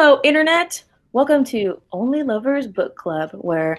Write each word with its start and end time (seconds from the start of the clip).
Hello, 0.00 0.20
Internet. 0.22 0.84
Welcome 1.12 1.42
to 1.46 1.82
Only 1.90 2.22
Lovers 2.22 2.68
Book 2.68 2.94
Club, 2.94 3.32
where 3.32 3.76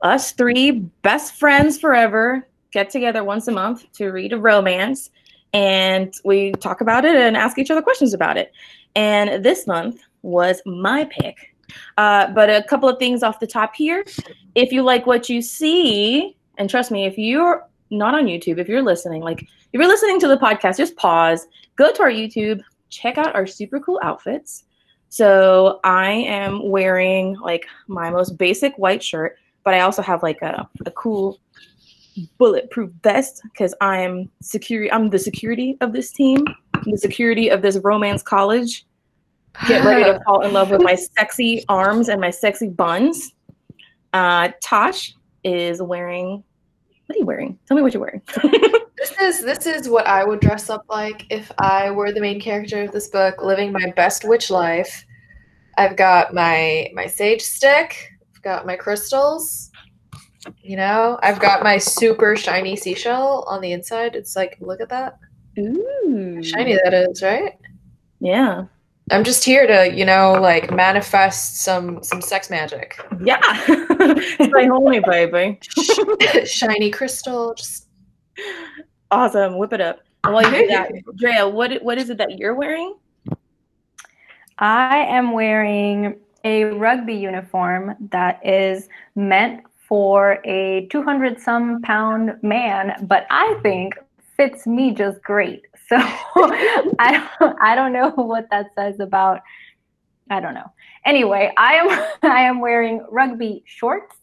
us 0.00 0.32
three 0.32 0.70
best 1.02 1.34
friends 1.34 1.78
forever 1.78 2.48
get 2.70 2.88
together 2.88 3.22
once 3.22 3.48
a 3.48 3.52
month 3.52 3.84
to 3.92 4.08
read 4.08 4.32
a 4.32 4.38
romance 4.38 5.10
and 5.52 6.14
we 6.24 6.52
talk 6.52 6.80
about 6.80 7.04
it 7.04 7.16
and 7.16 7.36
ask 7.36 7.58
each 7.58 7.70
other 7.70 7.82
questions 7.82 8.14
about 8.14 8.38
it. 8.38 8.50
And 8.96 9.44
this 9.44 9.66
month 9.66 10.00
was 10.22 10.62
my 10.64 11.04
pick. 11.04 11.54
Uh, 11.98 12.28
but 12.28 12.48
a 12.48 12.62
couple 12.62 12.88
of 12.88 12.98
things 12.98 13.22
off 13.22 13.38
the 13.38 13.46
top 13.46 13.76
here. 13.76 14.06
If 14.54 14.72
you 14.72 14.82
like 14.82 15.06
what 15.06 15.28
you 15.28 15.42
see, 15.42 16.34
and 16.56 16.70
trust 16.70 16.90
me, 16.90 17.04
if 17.04 17.18
you're 17.18 17.68
not 17.90 18.14
on 18.14 18.24
YouTube, 18.24 18.56
if 18.56 18.70
you're 18.70 18.80
listening, 18.80 19.20
like 19.20 19.42
if 19.42 19.48
you're 19.74 19.86
listening 19.86 20.18
to 20.20 20.28
the 20.28 20.38
podcast, 20.38 20.78
just 20.78 20.96
pause, 20.96 21.46
go 21.76 21.92
to 21.92 22.02
our 22.04 22.10
YouTube, 22.10 22.62
check 22.88 23.18
out 23.18 23.34
our 23.34 23.46
super 23.46 23.78
cool 23.78 24.00
outfits. 24.02 24.64
So 25.08 25.80
I 25.84 26.10
am 26.10 26.68
wearing 26.68 27.36
like 27.36 27.66
my 27.86 28.10
most 28.10 28.36
basic 28.36 28.76
white 28.76 29.02
shirt, 29.02 29.36
but 29.64 29.74
I 29.74 29.80
also 29.80 30.02
have 30.02 30.22
like 30.22 30.42
a, 30.42 30.68
a 30.84 30.90
cool 30.92 31.38
bulletproof 32.36 32.90
vest 33.02 33.42
because 33.44 33.74
I'm 33.80 34.30
security. 34.42 34.92
I'm 34.92 35.10
the 35.10 35.18
security 35.18 35.76
of 35.80 35.92
this 35.92 36.12
team, 36.12 36.44
I'm 36.74 36.92
the 36.92 36.98
security 36.98 37.48
of 37.48 37.62
this 37.62 37.78
romance 37.78 38.22
college. 38.22 38.84
Get 39.66 39.84
ready 39.84 40.04
to 40.04 40.20
fall 40.26 40.42
in 40.42 40.52
love 40.52 40.70
with 40.70 40.82
my 40.82 40.94
sexy 40.94 41.64
arms 41.68 42.08
and 42.08 42.20
my 42.20 42.30
sexy 42.30 42.68
buns. 42.68 43.32
Uh, 44.12 44.50
Tosh 44.62 45.14
is 45.44 45.82
wearing. 45.82 46.44
What 47.08 47.16
are 47.16 47.20
you 47.20 47.24
wearing? 47.24 47.58
Tell 47.66 47.74
me 47.74 47.82
what 47.82 47.94
you're 47.94 48.02
wearing. 48.02 48.20
this 48.98 49.12
is 49.18 49.42
this 49.42 49.64
is 49.64 49.88
what 49.88 50.06
I 50.06 50.24
would 50.24 50.40
dress 50.40 50.68
up 50.68 50.84
like 50.90 51.24
if 51.30 51.50
I 51.58 51.90
were 51.90 52.12
the 52.12 52.20
main 52.20 52.38
character 52.38 52.82
of 52.82 52.92
this 52.92 53.08
book, 53.08 53.42
living 53.42 53.72
my 53.72 53.90
best 53.96 54.26
witch 54.26 54.50
life. 54.50 55.06
I've 55.78 55.96
got 55.96 56.34
my 56.34 56.90
my 56.92 57.06
sage 57.06 57.40
stick. 57.40 58.12
I've 58.36 58.42
got 58.42 58.66
my 58.66 58.76
crystals. 58.76 59.70
You 60.60 60.76
know, 60.76 61.18
I've 61.22 61.40
got 61.40 61.62
my 61.62 61.78
super 61.78 62.36
shiny 62.36 62.76
seashell 62.76 63.46
on 63.48 63.62
the 63.62 63.72
inside. 63.72 64.14
It's 64.14 64.36
like, 64.36 64.58
look 64.60 64.82
at 64.82 64.90
that. 64.90 65.18
Ooh. 65.58 66.42
Shiny 66.42 66.74
that 66.84 66.92
is, 66.92 67.22
right? 67.22 67.54
Yeah. 68.20 68.64
I'm 69.10 69.24
just 69.24 69.44
here 69.44 69.66
to, 69.66 69.94
you 69.94 70.04
know, 70.04 70.32
like 70.40 70.70
manifest 70.70 71.62
some 71.62 72.02
some 72.02 72.20
sex 72.20 72.50
magic. 72.50 73.00
Yeah. 73.22 73.40
Stay 73.64 74.66
homey, 74.66 75.00
baby. 75.00 75.58
Shiny 76.44 76.90
crystal. 76.90 77.54
Just 77.54 77.86
awesome. 79.10 79.58
Whip 79.58 79.72
it 79.72 79.80
up. 79.80 80.00
And 80.24 80.34
while 80.34 80.44
you 80.44 80.62
do 80.62 80.66
that, 80.68 80.90
Drea, 81.16 81.48
what 81.48 81.82
what 81.82 81.98
is 81.98 82.10
it 82.10 82.18
that 82.18 82.38
you're 82.38 82.54
wearing? 82.54 82.96
I 84.58 84.98
am 84.98 85.32
wearing 85.32 86.16
a 86.44 86.64
rugby 86.64 87.14
uniform 87.14 87.94
that 88.10 88.44
is 88.44 88.88
meant 89.14 89.62
for 89.88 90.38
a 90.44 90.86
200 90.90 91.40
some 91.40 91.80
pound 91.82 92.36
man, 92.42 92.94
but 93.06 93.26
I 93.30 93.58
think 93.62 93.94
fits 94.36 94.66
me 94.66 94.92
just 94.92 95.22
great. 95.22 95.67
So 95.88 95.96
I 96.98 97.28
don't, 97.40 97.56
I 97.60 97.74
don't 97.74 97.92
know 97.92 98.10
what 98.10 98.48
that 98.50 98.66
says 98.76 99.00
about 99.00 99.40
I 100.30 100.40
don't 100.40 100.54
know. 100.54 100.70
Anyway, 101.04 101.52
I 101.56 101.74
am 101.74 101.88
I 102.22 102.42
am 102.42 102.60
wearing 102.60 103.04
rugby 103.10 103.62
shorts 103.66 104.16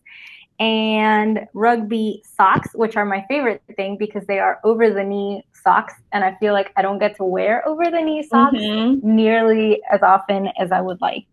and 0.60 1.48
rugby 1.54 2.24
socks, 2.38 2.70
which 2.76 2.96
are 2.96 3.06
my 3.06 3.26
favorite 3.28 3.62
thing 3.76 3.98
because 3.98 4.26
they 4.26 4.40
are 4.40 4.60
over 4.64 4.90
the 4.90 5.04
knee 5.04 5.46
socks 5.64 5.94
and 6.14 6.24
I 6.24 6.36
feel 6.36 6.54
like 6.54 6.72
I 6.78 6.82
don't 6.82 7.00
get 7.00 7.18
to 7.18 7.26
wear 7.26 7.68
over 7.68 7.86
the 7.86 8.02
knee 8.02 8.24
socks 8.24 8.56
mm-hmm. 8.56 9.16
nearly 9.16 9.82
as 9.92 10.02
often 10.02 10.50
as 10.60 10.72
I 10.72 10.80
would 10.80 11.02
like. 11.02 11.26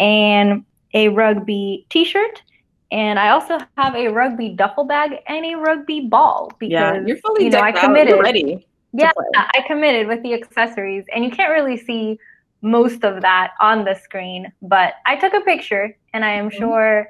And 0.00 0.64
a 0.94 1.08
rugby 1.08 1.86
t-shirt 1.90 2.42
and 2.90 3.20
I 3.20 3.28
also 3.28 3.58
have 3.76 3.94
a 3.94 4.08
rugby 4.08 4.48
duffel 4.48 4.84
bag 4.84 5.12
and 5.28 5.46
a 5.46 5.54
rugby 5.54 6.00
ball 6.08 6.50
because 6.58 6.72
yeah, 6.72 7.06
you're 7.06 7.18
fully 7.18 7.44
you 7.44 7.50
know, 7.50 7.60
I 7.60 7.70
committed. 7.70 8.14
You're 8.14 8.22
ready. 8.22 8.66
Yeah, 8.92 9.12
I 9.36 9.62
committed 9.66 10.08
with 10.08 10.22
the 10.22 10.34
accessories, 10.34 11.04
and 11.14 11.24
you 11.24 11.30
can't 11.30 11.50
really 11.50 11.76
see 11.76 12.18
most 12.62 13.04
of 13.04 13.22
that 13.22 13.52
on 13.60 13.84
the 13.84 13.94
screen. 13.94 14.52
But 14.62 14.94
I 15.06 15.16
took 15.16 15.32
a 15.34 15.40
picture, 15.40 15.96
and 16.12 16.24
I 16.24 16.30
am 16.30 16.50
mm-hmm. 16.50 16.58
sure 16.58 17.08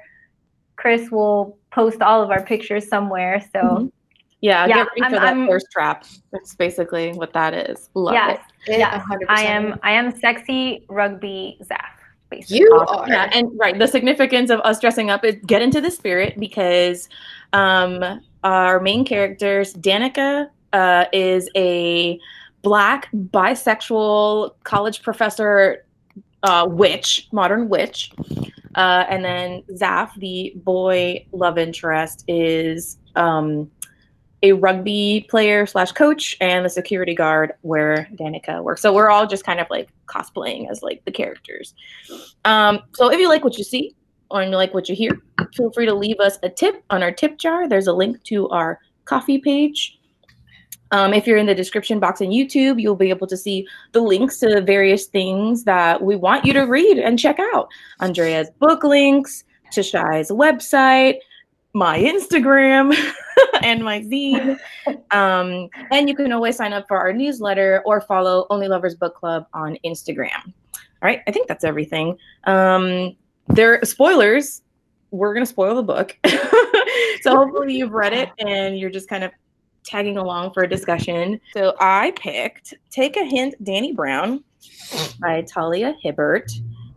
Chris 0.75 1.09
will 1.11 1.57
post 1.71 2.01
all 2.01 2.21
of 2.21 2.29
our 2.29 2.43
pictures 2.43 2.87
somewhere. 2.87 3.43
So. 3.53 3.59
Mm-hmm. 3.59 3.87
Yeah, 4.43 4.65
yeah, 4.65 4.75
get 4.75 4.87
ready 4.87 5.01
I'm, 5.03 5.11
for 5.11 5.15
that 5.17 5.33
I'm, 5.33 5.47
thirst 5.47 5.67
trap. 5.71 6.03
That's 6.31 6.55
basically 6.55 7.13
what 7.13 7.31
that 7.33 7.53
is. 7.53 7.91
Love 7.93 8.15
yes, 8.15 8.39
it. 8.65 8.79
Yes, 8.79 9.05
I 9.29 9.43
am. 9.43 9.79
I 9.83 9.91
am 9.91 10.17
sexy 10.19 10.83
rugby 10.89 11.59
Zaf. 11.61 11.77
Basically. 12.31 12.57
You 12.57 12.71
are. 12.73 13.07
Yeah, 13.07 13.29
and 13.33 13.51
right. 13.59 13.77
The 13.77 13.87
significance 13.87 14.49
of 14.49 14.59
us 14.61 14.79
dressing 14.79 15.11
up 15.11 15.23
is 15.23 15.35
get 15.45 15.61
into 15.61 15.79
the 15.79 15.91
spirit 15.91 16.39
because 16.39 17.07
um, 17.53 18.21
our 18.43 18.79
main 18.79 19.05
characters, 19.05 19.75
Danica, 19.75 20.49
uh, 20.73 21.05
is 21.11 21.49
a 21.55 22.19
black 22.61 23.09
bisexual 23.13 24.53
college 24.63 25.01
professor 25.01 25.85
uh, 26.43 26.67
witch, 26.69 27.27
modern 27.31 27.69
witch. 27.69 28.11
Uh, 28.75 29.05
and 29.09 29.23
then 29.23 29.63
Zaf, 29.73 30.13
the 30.15 30.53
boy 30.57 31.25
love 31.33 31.57
interest, 31.57 32.23
is 32.27 32.97
um, 33.15 33.69
a 34.43 34.53
rugby 34.53 35.25
player 35.29 35.65
slash 35.65 35.91
coach 35.91 36.37
and 36.41 36.65
the 36.65 36.69
security 36.69 37.13
guard 37.13 37.53
where 37.61 38.07
Danica 38.15 38.63
works. 38.63 38.81
So 38.81 38.93
we're 38.93 39.09
all 39.09 39.27
just 39.27 39.43
kind 39.43 39.59
of 39.59 39.67
like 39.69 39.89
cosplaying 40.07 40.69
as 40.69 40.81
like 40.81 41.03
the 41.05 41.11
characters. 41.11 41.73
Um, 42.45 42.79
so 42.93 43.11
if 43.11 43.19
you 43.19 43.27
like 43.27 43.43
what 43.43 43.57
you 43.57 43.63
see 43.63 43.95
or 44.29 44.41
you 44.41 44.49
like 44.49 44.73
what 44.73 44.89
you 44.89 44.95
hear, 44.95 45.11
feel 45.53 45.71
free 45.71 45.85
to 45.85 45.93
leave 45.93 46.19
us 46.19 46.39
a 46.43 46.49
tip 46.49 46.83
on 46.89 47.03
our 47.03 47.11
tip 47.11 47.37
jar. 47.37 47.67
There's 47.67 47.87
a 47.87 47.93
link 47.93 48.23
to 48.23 48.49
our 48.49 48.79
Ko-fi 49.05 49.39
page. 49.39 49.99
Um, 50.91 51.13
if 51.13 51.25
you're 51.25 51.37
in 51.37 51.45
the 51.45 51.55
description 51.55 51.99
box 51.99 52.21
on 52.21 52.27
YouTube, 52.27 52.81
you'll 52.81 52.95
be 52.95 53.09
able 53.09 53.27
to 53.27 53.37
see 53.37 53.67
the 53.93 54.01
links 54.01 54.39
to 54.39 54.61
various 54.61 55.05
things 55.05 55.63
that 55.63 56.01
we 56.01 56.15
want 56.15 56.45
you 56.45 56.53
to 56.53 56.61
read 56.61 56.97
and 56.97 57.17
check 57.17 57.39
out. 57.39 57.69
Andrea's 57.99 58.49
book 58.59 58.83
links, 58.83 59.43
Tashai's 59.71 60.31
website, 60.31 61.19
my 61.73 61.97
Instagram 61.97 62.93
and 63.63 63.83
my 63.83 64.01
zine. 64.01 64.59
Um, 65.11 65.69
and 65.91 66.09
you 66.09 66.15
can 66.15 66.31
always 66.33 66.57
sign 66.57 66.73
up 66.73 66.87
for 66.87 66.97
our 66.97 67.13
newsletter 67.13 67.81
or 67.85 68.01
follow 68.01 68.45
Only 68.49 68.67
Lovers 68.67 68.95
Book 68.95 69.15
Club 69.15 69.45
on 69.53 69.77
Instagram. 69.85 70.45
All 70.45 71.07
right, 71.07 71.21
I 71.27 71.31
think 71.31 71.47
that's 71.47 71.63
everything. 71.63 72.17
Um, 72.43 73.15
there 73.47 73.83
spoilers. 73.83 74.61
We're 75.09 75.33
gonna 75.33 75.45
spoil 75.45 75.75
the 75.75 75.83
book, 75.83 76.17
so 77.21 77.35
hopefully 77.35 77.75
you've 77.75 77.91
read 77.91 78.13
it 78.13 78.29
and 78.39 78.79
you're 78.79 78.89
just 78.89 79.09
kind 79.09 79.25
of 79.25 79.31
tagging 79.83 80.17
along 80.17 80.53
for 80.53 80.63
a 80.63 80.69
discussion. 80.69 81.39
So 81.53 81.75
I 81.79 82.11
picked 82.11 82.73
"Take 82.89 83.17
a 83.17 83.25
Hint, 83.25 83.55
Dani 83.63 83.95
Brown" 83.95 84.43
by 85.19 85.41
Talia 85.41 85.95
Hibbert. 86.01 86.51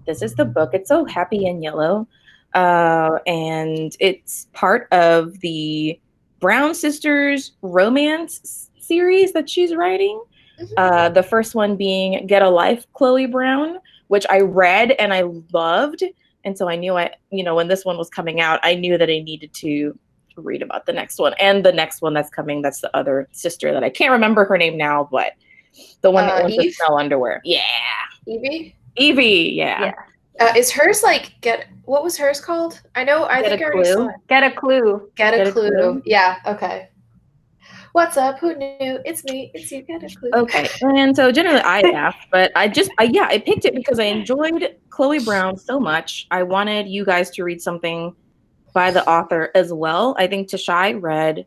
This 0.07 0.23
is 0.23 0.35
the 0.35 0.45
book. 0.45 0.71
It's 0.75 0.89
so 0.89 1.05
happy 1.05 1.47
and 1.47 1.63
yellow. 1.63 2.07
Uh, 2.55 3.19
and 3.27 3.97
it's 4.01 4.47
part 4.53 4.87
of 4.93 5.41
the 5.41 5.99
Brown 6.41 6.75
Sisters 6.75 7.53
romance 7.63 8.71
series 8.79 9.33
that 9.33 9.49
she's 9.49 9.75
writing. 9.75 10.23
Mm-hmm. 10.61 10.75
Uh, 10.77 11.09
the 11.09 11.23
first 11.23 11.55
one 11.55 11.77
being 11.77 12.27
Get 12.27 12.43
a 12.43 12.51
Life, 12.51 12.87
Chloe 12.93 13.27
Brown, 13.27 13.79
which 14.09 14.27
I 14.31 14.41
read 14.41 14.93
and 14.93 15.13
I 15.13 15.25
loved. 15.53 16.05
And 16.45 16.57
so 16.57 16.69
I 16.69 16.77
knew 16.77 16.97
I, 16.97 17.15
you 17.31 17.43
know, 17.43 17.55
when 17.55 17.69
this 17.69 17.85
one 17.85 17.97
was 17.97 18.11
coming 18.11 18.41
out, 18.41 18.61
I 18.63 18.75
knew 18.75 18.99
that 18.99 19.09
I 19.09 19.21
needed 19.21 19.53
to 19.55 19.99
read 20.37 20.63
about 20.63 20.87
the 20.87 20.93
next 20.93 21.19
one 21.19 21.35
and 21.41 21.65
the 21.65 21.73
next 21.73 22.03
one 22.03 22.15
that's 22.15 22.31
coming. 22.31 22.63
That's 22.63 22.81
the 22.81 22.95
other 22.97 23.29
sister 23.33 23.73
that 23.73 23.85
I 23.85 23.91
can't 23.91 24.13
remember 24.13 24.45
her 24.45 24.59
name 24.59 24.77
now, 24.77 25.09
but 25.11 25.33
the 26.01 26.11
one 26.11 26.27
that 26.27 26.41
uh, 26.41 26.43
wants 26.43 26.57
to 26.57 26.73
sell 26.73 26.99
underwear. 26.99 27.41
Yeah. 27.45 27.63
Evie? 28.27 28.77
Evie, 28.97 29.53
yeah. 29.55 29.81
yeah. 29.81 29.95
Uh, 30.41 30.53
is 30.57 30.73
hers 30.73 31.03
like 31.03 31.33
get 31.41 31.67
what 31.85 32.03
was 32.03 32.17
hers 32.17 32.41
called? 32.41 32.81
I 32.95 33.05
know. 33.05 33.25
I 33.25 33.41
get 33.43 33.51
think 33.51 33.63
I 33.63 33.65
already 33.67 33.91
saw 33.91 34.09
it. 34.09 34.15
Get 34.29 34.43
a 34.43 34.51
clue. 34.51 35.11
Get, 35.15 35.35
a, 35.35 35.45
get 35.45 35.53
clue. 35.53 35.67
a 35.69 35.71
clue. 35.71 36.03
Yeah. 36.05 36.41
Okay. 36.47 36.89
What's 37.93 38.17
up? 38.17 38.41
Who 38.41 38.57
knew? 38.57 38.99
It's 39.05 39.23
me. 39.23 39.53
It's 39.55 39.71
you. 39.71 39.83
Get 39.83 40.03
a 40.03 40.13
clue. 40.17 40.31
Okay. 40.35 40.69
And 40.81 41.15
so 41.15 41.31
generally 41.31 41.61
I 41.61 41.81
laugh, 41.93 42.17
but 42.33 42.51
I 42.57 42.67
just 42.67 42.91
I, 42.99 43.05
yeah 43.05 43.29
I 43.31 43.39
picked 43.39 43.65
it 43.65 43.75
because 43.77 44.01
I 44.01 44.05
enjoyed 44.05 44.77
Chloe 44.91 45.21
Brown 45.21 45.57
so 45.57 45.79
much. 45.79 46.27
I 46.33 46.43
wanted 46.43 46.89
you 46.89 47.05
guys 47.05 47.31
to 47.31 47.45
read 47.45 47.63
something 47.63 48.15
by 48.75 48.91
the 48.91 49.09
author 49.09 49.51
as 49.55 49.73
well. 49.73 50.15
I 50.19 50.27
think 50.27 50.51
Tashai 50.51 51.01
read 51.01 51.47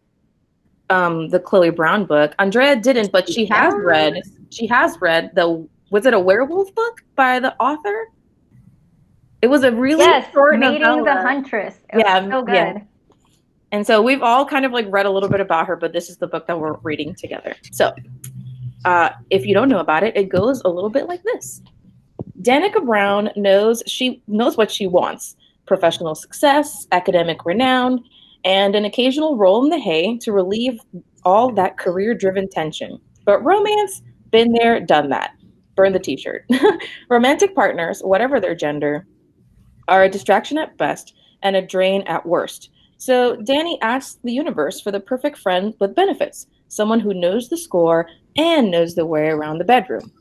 um 0.90 1.30
the 1.30 1.40
Chloe 1.40 1.70
Brown 1.70 2.06
book. 2.06 2.34
Andrea 2.40 2.76
didn't, 2.76 3.12
but 3.12 3.30
she 3.30 3.46
has 3.46 3.74
read 3.78 4.22
she 4.50 4.66
has 4.68 5.00
read 5.00 5.32
the 5.36 5.68
was 5.92 6.06
it 6.06 6.14
a 6.14 6.20
werewolf 6.20 6.74
book 6.74 7.02
by 7.16 7.40
the 7.40 7.56
author? 7.62 8.10
It 9.42 9.48
was 9.48 9.64
a 9.64 9.72
really 9.72 10.04
yes, 10.04 10.32
short 10.34 10.58
Mating 10.58 10.82
novella. 10.82 11.04
the 11.04 11.22
Huntress. 11.22 11.76
It 11.94 12.00
yeah, 12.00 12.28
so 12.28 12.42
good. 12.42 12.54
Yeah. 12.54 12.80
And 13.72 13.86
so 13.86 14.02
we've 14.02 14.24
all 14.24 14.46
kind 14.46 14.66
of 14.66 14.72
like 14.72 14.86
read 14.90 15.06
a 15.06 15.12
little 15.12 15.30
bit 15.30 15.42
about 15.42 15.68
her, 15.68 15.76
but 15.76 15.94
this 15.94 16.10
is 16.10 16.18
the 16.18 16.28
book 16.28 16.48
that 16.48 16.60
we're 16.60 16.78
reading 16.84 17.14
together. 17.14 17.54
So 17.72 17.94
uh, 18.86 19.10
if 19.30 19.46
you 19.46 19.54
don't 19.54 19.70
know 19.70 19.80
about 19.80 20.04
it, 20.04 20.16
it 20.16 20.30
goes 20.30 20.62
a 20.64 20.70
little 20.70 20.90
bit 20.90 21.08
like 21.08 21.22
this. 21.24 21.62
Danica 22.42 22.84
Brown 22.84 23.30
knows 23.36 23.84
she 23.86 24.22
knows 24.28 24.58
what 24.58 24.72
she 24.72 24.88
wants: 24.88 25.36
professional 25.68 26.16
success, 26.16 26.88
academic 26.92 27.46
renown, 27.46 28.04
and 28.46 28.76
an 28.76 28.86
occasional 28.86 29.38
roll 29.38 29.64
in 29.64 29.70
the 29.70 29.80
hay 29.80 30.18
to 30.20 30.32
relieve 30.32 30.80
all 31.24 31.52
that 31.52 31.78
career-driven 31.78 32.50
tension. 32.50 33.00
But 33.26 33.44
romance, 33.44 34.02
been 34.32 34.54
there, 34.54 34.80
done 34.80 35.10
that. 35.10 35.32
Burn 35.76 35.94
the 35.94 36.00
t-shirt. 36.00 36.46
Romantic 37.10 37.54
partners, 37.54 38.02
whatever 38.02 38.40
their 38.40 38.56
gender, 38.56 39.06
are 39.88 40.04
a 40.04 40.10
distraction 40.10 40.58
at 40.58 40.78
best 40.78 41.14
and 41.44 41.56
a 41.56 41.62
drain 41.62 42.02
at 42.04 42.26
worst. 42.26 42.70
So 42.98 43.36
Dani 43.38 43.78
asks 43.82 44.20
the 44.24 44.34
universe 44.34 44.82
for 44.82 44.92
the 44.92 45.00
perfect 45.00 45.38
friend 45.38 45.74
with 45.80 45.96
benefits, 45.96 46.48
someone 46.68 47.00
who 47.00 47.14
knows 47.14 47.50
the 47.50 47.58
score 47.58 48.08
and 48.38 48.72
knows 48.72 48.96
the 48.96 49.06
way 49.06 49.28
around 49.28 49.60
the 49.60 49.66
bedroom. 49.66 50.12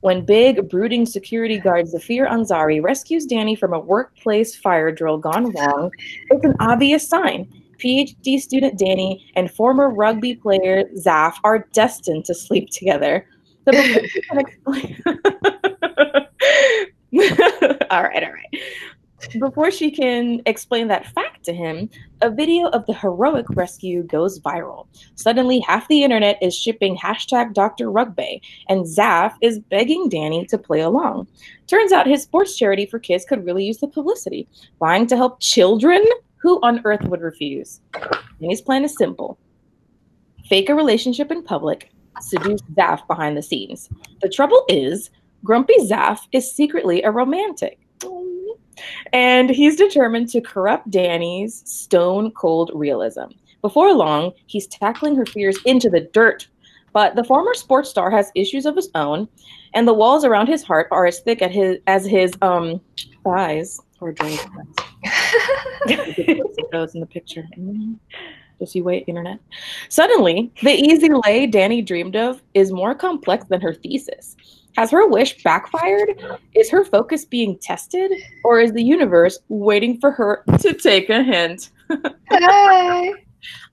When 0.00 0.24
big, 0.24 0.68
brooding 0.68 1.06
security 1.06 1.58
guard 1.58 1.88
Zafir 1.88 2.26
Ansari 2.26 2.82
rescues 2.82 3.26
Dani 3.26 3.58
from 3.58 3.72
a 3.72 3.80
workplace 3.80 4.54
fire 4.54 4.92
drill 4.92 5.18
gone 5.18 5.50
wrong, 5.52 5.90
it's 6.30 6.44
an 6.44 6.54
obvious 6.60 7.08
sign. 7.08 7.50
PhD 7.78 8.40
student 8.40 8.78
Dani 8.78 9.24
and 9.36 9.50
former 9.50 9.90
rugby 9.90 10.34
player 10.34 10.84
Zaf 10.96 11.34
are 11.44 11.66
destined 11.72 12.24
to 12.26 12.34
sleep 12.34 12.68
together. 12.70 13.26
The 13.64 13.72
all 17.90 18.02
right, 18.02 18.22
all 18.22 18.32
right. 18.32 18.62
Before 19.38 19.70
she 19.70 19.90
can 19.90 20.40
explain 20.46 20.88
that 20.88 21.06
fact 21.06 21.44
to 21.44 21.52
him, 21.52 21.90
a 22.22 22.30
video 22.30 22.68
of 22.68 22.86
the 22.86 22.94
heroic 22.94 23.46
rescue 23.50 24.04
goes 24.04 24.38
viral. 24.40 24.86
Suddenly, 25.16 25.60
half 25.60 25.88
the 25.88 26.04
internet 26.04 26.38
is 26.40 26.56
shipping 26.56 26.96
hashtag 26.96 27.52
Dr. 27.52 27.90
Rugby, 27.90 28.40
and 28.68 28.84
Zaf 28.84 29.34
is 29.40 29.58
begging 29.58 30.08
Dani 30.08 30.46
to 30.48 30.56
play 30.56 30.80
along. 30.80 31.26
Turns 31.66 31.92
out 31.92 32.06
his 32.06 32.22
sports 32.22 32.56
charity 32.56 32.86
for 32.86 32.98
kids 32.98 33.24
could 33.24 33.44
really 33.44 33.64
use 33.64 33.78
the 33.78 33.88
publicity. 33.88 34.48
Vying 34.78 35.06
to 35.08 35.16
help 35.16 35.40
children? 35.40 36.04
Who 36.36 36.60
on 36.62 36.80
earth 36.84 37.02
would 37.04 37.20
refuse? 37.20 37.80
Dani's 38.40 38.60
plan 38.60 38.84
is 38.84 38.96
simple 38.96 39.38
fake 40.48 40.70
a 40.70 40.74
relationship 40.74 41.30
in 41.30 41.42
public, 41.42 41.90
seduce 42.20 42.62
Zaf 42.74 43.06
behind 43.06 43.36
the 43.36 43.42
scenes. 43.42 43.90
The 44.22 44.30
trouble 44.30 44.64
is, 44.68 45.10
Grumpy 45.44 45.76
Zaf 45.80 46.20
is 46.32 46.50
secretly 46.50 47.02
a 47.02 47.10
romantic 47.10 47.78
and 49.12 49.50
he's 49.50 49.76
determined 49.76 50.28
to 50.30 50.40
corrupt 50.40 50.90
Dani's 50.90 51.62
stone 51.70 52.30
cold 52.32 52.70
realism. 52.74 53.24
Before 53.60 53.92
long, 53.92 54.32
he's 54.46 54.66
tackling 54.66 55.16
her 55.16 55.26
fears 55.26 55.58
into 55.64 55.90
the 55.90 56.00
dirt. 56.12 56.48
But 56.92 57.16
the 57.16 57.24
former 57.24 57.54
sports 57.54 57.90
star 57.90 58.10
has 58.10 58.32
issues 58.34 58.66
of 58.66 58.74
his 58.74 58.90
own, 58.94 59.28
and 59.74 59.86
the 59.86 59.94
walls 59.94 60.24
around 60.24 60.46
his 60.46 60.62
heart 60.62 60.88
are 60.90 61.06
as 61.06 61.20
thick 61.20 61.42
as 61.42 61.52
his, 61.52 61.78
as 61.86 62.06
his 62.06 62.32
um, 62.40 62.80
thighs 63.24 63.80
or 64.00 64.12
drink. 64.12 64.40
those 66.72 66.94
in 66.94 67.00
the 67.00 67.06
picture. 67.06 67.46
Just 68.58 68.74
you 68.74 68.84
wait, 68.84 69.04
internet. 69.06 69.38
Suddenly, 69.88 70.50
the 70.62 70.72
easy 70.72 71.08
lay 71.08 71.46
Dani 71.46 71.84
dreamed 71.84 72.16
of 72.16 72.42
is 72.54 72.72
more 72.72 72.94
complex 72.94 73.44
than 73.46 73.60
her 73.60 73.74
thesis. 73.74 74.36
Has 74.78 74.92
her 74.92 75.08
wish 75.08 75.42
backfired? 75.42 76.22
Is 76.54 76.70
her 76.70 76.84
focus 76.84 77.24
being 77.24 77.58
tested? 77.58 78.12
Or 78.44 78.60
is 78.60 78.70
the 78.70 78.80
universe 78.82 79.36
waiting 79.48 79.98
for 79.98 80.12
her 80.12 80.44
to 80.60 80.72
take 80.72 81.10
a 81.10 81.24
hint? 81.24 81.70
Hey. 82.30 83.12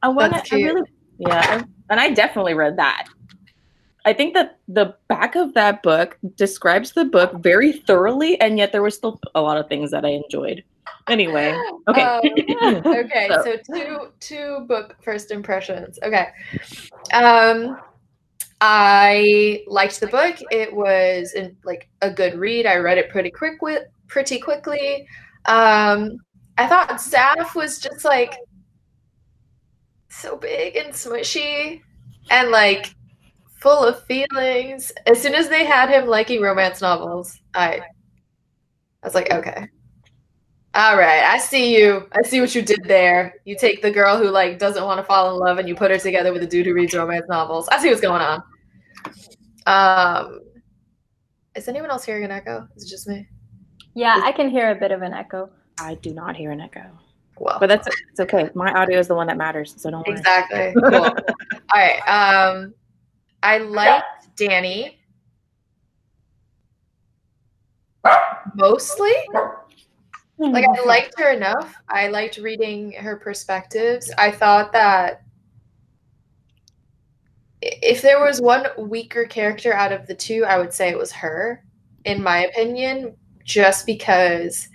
I 0.01 0.07
wanna 0.07 0.41
I 0.51 0.55
really, 0.55 0.89
yeah, 1.19 1.61
and 1.91 1.99
I 1.99 2.09
definitely 2.11 2.55
read 2.55 2.77
that. 2.77 3.05
I 4.05 4.13
think 4.13 4.33
that 4.33 4.57
the 4.67 4.95
back 5.07 5.35
of 5.35 5.53
that 5.53 5.83
book 5.83 6.17
describes 6.37 6.93
the 6.93 7.05
book 7.05 7.33
very 7.35 7.71
thoroughly, 7.73 8.39
and 8.41 8.57
yet 8.57 8.71
there 8.71 8.81
were 8.81 8.89
still 8.89 9.19
a 9.35 9.41
lot 9.41 9.57
of 9.57 9.67
things 9.67 9.91
that 9.91 10.05
I 10.05 10.09
enjoyed. 10.09 10.63
Anyway, 11.07 11.55
okay. 11.87 12.01
Um, 12.01 12.21
okay, 12.85 13.27
So- 13.29 13.43
so 13.43 13.57
two 13.75 14.07
two 14.19 14.65
book 14.67 14.95
first 15.03 15.29
impressions. 15.29 15.99
Okay. 16.01 16.29
Um 17.13 17.77
I 18.67 19.63
liked 19.67 19.99
the 19.99 20.07
book. 20.07 20.37
It 20.49 20.73
was 20.73 21.33
in, 21.33 21.55
like 21.63 21.87
a 22.01 22.09
good 22.09 22.33
read. 22.33 22.65
I 22.65 22.77
read 22.77 22.97
it 22.97 23.11
pretty 23.11 23.29
quick 23.29 23.59
pretty 24.07 24.39
quickly. 24.39 25.07
Um 25.45 26.17
I 26.57 26.65
thought 26.65 26.89
Zaf 26.89 27.53
was 27.53 27.77
just 27.77 28.03
like 28.03 28.35
so 30.09 30.35
big 30.37 30.77
and 30.77 30.91
smushy 30.93 31.81
and 32.31 32.49
like 32.49 32.95
full 33.59 33.83
of 33.83 34.03
feelings. 34.05 34.91
As 35.05 35.21
soon 35.21 35.35
as 35.35 35.47
they 35.47 35.63
had 35.63 35.89
him 35.89 36.07
liking 36.07 36.41
romance 36.41 36.81
novels, 36.81 37.39
I 37.53 37.81
I 39.03 39.07
was 39.07 39.13
like, 39.13 39.31
okay. 39.31 39.67
All 40.73 40.97
right, 40.97 41.23
I 41.23 41.37
see 41.37 41.77
you. 41.77 42.09
I 42.13 42.23
see 42.23 42.41
what 42.41 42.55
you 42.55 42.63
did 42.63 42.83
there. 42.83 43.35
You 43.45 43.55
take 43.57 43.83
the 43.83 43.91
girl 43.91 44.17
who 44.17 44.29
like 44.29 44.57
doesn't 44.57 44.83
want 44.83 44.99
to 44.99 45.03
fall 45.03 45.31
in 45.31 45.39
love 45.39 45.59
and 45.59 45.69
you 45.69 45.75
put 45.75 45.91
her 45.91 45.99
together 45.99 46.33
with 46.33 46.41
a 46.41 46.47
dude 46.47 46.65
who 46.65 46.73
reads 46.73 46.95
romance 46.95 47.27
novels. 47.29 47.67
I 47.69 47.79
see 47.79 47.89
what's 47.89 48.01
going 48.01 48.23
on. 48.23 48.41
Um 49.67 50.39
is 51.55 51.67
anyone 51.67 51.89
else 51.89 52.03
hearing 52.05 52.23
an 52.25 52.31
echo? 52.31 52.67
Is 52.75 52.83
it 52.85 52.89
just 52.89 53.07
me? 53.07 53.27
Yeah, 53.93 54.19
I 54.23 54.31
can 54.33 54.49
hear 54.49 54.71
a 54.71 54.75
bit 54.75 54.91
of 54.91 55.01
an 55.01 55.13
echo. 55.13 55.49
I 55.79 55.95
do 55.95 56.13
not 56.13 56.35
hear 56.35 56.51
an 56.51 56.59
echo, 56.61 56.83
Well, 57.37 57.57
but 57.59 57.67
that's 57.67 57.87
it's 58.11 58.19
okay. 58.19 58.49
My 58.53 58.71
audio 58.73 58.99
is 58.99 59.07
the 59.07 59.15
one 59.15 59.27
that 59.27 59.37
matters, 59.37 59.73
so 59.77 59.89
don't 59.89 60.05
worry. 60.07 60.17
exactly. 60.17 60.73
Cool. 60.89 61.05
All 61.05 61.15
right. 61.73 61.99
Um 62.07 62.73
I 63.43 63.57
liked 63.59 64.35
Dani 64.37 64.95
mostly. 68.55 69.11
like 70.37 70.65
I 70.65 70.85
liked 70.85 71.19
her 71.19 71.31
enough. 71.31 71.73
I 71.89 72.07
liked 72.07 72.37
reading 72.37 72.91
her 72.93 73.15
perspectives. 73.17 74.11
I 74.17 74.31
thought 74.31 74.71
that 74.73 75.13
i- 75.13 75.24
if 77.65 78.01
there 78.01 78.23
was 78.23 78.41
one 78.41 78.67
weaker 78.77 79.25
character 79.25 79.73
out 79.73 79.91
of 79.91 80.05
the 80.07 80.15
two, 80.15 80.45
I 80.45 80.57
would 80.57 80.73
say 80.73 80.89
it 80.89 80.97
was 80.97 81.11
her, 81.11 81.63
in 82.03 82.21
my 82.21 82.45
opinion, 82.45 83.15
just 83.43 83.85
because 83.85 84.67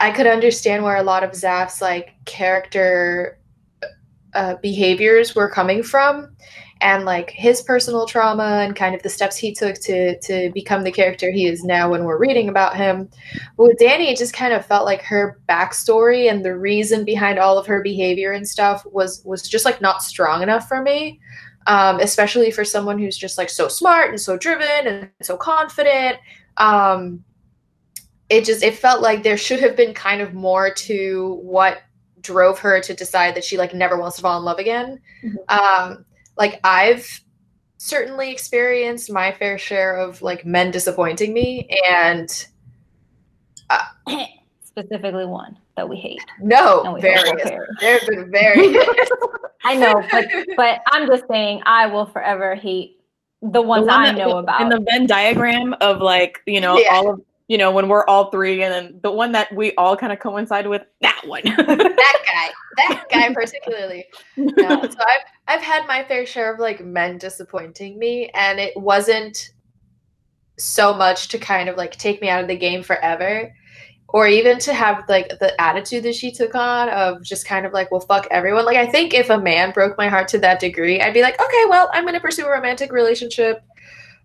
I 0.00 0.10
could 0.10 0.26
understand 0.26 0.82
where 0.82 0.96
a 0.96 1.02
lot 1.02 1.22
of 1.22 1.34
Zaf's 1.34 1.82
like 1.82 2.14
character 2.24 3.38
uh, 4.34 4.54
behaviors 4.62 5.34
were 5.34 5.50
coming 5.50 5.82
from 5.82 6.34
and 6.80 7.04
like 7.04 7.30
his 7.30 7.60
personal 7.62 8.06
trauma 8.06 8.62
and 8.64 8.74
kind 8.74 8.94
of 8.94 9.02
the 9.02 9.08
steps 9.08 9.36
he 9.36 9.52
took 9.52 9.74
to 9.80 10.18
to 10.20 10.50
become 10.54 10.84
the 10.84 10.92
character 10.92 11.30
he 11.30 11.46
is 11.46 11.64
now 11.64 11.90
when 11.90 12.04
we're 12.04 12.18
reading 12.18 12.48
about 12.48 12.76
him 12.76 13.08
but 13.56 13.64
with 13.64 13.78
Dani, 13.78 14.10
it 14.10 14.16
just 14.16 14.32
kind 14.32 14.52
of 14.52 14.64
felt 14.64 14.86
like 14.86 15.02
her 15.02 15.38
backstory 15.48 16.30
and 16.30 16.44
the 16.44 16.56
reason 16.56 17.04
behind 17.04 17.38
all 17.38 17.58
of 17.58 17.66
her 17.66 17.82
behavior 17.82 18.32
and 18.32 18.48
stuff 18.48 18.84
was 18.86 19.22
was 19.24 19.42
just 19.42 19.64
like 19.64 19.80
not 19.80 20.02
strong 20.02 20.42
enough 20.42 20.68
for 20.68 20.82
me. 20.82 21.20
Um, 21.70 22.00
especially 22.00 22.50
for 22.50 22.64
someone 22.64 22.98
who's 22.98 23.16
just 23.16 23.38
like 23.38 23.48
so 23.48 23.68
smart 23.68 24.10
and 24.10 24.20
so 24.20 24.36
driven 24.36 24.86
and 24.88 25.10
so 25.22 25.36
confident. 25.36 26.16
Um, 26.56 27.22
it 28.28 28.44
just 28.44 28.64
it 28.64 28.74
felt 28.74 29.02
like 29.02 29.22
there 29.22 29.36
should 29.36 29.60
have 29.60 29.76
been 29.76 29.94
kind 29.94 30.20
of 30.20 30.34
more 30.34 30.74
to 30.74 31.38
what 31.42 31.82
drove 32.22 32.58
her 32.58 32.80
to 32.80 32.92
decide 32.92 33.36
that 33.36 33.44
she 33.44 33.56
like 33.56 33.72
never 33.72 33.96
wants 33.98 34.16
to 34.16 34.22
fall 34.22 34.36
in 34.38 34.44
love 34.44 34.58
again. 34.58 35.00
Mhm. 35.22 35.36
Um, 35.48 36.04
like 36.36 36.58
I've 36.64 37.06
certainly 37.76 38.32
experienced 38.32 39.12
my 39.12 39.30
fair 39.30 39.56
share 39.56 39.96
of 39.96 40.20
like 40.22 40.44
men 40.44 40.72
disappointing 40.72 41.32
me 41.32 41.68
and 41.88 42.28
Specifically 44.64 45.26
one 45.26 45.56
that 45.80 45.88
we 45.88 45.96
hate. 45.96 46.20
No, 46.40 46.82
And 46.84 46.94
we 46.94 47.00
very. 47.00 47.16
hope 47.28 47.36
will 47.36 47.42
carry. 47.42 47.66
There 47.80 47.98
have 47.98 48.08
been 48.08 48.30
very. 48.40 48.76
I 49.64 49.74
know, 49.76 50.02
but 50.12 50.26
but 50.56 50.80
I'm 50.92 51.06
just 51.06 51.24
saying 51.28 51.62
I 51.64 51.86
will 51.86 52.06
forever 52.06 52.54
hate 52.54 53.00
the 53.42 53.62
ones 53.62 53.86
The 53.86 53.92
one 53.92 54.00
I 54.02 54.06
that- 54.12 54.18
know 54.18 54.36
about. 54.38 54.60
in 54.60 54.68
the 54.68 54.80
Venn 54.90 55.06
diagram 55.06 55.74
of 55.80 56.00
like 56.00 56.40
you 56.46 56.60
know 56.60 56.76
Yeah. 56.78 56.94
all 56.94 57.10
of 57.14 57.20
you 57.48 57.56
know 57.58 57.70
when 57.70 57.88
we're 57.88 58.06
all 58.06 58.30
three, 58.30 58.62
and 58.62 58.72
then 58.72 59.00
the 59.02 59.10
one 59.10 59.32
that 59.32 59.52
we 59.54 59.74
all 59.76 59.96
kind 59.96 60.12
of 60.12 60.18
coincide 60.20 60.66
with 60.66 60.82
that 61.00 61.22
one. 61.26 61.42
that 61.44 62.22
guy. 62.26 62.50
That 62.76 63.04
guy 63.10 63.32
particularly. 63.34 64.04
Yeah. 64.36 64.80
So 64.90 64.98
I've 65.00 65.22
I've 65.48 65.60
had 65.62 65.86
my 65.86 66.04
fair 66.04 66.24
share 66.26 66.52
of 66.54 66.60
like 66.60 66.84
men 66.84 67.18
disappointing 67.18 67.98
me, 67.98 68.28
and 68.34 68.60
it 68.60 68.76
wasn't 68.76 69.50
so 70.58 70.92
much 70.94 71.28
to 71.28 71.38
kind 71.38 71.68
of 71.68 71.76
like 71.76 71.92
take 71.96 72.20
me 72.20 72.28
out 72.28 72.42
of 72.42 72.48
the 72.48 72.56
game 72.56 72.82
forever. 72.82 73.52
Or 74.12 74.26
even 74.26 74.58
to 74.60 74.74
have 74.74 75.04
like 75.08 75.38
the 75.38 75.58
attitude 75.60 76.02
that 76.02 76.14
she 76.14 76.32
took 76.32 76.54
on 76.54 76.88
of 76.88 77.22
just 77.22 77.46
kind 77.46 77.64
of 77.64 77.72
like, 77.72 77.90
well, 77.90 78.00
fuck 78.00 78.26
everyone. 78.30 78.64
Like, 78.64 78.76
I 78.76 78.86
think 78.86 79.14
if 79.14 79.30
a 79.30 79.38
man 79.38 79.72
broke 79.72 79.96
my 79.96 80.08
heart 80.08 80.26
to 80.28 80.38
that 80.38 80.58
degree, 80.58 81.00
I'd 81.00 81.14
be 81.14 81.22
like, 81.22 81.40
okay, 81.40 81.64
well, 81.68 81.88
I'm 81.92 82.04
going 82.04 82.14
to 82.14 82.20
pursue 82.20 82.46
a 82.46 82.50
romantic 82.50 82.92
relationship 82.92 83.62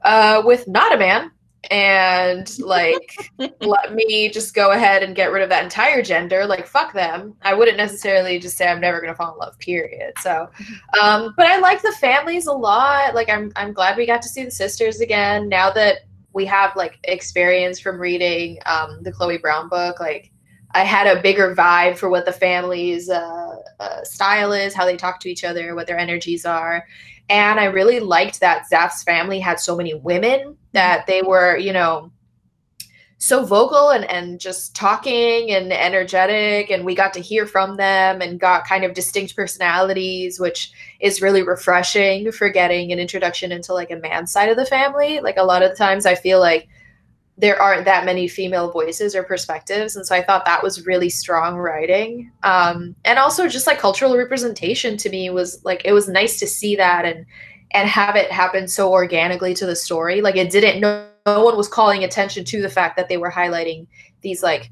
uh, 0.04 0.42
with 0.46 0.68
not 0.68 0.94
a 0.94 0.98
man. 0.98 1.32
And 1.72 2.60
like, 2.60 3.32
let 3.62 3.96
me 3.96 4.30
just 4.30 4.54
go 4.54 4.72
ahead 4.72 5.04
and 5.04 5.16
get 5.16 5.32
rid 5.32 5.42
of 5.42 5.50
that 5.50 5.64
entire 5.64 6.02
gender. 6.04 6.46
Like, 6.46 6.68
fuck 6.68 6.94
them. 6.94 7.36
I 7.42 7.54
wouldn't 7.54 7.78
necessarily 7.78 8.40
just 8.40 8.58
say 8.58 8.68
I'm 8.68 8.82
never 8.82 9.02
gonna 9.02 9.16
fall 9.16 9.34
in 9.34 9.40
love. 9.40 9.58
Period. 9.60 10.14
So, 10.20 10.48
um, 11.02 11.34
but 11.36 11.48
I 11.48 11.60
like 11.60 11.82
the 11.82 11.92
families 11.94 12.46
a 12.46 12.52
lot. 12.52 13.16
Like, 13.16 13.30
I'm 13.30 13.52
I'm 13.56 13.74
glad 13.74 13.98
we 13.98 14.06
got 14.06 14.22
to 14.24 14.30
see 14.30 14.44
the 14.44 14.52
sisters 14.52 15.02
again. 15.02 15.50
Now 15.50 15.72
that 15.72 16.02
we 16.36 16.46
have 16.46 16.76
like 16.76 17.00
experience 17.06 17.80
from 17.80 18.00
reading 18.00 18.60
um, 18.66 19.02
the 19.02 19.12
Chloe 19.12 19.38
Brown 19.38 19.70
book. 19.70 20.00
Like 20.02 20.32
I 20.72 20.84
had 20.84 21.08
a 21.08 21.22
bigger 21.22 21.56
vibe 21.56 21.98
for 21.98 22.10
what 22.10 22.26
the 22.26 22.34
family's 22.34 23.10
uh, 23.10 23.56
uh, 23.80 24.04
style 24.04 24.52
is, 24.52 24.74
how 24.74 24.86
they 24.86 24.98
talk 24.98 25.22
to 25.22 25.30
each 25.30 25.46
other, 25.46 25.74
what 25.74 25.88
their 25.88 25.98
energies 25.98 26.46
are. 26.46 26.86
And 27.30 27.58
I 27.58 27.66
really 27.66 28.02
liked 28.02 28.42
that 28.42 28.68
Zaf's 28.68 29.02
family 29.02 29.40
had 29.40 29.62
so 29.62 29.78
many 29.78 29.94
women 29.94 30.58
that 30.74 31.08
they 31.08 31.22
were, 31.22 31.58
you 31.58 31.72
know, 31.72 32.12
so 33.18 33.46
vocal 33.46 33.90
and, 33.90 34.04
and 34.06 34.40
just 34.40 34.76
talking 34.76 35.52
and 35.52 35.72
energetic 35.72 36.70
and 36.70 36.84
we 36.84 36.94
got 36.94 37.14
to 37.14 37.22
hear 37.22 37.46
from 37.46 37.78
them 37.78 38.22
and 38.22 38.40
got 38.40 38.68
kind 38.68 38.84
of 38.84 38.94
distinct 38.94 39.36
personalities 39.36 40.40
which 40.40 40.72
is 41.00 41.22
really 41.22 41.42
refreshing 41.42 42.32
for 42.32 42.50
getting 42.50 42.92
an 42.92 43.00
introduction 43.00 43.52
into 43.52 43.74
like 43.74 43.90
a 43.90 43.96
man's 43.96 44.32
side 44.32 44.50
of 44.50 44.58
the 44.58 44.66
family. 44.66 45.22
Like 45.22 45.38
a 45.38 45.44
lot 45.44 45.64
of 45.64 45.70
the 45.70 45.76
times 45.76 46.06
i 46.06 46.14
feel 46.14 46.40
like 46.40 46.68
there 47.38 47.62
aren't 47.62 47.86
that 47.86 48.06
many 48.06 48.28
female 48.28 48.72
voices 48.72 49.16
or 49.16 49.24
perspectives 49.24 49.96
and 49.96 50.06
so 50.06 50.16
i 50.16 50.22
thought 50.22 50.46
that 50.46 50.62
was 50.62 50.86
really 50.86 51.10
strong 51.10 51.56
writing. 51.56 52.32
Um, 52.44 52.96
and 53.06 53.18
also 53.18 53.48
just 53.48 53.66
like 53.66 53.80
cultural 53.80 54.18
representation 54.18 54.98
to 54.98 55.10
me 55.10 55.30
was 55.30 55.64
like 55.64 55.84
it 55.86 55.94
was 55.94 56.10
nice 56.10 56.38
to 56.40 56.48
see 56.48 56.76
that 56.76 57.06
and 57.06 57.26
and 57.72 57.88
have 57.88 58.16
it 58.18 58.32
happen 58.32 58.68
so 58.68 58.92
organically 58.92 59.54
to 59.54 59.66
the 59.66 59.76
story. 59.76 60.22
Like 60.22 60.36
it 60.36 60.52
didn't 60.52 60.82
know 60.82 61.06
no 61.06 61.15
one 61.26 61.58
was 61.58 61.68
calling 61.68 62.04
attention 62.04 62.46
to 62.46 62.62
the 62.62 62.70
fact 62.70 62.96
that 62.98 63.10
they 63.10 63.18
were 63.18 63.32
highlighting 63.32 63.88
these 64.22 64.44
like 64.44 64.70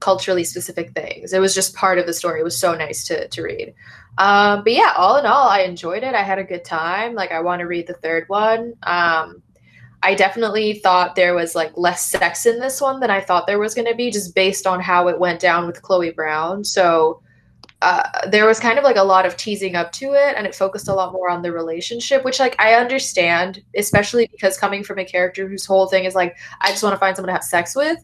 culturally 0.00 0.44
specific 0.44 0.92
things. 0.92 1.32
It 1.32 1.40
was 1.40 1.54
just 1.54 1.74
part 1.74 1.98
of 1.98 2.06
the 2.06 2.12
story. 2.12 2.40
It 2.40 2.44
was 2.44 2.58
so 2.58 2.74
nice 2.74 3.04
to 3.06 3.28
to 3.28 3.42
read. 3.42 3.74
Um, 4.18 4.62
but 4.62 4.72
yeah, 4.72 4.92
all 4.96 5.16
in 5.16 5.26
all, 5.26 5.48
I 5.48 5.60
enjoyed 5.60 6.02
it. 6.02 6.14
I 6.14 6.22
had 6.22 6.38
a 6.38 6.44
good 6.44 6.64
time. 6.64 7.14
Like 7.14 7.32
I 7.32 7.40
want 7.40 7.60
to 7.60 7.66
read 7.66 7.86
the 7.86 7.94
third 7.94 8.28
one. 8.28 8.74
Um, 8.82 9.42
I 10.04 10.14
definitely 10.14 10.74
thought 10.74 11.14
there 11.14 11.34
was 11.34 11.54
like 11.54 11.72
less 11.76 12.06
sex 12.06 12.46
in 12.46 12.58
this 12.58 12.80
one 12.80 13.00
than 13.00 13.10
I 13.10 13.20
thought 13.20 13.46
there 13.46 13.60
was 13.60 13.74
going 13.74 13.86
to 13.86 13.94
be, 13.94 14.10
just 14.10 14.34
based 14.34 14.66
on 14.66 14.80
how 14.80 15.08
it 15.08 15.18
went 15.18 15.40
down 15.40 15.66
with 15.66 15.82
Chloe 15.82 16.10
Brown. 16.10 16.64
So 16.64 17.22
uh, 17.82 18.28
there 18.28 18.46
was 18.46 18.60
kind 18.60 18.78
of 18.78 18.84
like 18.84 18.96
a 18.96 19.02
lot 19.02 19.26
of 19.26 19.36
teasing 19.36 19.74
up 19.74 19.90
to 19.90 20.12
it 20.12 20.36
and 20.36 20.46
it 20.46 20.54
focused 20.54 20.86
a 20.86 20.94
lot 20.94 21.12
more 21.12 21.28
on 21.28 21.42
the 21.42 21.50
relationship 21.50 22.24
which 22.24 22.38
like 22.38 22.54
i 22.60 22.74
understand 22.74 23.62
especially 23.76 24.28
because 24.30 24.56
coming 24.56 24.84
from 24.84 24.98
a 24.98 25.04
character 25.04 25.48
whose 25.48 25.66
whole 25.66 25.88
thing 25.88 26.04
is 26.04 26.14
like 26.14 26.36
i 26.60 26.70
just 26.70 26.82
want 26.82 26.94
to 26.94 26.98
find 26.98 27.16
someone 27.16 27.28
to 27.28 27.32
have 27.32 27.42
sex 27.42 27.74
with 27.74 27.98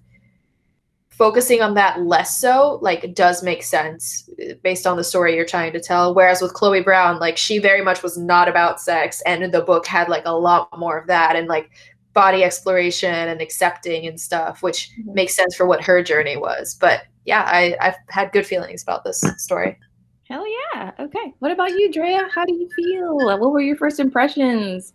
focusing 1.11 1.63
on 1.63 1.75
that 1.75 2.01
less 2.01 2.41
so 2.41 2.79
like 2.83 3.15
does 3.15 3.43
make 3.43 3.63
sense 3.63 4.29
uh, 4.43 4.55
based 4.63 4.87
on 4.87 4.97
the 4.97 5.05
story 5.05 5.37
you're 5.37 5.45
trying 5.45 5.73
to 5.73 5.81
tell 5.81 6.15
whereas 6.15 6.43
with 6.43 6.55
chloe 6.55 6.83
brown 6.83 7.19
like 7.21 7.37
she 7.37 7.59
very 7.59 7.83
much 7.83 8.03
was 8.03 8.19
not 8.19 8.49
about 8.49 8.81
sex 8.81 9.23
and 9.27 9.53
the 9.53 9.63
book 9.63 9.87
had 9.87 10.09
like 10.09 10.25
a 10.27 10.37
lot 10.37 10.69
more 10.77 10.99
of 10.99 11.07
that 11.07 11.37
and 11.37 11.47
like 11.47 11.71
body 12.15 12.43
exploration 12.43 13.15
and 13.15 13.41
accepting 13.41 14.07
and 14.07 14.21
stuff 14.21 14.61
which 14.63 14.91
mm-hmm. 14.99 15.15
makes 15.15 15.37
sense 15.37 15.55
for 15.55 15.67
what 15.67 15.83
her 15.83 16.03
journey 16.03 16.37
was 16.37 16.75
but 16.75 17.03
yeah, 17.29 17.43
I, 17.47 17.77
I've 17.79 17.97
had 18.09 18.33
good 18.33 18.47
feelings 18.47 18.83
about 18.83 19.05
this 19.05 19.23
story. 19.37 19.79
Hell 20.25 20.47
yeah. 20.75 20.93
Okay. 20.99 21.35
What 21.41 21.53
about 21.53 21.73
you, 21.73 21.93
Drea? 21.93 22.27
How 22.35 22.47
do 22.47 22.55
you 22.55 22.69
feel? 22.75 23.17
What 23.17 23.53
were 23.53 23.61
your 23.61 23.77
first 23.77 24.01
impressions 24.01 24.95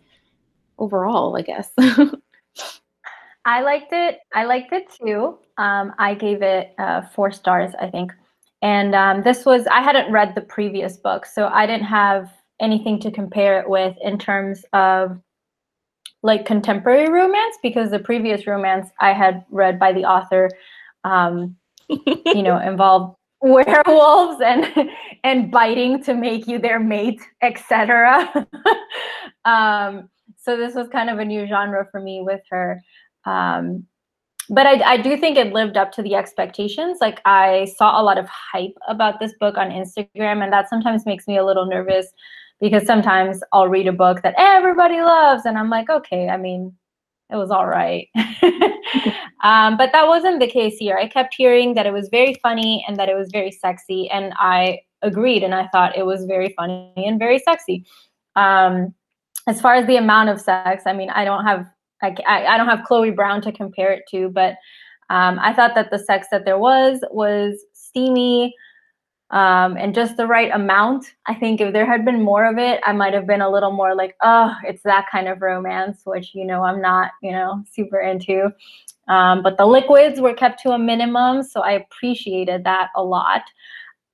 overall, 0.79 1.37
I 1.37 1.43
guess? 1.43 1.69
I 3.45 3.61
liked 3.61 3.93
it. 3.93 4.17
I 4.33 4.45
liked 4.45 4.73
it 4.73 4.91
too. 4.91 5.37
Um, 5.59 5.93
I 5.99 6.15
gave 6.15 6.41
it 6.41 6.73
uh, 6.79 7.03
four 7.13 7.31
stars, 7.31 7.73
I 7.79 7.87
think. 7.87 8.11
And 8.63 8.95
um, 8.95 9.21
this 9.21 9.45
was, 9.45 9.67
I 9.67 9.81
hadn't 9.81 10.11
read 10.11 10.33
the 10.33 10.41
previous 10.41 10.97
book, 10.97 11.27
so 11.27 11.49
I 11.49 11.67
didn't 11.67 11.85
have 11.85 12.31
anything 12.59 12.99
to 13.01 13.11
compare 13.11 13.59
it 13.59 13.69
with 13.69 13.95
in 14.01 14.17
terms 14.17 14.65
of 14.73 15.19
like 16.23 16.47
contemporary 16.47 17.09
romance 17.09 17.57
because 17.61 17.91
the 17.91 17.99
previous 17.99 18.47
romance 18.47 18.89
I 18.99 19.13
had 19.13 19.45
read 19.51 19.77
by 19.77 19.93
the 19.93 20.05
author 20.05 20.49
um, 21.03 21.57
you 21.89 22.43
know, 22.43 22.59
involve 22.59 23.15
werewolves 23.41 24.41
and 24.41 24.89
and 25.23 25.51
biting 25.51 26.01
to 26.03 26.13
make 26.13 26.47
you 26.47 26.59
their 26.59 26.79
mate, 26.79 27.21
etc. 27.41 28.47
um, 29.45 30.09
so 30.37 30.57
this 30.57 30.75
was 30.75 30.87
kind 30.89 31.09
of 31.09 31.19
a 31.19 31.25
new 31.25 31.47
genre 31.47 31.87
for 31.91 31.99
me 31.99 32.21
with 32.21 32.41
her. 32.49 32.81
Um, 33.25 33.85
but 34.49 34.65
I, 34.65 34.93
I 34.93 34.97
do 34.97 35.15
think 35.15 35.37
it 35.37 35.53
lived 35.53 35.77
up 35.77 35.91
to 35.93 36.01
the 36.01 36.15
expectations. 36.15 36.97
Like 36.99 37.21
I 37.25 37.71
saw 37.77 37.99
a 37.99 38.03
lot 38.03 38.17
of 38.17 38.27
hype 38.27 38.75
about 38.87 39.19
this 39.19 39.33
book 39.39 39.57
on 39.57 39.69
Instagram, 39.69 40.43
and 40.43 40.51
that 40.51 40.69
sometimes 40.69 41.05
makes 41.05 41.27
me 41.27 41.37
a 41.37 41.45
little 41.45 41.65
nervous 41.65 42.07
because 42.59 42.85
sometimes 42.85 43.41
I'll 43.51 43.67
read 43.67 43.87
a 43.87 43.93
book 43.93 44.21
that 44.23 44.35
everybody 44.37 45.01
loves, 45.01 45.45
and 45.45 45.57
I'm 45.57 45.69
like, 45.69 45.89
okay, 45.89 46.29
I 46.29 46.37
mean, 46.37 46.73
it 47.29 47.35
was 47.35 47.51
all 47.51 47.67
right. 47.67 48.07
um, 49.43 49.77
but 49.77 49.91
that 49.91 50.07
wasn't 50.07 50.39
the 50.39 50.47
case 50.47 50.77
here. 50.77 50.97
I 50.97 51.07
kept 51.07 51.33
hearing 51.33 51.73
that 51.75 51.85
it 51.85 51.93
was 51.93 52.09
very 52.09 52.35
funny 52.41 52.85
and 52.87 52.97
that 52.97 53.09
it 53.09 53.15
was 53.15 53.29
very 53.31 53.51
sexy, 53.51 54.09
and 54.09 54.33
I 54.37 54.81
agreed. 55.01 55.43
And 55.43 55.53
I 55.53 55.67
thought 55.67 55.97
it 55.97 56.05
was 56.05 56.25
very 56.25 56.53
funny 56.57 56.93
and 56.95 57.19
very 57.19 57.39
sexy. 57.39 57.85
Um, 58.35 58.93
as 59.47 59.59
far 59.59 59.75
as 59.75 59.85
the 59.87 59.97
amount 59.97 60.29
of 60.29 60.39
sex, 60.39 60.83
I 60.85 60.93
mean, 60.93 61.09
I 61.09 61.25
don't 61.25 61.45
have 61.45 61.69
I, 62.01 62.15
I 62.27 62.57
don't 62.57 62.67
have 62.67 62.83
Chloe 62.85 63.11
Brown 63.11 63.41
to 63.43 63.51
compare 63.51 63.91
it 63.93 64.03
to, 64.11 64.29
but 64.29 64.55
um, 65.09 65.39
I 65.39 65.53
thought 65.53 65.75
that 65.75 65.89
the 65.89 65.99
sex 65.99 66.27
that 66.31 66.45
there 66.45 66.57
was 66.57 66.99
was 67.11 67.63
steamy 67.73 68.53
um, 69.33 69.77
and 69.77 69.95
just 69.95 70.15
the 70.15 70.27
right 70.27 70.51
amount. 70.53 71.07
I 71.25 71.33
think 71.33 71.59
if 71.59 71.73
there 71.73 71.87
had 71.87 72.05
been 72.05 72.21
more 72.21 72.45
of 72.45 72.59
it, 72.59 72.79
I 72.85 72.93
might 72.93 73.15
have 73.15 73.25
been 73.25 73.41
a 73.41 73.49
little 73.49 73.71
more 73.71 73.95
like, 73.95 74.15
oh, 74.21 74.55
it's 74.63 74.83
that 74.83 75.07
kind 75.11 75.27
of 75.27 75.41
romance, 75.41 76.01
which, 76.05 76.35
you 76.35 76.45
know, 76.45 76.63
I'm 76.63 76.79
not, 76.79 77.11
you 77.23 77.31
know, 77.31 77.63
super 77.69 77.99
into. 77.99 78.51
Um, 79.07 79.41
but 79.41 79.57
the 79.57 79.65
liquids 79.65 80.21
were 80.21 80.35
kept 80.35 80.61
to 80.61 80.71
a 80.73 80.77
minimum. 80.77 81.41
So 81.41 81.61
I 81.61 81.71
appreciated 81.71 82.63
that 82.65 82.89
a 82.95 83.03
lot. 83.03 83.41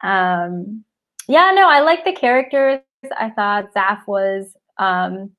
Um, 0.01 0.85
yeah, 1.27 1.51
no, 1.53 1.69
I 1.69 1.81
like 1.81 2.05
the 2.05 2.13
characters. 2.13 2.79
I 3.17 3.29
thought 3.31 3.73
Zaf 3.73 4.07
was 4.07 4.55
um, 4.77 5.31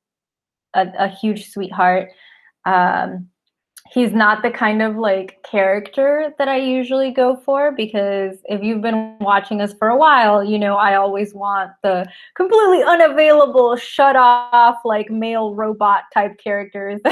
a, 0.75 0.89
a, 0.99 1.09
huge 1.09 1.49
sweetheart. 1.49 2.11
Um, 2.67 3.30
he's 3.91 4.13
not 4.13 4.43
the 4.43 4.51
kind 4.51 4.83
of 4.83 4.97
like 4.97 5.43
character 5.43 6.33
that 6.39 6.49
I 6.49 6.57
usually 6.59 7.11
go 7.11 7.37
for 7.37 7.73
because 7.73 8.39
if 8.45 8.63
you've 8.63 8.81
been 8.81 9.19
watching 9.21 9.61
us 9.61 9.75
for 9.75 9.89
a 9.89 9.97
while, 9.97 10.45
you 10.45 10.59
know 10.59 10.77
I 10.77 10.95
always 10.95 11.35
want 11.35 11.73
the 11.83 12.07
completely 12.37 12.83
unavailable, 12.83 13.77
shut 13.77 14.17
off, 14.17 14.77
like 14.85 15.11
male 15.11 15.55
robot 15.55 16.05
type 16.15 16.39
characters. 16.39 17.01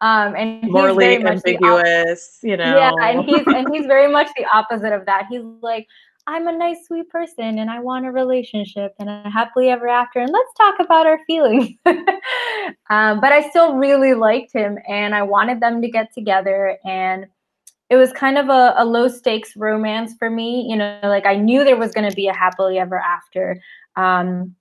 um, 0.00 0.34
and 0.36 0.62
morally 0.70 1.24
ambiguous, 1.24 2.38
you 2.42 2.56
know. 2.56 2.76
Yeah, 2.76 2.92
and 3.00 3.24
he's 3.24 3.46
and 3.46 3.72
he's 3.72 3.86
very 3.86 4.10
much 4.10 4.28
the 4.36 4.46
opposite 4.52 4.92
of 4.92 5.06
that. 5.06 5.26
He's 5.30 5.42
like, 5.62 5.86
I'm 6.28 6.46
a 6.46 6.52
nice, 6.52 6.86
sweet 6.86 7.08
person 7.08 7.58
and 7.58 7.70
I 7.70 7.80
want 7.80 8.04
a 8.04 8.12
relationship 8.12 8.94
and 8.98 9.08
a 9.08 9.30
happily 9.30 9.70
ever 9.70 9.88
after. 9.88 10.20
And 10.20 10.30
let's 10.30 10.52
talk 10.58 10.74
about 10.78 11.06
our 11.06 11.18
feelings. 11.26 11.70
um, 11.86 13.20
but 13.20 13.32
I 13.32 13.48
still 13.48 13.76
really 13.76 14.12
liked 14.12 14.52
him 14.52 14.78
and 14.86 15.14
I 15.14 15.22
wanted 15.22 15.60
them 15.60 15.80
to 15.80 15.88
get 15.88 16.12
together. 16.12 16.76
And 16.84 17.24
it 17.88 17.96
was 17.96 18.12
kind 18.12 18.36
of 18.36 18.50
a, 18.50 18.74
a 18.76 18.84
low 18.84 19.08
stakes 19.08 19.56
romance 19.56 20.16
for 20.18 20.28
me. 20.28 20.66
You 20.68 20.76
know, 20.76 21.00
like 21.02 21.24
I 21.24 21.36
knew 21.36 21.64
there 21.64 21.78
was 21.78 21.92
going 21.92 22.08
to 22.08 22.14
be 22.14 22.28
a 22.28 22.34
happily 22.34 22.78
ever 22.78 22.98
after. 22.98 23.58
Um, 23.96 24.54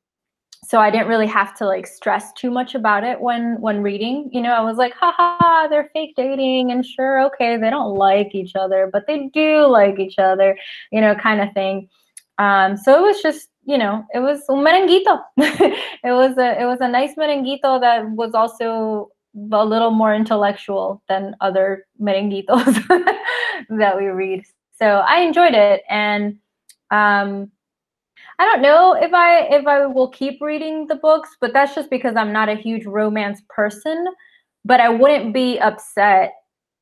so 0.68 0.82
I 0.82 0.92
didn't 0.92 1.08
really 1.08 1.28
have 1.28 1.56
to 1.60 1.66
like 1.66 1.88
stress 1.88 2.34
too 2.34 2.52
much 2.52 2.76
about 2.76 3.06
it 3.06 3.22
when 3.22 3.56
when 3.62 3.82
reading. 3.82 4.30
You 4.34 4.42
know, 4.42 4.52
I 4.52 4.60
was 4.60 4.76
like, 4.76 4.94
haha, 5.00 5.70
they're 5.70 5.90
fake 5.94 6.14
dating 6.18 6.72
and 6.72 6.86
sure, 6.86 7.26
okay, 7.28 7.56
they 7.56 7.70
don't 7.70 7.96
like 7.96 8.36
each 8.36 8.54
other, 8.54 8.90
but 8.92 9.08
they 9.08 9.30
do 9.34 9.66
like 9.66 9.98
each 9.98 10.20
other, 10.20 10.58
you 10.92 11.00
know, 11.00 11.16
kind 11.16 11.40
of 11.40 11.54
thing. 11.54 11.88
Um, 12.38 12.76
so 12.76 12.98
it 12.98 13.02
was 13.02 13.22
just, 13.22 13.48
you 13.64 13.78
know, 13.78 14.06
it 14.14 14.20
was 14.20 14.42
un 14.50 14.58
merenguito. 14.58 15.24
it 15.38 16.12
was 16.12 16.38
a 16.38 16.62
it 16.62 16.66
was 16.66 16.80
a 16.82 16.90
nice 16.90 17.16
merenguito 17.16 17.80
that 17.80 18.12
was 18.12 18.34
also 18.34 19.10
a 19.54 19.64
little 19.66 19.92
more 19.92 20.14
intellectual 20.14 21.02
than 21.08 21.34
other 21.40 21.86
merenguitos 22.02 22.76
that 23.70 23.96
we 23.96 24.08
read. 24.08 24.44
So 24.78 24.86
I 24.86 25.22
enjoyed 25.22 25.54
it 25.54 25.84
and 25.90 26.40
um 26.92 27.52
I 28.40 28.46
don't 28.46 28.62
know 28.62 28.94
if 28.94 29.14
I 29.14 29.42
if 29.48 29.66
I 29.66 29.86
will 29.88 30.10
keep 30.10 30.42
reading 30.42 30.88
the 30.88 30.96
books, 30.96 31.36
but 31.42 31.54
that's 31.54 31.74
just 31.74 31.90
because 31.90 32.16
I'm 32.16 32.32
not 32.32 32.50
a 32.50 32.56
huge 32.56 32.86
romance 32.86 33.42
person. 33.50 34.06
But 34.64 34.80
I 34.80 34.90
wouldn't 34.90 35.34
be 35.34 35.60
upset 35.60 36.34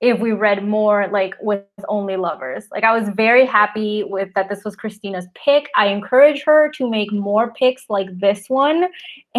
if 0.02 0.20
we 0.20 0.34
read 0.34 0.66
more 0.66 1.08
like 1.08 1.36
with 1.40 1.64
only 1.88 2.18
lovers. 2.18 2.66
Like 2.72 2.84
I 2.84 2.98
was 2.98 3.10
very 3.10 3.46
happy 3.46 4.04
with 4.04 4.34
that 4.36 4.50
this 4.50 4.64
was 4.66 4.76
Christina's 4.76 5.28
pick. 5.34 5.70
I 5.76 5.88
encourage 5.88 6.44
her 6.44 6.70
to 6.72 6.90
make 6.90 7.12
more 7.14 7.54
picks 7.54 7.86
like 7.90 8.08
this 8.20 8.50
one. 8.50 8.90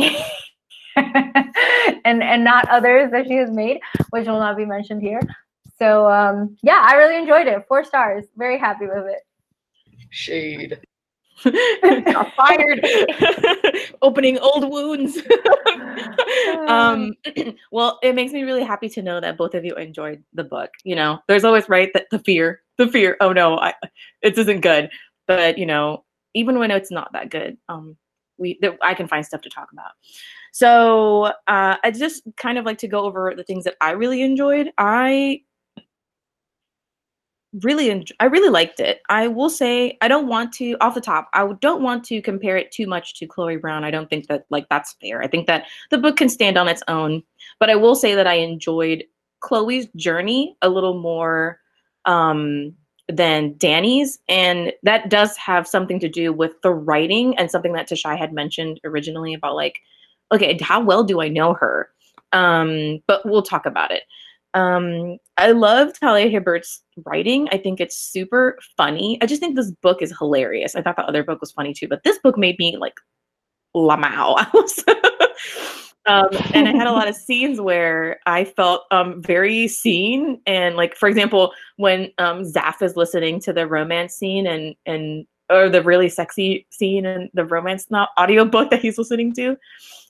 and 0.97 2.23
and 2.23 2.45
not 2.45 2.69
others 2.71 3.11
that 3.11 3.27
she 3.27 3.35
has 3.35 3.51
made, 3.51 3.81
which 4.11 4.27
will 4.27 4.41
not 4.41 4.57
be 4.57 4.65
mentioned 4.65 5.03
here. 5.03 5.21
So 5.79 6.11
um 6.11 6.57
yeah, 6.63 6.81
I 6.83 6.95
really 6.95 7.19
enjoyed 7.19 7.47
it. 7.47 7.65
Four 7.69 7.85
stars. 7.85 8.25
Very 8.37 8.59
happy 8.59 8.87
with 8.87 9.07
it. 9.07 9.21
Shade. 10.11 10.81
fired. 12.37 12.87
Opening 14.03 14.39
old 14.39 14.71
wounds. 14.71 15.19
Um 16.69 17.15
well 17.71 17.99
it 18.03 18.15
makes 18.15 18.33
me 18.33 18.43
really 18.43 18.63
happy 18.63 18.89
to 18.91 19.03
know 19.03 19.21
that 19.21 19.37
both 19.39 19.55
of 19.55 19.65
you 19.65 19.75
enjoyed 19.75 20.23
the 20.35 20.45
book 20.45 20.71
you 20.85 20.95
know? 20.95 21.21
There's 21.29 21.45
always 21.45 21.69
right 21.69 21.91
that 21.95 22.07
the 22.11 22.19
fear 22.19 22.63
the 22.77 22.89
fear 22.89 23.17
oh 23.21 23.33
no 23.33 23.59
I, 23.59 23.75
it 24.23 24.37
isn't 24.37 24.61
good. 24.61 24.91
But 25.27 25.59
you 25.59 25.67
know 25.67 26.05
even 26.35 26.59
when 26.59 26.71
it's 26.71 26.91
not 26.91 27.13
that 27.13 27.31
good 27.31 27.57
um 27.69 27.97
we 28.39 28.59
that 28.61 28.77
i 28.83 28.95
can 28.95 29.09
find 29.09 29.25
stuff 29.25 29.41
to 29.43 29.51
talk 29.51 29.69
about. 29.73 29.93
So 30.53 31.25
uh, 31.47 31.77
i 31.83 31.91
just 31.91 32.23
kind 32.37 32.59
of 32.59 32.65
like 32.65 32.79
to 32.79 32.89
go 32.89 33.01
over 33.01 33.33
the 33.37 33.45
things 33.45 33.65
that 33.65 33.77
i 33.81 33.93
really 33.93 34.23
enjoyed. 34.23 34.71
I 34.79 35.43
really 37.63 38.05
I 38.21 38.27
really 38.27 38.49
liked 38.51 38.81
it. 38.81 39.01
I 39.09 39.29
will 39.29 39.51
say 39.51 39.97
I 40.01 40.09
don't 40.09 40.29
want 40.29 40.53
to 40.55 40.77
off 40.81 40.95
the 40.95 41.01
top. 41.01 41.29
I 41.33 41.47
don't 41.61 41.83
want 41.83 42.05
to 42.05 42.21
compare 42.21 42.57
it 42.57 42.73
too 42.73 42.87
much 42.87 43.15
to 43.19 43.27
Chloe 43.27 43.57
Brown. 43.57 43.85
I 43.85 43.91
don't 43.91 44.11
think 44.11 44.27
that 44.29 44.45
like 44.51 44.69
that's 44.69 44.97
fair. 45.01 45.23
I 45.23 45.29
think 45.29 45.47
that 45.47 45.67
the 45.91 45.99
book 45.99 46.17
can 46.17 46.29
stand 46.29 46.57
on 46.57 46.69
its 46.69 46.83
own, 46.89 47.23
but 47.59 47.71
I 47.71 47.77
will 47.77 47.95
say 47.95 48.15
that 48.15 48.27
I 48.27 48.35
enjoyed 48.35 49.05
Chloe's 49.41 49.87
journey 49.97 50.57
a 50.63 50.69
little 50.69 51.01
more 51.01 51.61
um 52.05 52.75
than 53.09 53.55
Dani's 53.59 54.19
and 54.29 54.73
that 54.83 55.11
does 55.11 55.37
have 55.37 55.69
something 55.69 56.01
to 56.01 56.09
do 56.09 56.33
with 56.33 56.61
the 56.63 56.73
writing 56.73 57.39
and 57.39 57.51
something 57.51 57.73
that 57.73 57.89
Tashai 57.89 58.19
had 58.19 58.33
mentioned 58.33 58.81
originally 58.85 59.33
about 59.35 59.55
like 59.55 59.79
okay, 60.33 60.59
how 60.61 60.81
well 60.81 61.05
do 61.05 61.21
I 61.21 61.29
know 61.29 61.55
her? 61.55 61.91
Um 62.33 62.99
but 63.07 63.25
we'll 63.25 63.43
talk 63.43 63.65
about 63.67 63.93
it. 63.93 64.03
Um, 64.57 65.19
I 65.37 65.53
love 65.53 65.93
Talia 65.99 66.31
Hibbert's 66.31 66.83
writing. 67.05 67.47
I 67.53 67.59
think 67.59 67.79
it's 67.79 67.95
super 67.95 68.59
funny. 68.79 69.19
I 69.21 69.27
just 69.27 69.39
think 69.39 69.55
this 69.55 69.71
book 69.71 70.01
is 70.01 70.17
hilarious. 70.19 70.75
I 70.75 70.81
thought 70.81 70.97
the 70.97 71.05
other 71.05 71.23
book 71.23 71.43
was 71.43 71.53
funny 71.53 71.75
too, 71.75 71.89
but 71.89 72.03
this 72.05 72.19
book 72.21 72.39
made 72.39 72.59
me 72.59 72.79
like 72.79 72.95
lamau. 73.77 74.39
um, 76.07 76.29
and 76.55 76.67
it 76.67 76.75
had 76.75 76.87
a 76.87 76.93
lot 76.93 77.07
of 77.07 77.15
scenes 77.27 77.61
where 77.61 78.19
I 78.25 78.45
felt 78.45 78.85
um, 78.91 79.23
very 79.23 79.69
seen. 79.69 80.41
And 80.47 80.75
like, 80.75 80.97
for 80.97 81.07
example, 81.07 81.53
when 81.77 82.11
um, 82.17 82.41
Zaf 82.41 82.81
is 82.81 82.97
listening 82.97 83.41
to 83.41 83.53
the 83.53 83.67
romance 83.67 84.15
scene 84.15 84.47
and 84.47 84.75
and 84.87 85.27
or 85.51 85.69
the 85.69 85.83
really 85.83 86.09
sexy 86.09 86.67
scene 86.71 87.05
in 87.05 87.31
the 87.35 87.45
romance 87.45 87.89
not 87.89 88.09
audiobook 88.19 88.69
that 88.71 88.81
he's 88.81 88.99
listening 88.99 89.33
to 89.35 89.57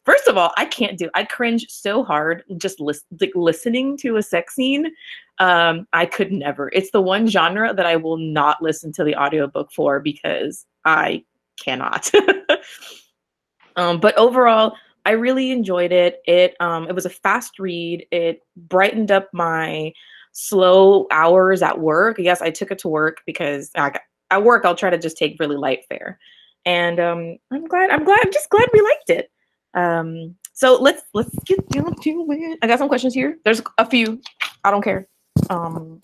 First 0.06 0.28
of 0.28 0.38
all, 0.38 0.52
I 0.56 0.64
can't 0.64 0.96
do. 0.96 1.10
I 1.14 1.24
cringe 1.24 1.66
so 1.68 2.04
hard 2.04 2.44
just 2.56 2.80
lis- 2.80 3.04
like 3.20 3.32
listening 3.34 3.96
to 3.98 4.16
a 4.16 4.22
sex 4.22 4.54
scene. 4.54 4.92
Um, 5.40 5.88
I 5.92 6.06
could 6.06 6.30
never. 6.30 6.70
It's 6.72 6.92
the 6.92 7.02
one 7.02 7.26
genre 7.26 7.74
that 7.74 7.86
I 7.86 7.96
will 7.96 8.16
not 8.16 8.62
listen 8.62 8.92
to 8.92 9.04
the 9.04 9.16
audiobook 9.16 9.72
for 9.72 9.98
because 9.98 10.64
I 10.84 11.24
cannot. 11.58 12.10
um, 13.76 13.98
but 13.98 14.16
overall, 14.16 14.76
I 15.04 15.10
really 15.10 15.50
enjoyed 15.50 15.90
it. 15.90 16.20
It 16.24 16.54
um, 16.60 16.88
it 16.88 16.94
was 16.94 17.06
a 17.06 17.10
fast 17.10 17.58
read. 17.58 18.06
It 18.12 18.42
brightened 18.56 19.10
up 19.10 19.28
my 19.32 19.92
slow 20.30 21.08
hours 21.10 21.62
at 21.62 21.80
work. 21.80 22.16
Yes, 22.20 22.42
I 22.42 22.50
took 22.50 22.70
it 22.70 22.78
to 22.80 22.88
work 22.88 23.22
because 23.26 23.72
I, 23.74 23.98
at 24.30 24.44
work 24.44 24.64
I'll 24.64 24.76
try 24.76 24.90
to 24.90 24.98
just 24.98 25.16
take 25.16 25.40
really 25.40 25.56
light 25.56 25.80
fare. 25.88 26.20
And 26.64 27.00
um, 27.00 27.38
I'm 27.50 27.66
glad. 27.66 27.90
I'm 27.90 28.04
glad. 28.04 28.20
I'm 28.22 28.32
just 28.32 28.50
glad 28.50 28.68
we 28.72 28.80
liked 28.82 29.10
it. 29.10 29.30
Um, 29.76 30.34
so 30.52 30.80
let's 30.80 31.02
let's 31.12 31.34
get 31.44 31.68
down 31.68 31.94
to 31.94 32.26
it. 32.30 32.58
I 32.62 32.66
got 32.66 32.78
some 32.78 32.88
questions 32.88 33.14
here. 33.14 33.38
There's 33.44 33.62
a 33.78 33.88
few. 33.88 34.20
I 34.64 34.70
don't 34.70 34.82
care. 34.82 35.06
Um, 35.50 36.00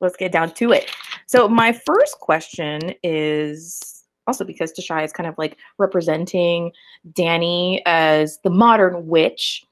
let's 0.00 0.16
get 0.16 0.32
down 0.32 0.54
to 0.54 0.72
it. 0.72 0.90
So 1.26 1.48
my 1.48 1.72
first 1.72 2.18
question 2.20 2.94
is 3.02 4.04
also 4.26 4.44
because 4.44 4.72
Tashai 4.72 5.04
is 5.04 5.12
kind 5.12 5.28
of 5.28 5.34
like 5.38 5.58
representing 5.78 6.72
Dani 7.12 7.82
as 7.84 8.38
the 8.44 8.50
modern 8.50 9.06
witch. 9.06 9.64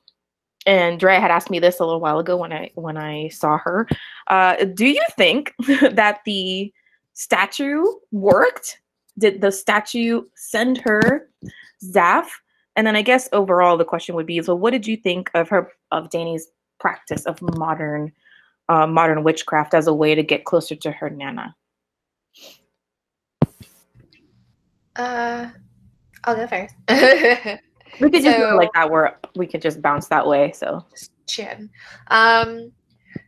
And 0.67 0.99
Drea 0.99 1.21
had 1.21 1.31
asked 1.31 1.51
me 1.51 1.59
this 1.59 1.79
a 1.79 1.85
little 1.85 2.01
while 2.01 2.19
ago 2.19 2.37
when 2.37 2.53
I 2.53 2.71
when 2.75 2.97
I 2.97 3.29
saw 3.29 3.59
her. 3.59 3.87
Uh, 4.29 4.65
do 4.65 4.87
you 4.87 5.03
think 5.17 5.55
that 5.93 6.21
the 6.25 6.73
statue 7.13 7.85
worked? 8.11 8.81
Did 9.17 9.43
the 9.43 9.53
statue 9.53 10.23
send 10.35 10.79
her 10.79 11.29
Zaf 11.85 12.27
and 12.77 12.87
then 12.87 12.97
I 12.97 13.03
guess 13.03 13.29
overall 13.33 13.77
the 13.77 13.85
question 13.85 14.15
would 14.15 14.27
be, 14.27 14.43
so 14.43 14.55
what 14.55 14.73
did 14.73 14.87
you 14.87 14.97
think 14.97 15.31
of 15.35 15.49
her 15.49 15.73
of 15.91 16.11
Dani's 16.11 16.49
practice 16.81 17.25
of 17.25 17.41
modern 17.57 18.13
uh, 18.69 18.87
modern 18.87 19.23
witchcraft 19.25 19.75
as 19.75 19.87
a 19.87 19.95
way 19.95 20.15
to 20.15 20.23
get 20.23 20.45
closer 20.45 20.75
to 20.75 20.91
her 20.91 21.11
nana? 21.11 21.55
Uh, 24.97 25.51
I'll 26.25 26.37
go 26.37 26.47
first. 26.47 26.75
we 28.01 28.11
could 28.11 28.23
just 28.23 28.37
so, 28.37 28.51
go 28.51 28.57
like 28.57 28.73
that, 28.75 28.91
where 28.91 29.19
we 29.37 29.47
could 29.47 29.63
just 29.63 29.83
bounce 29.83 30.09
that 30.09 30.27
way. 30.27 30.53
So 30.53 30.85
chin. 31.27 31.71
Um, 32.09 32.73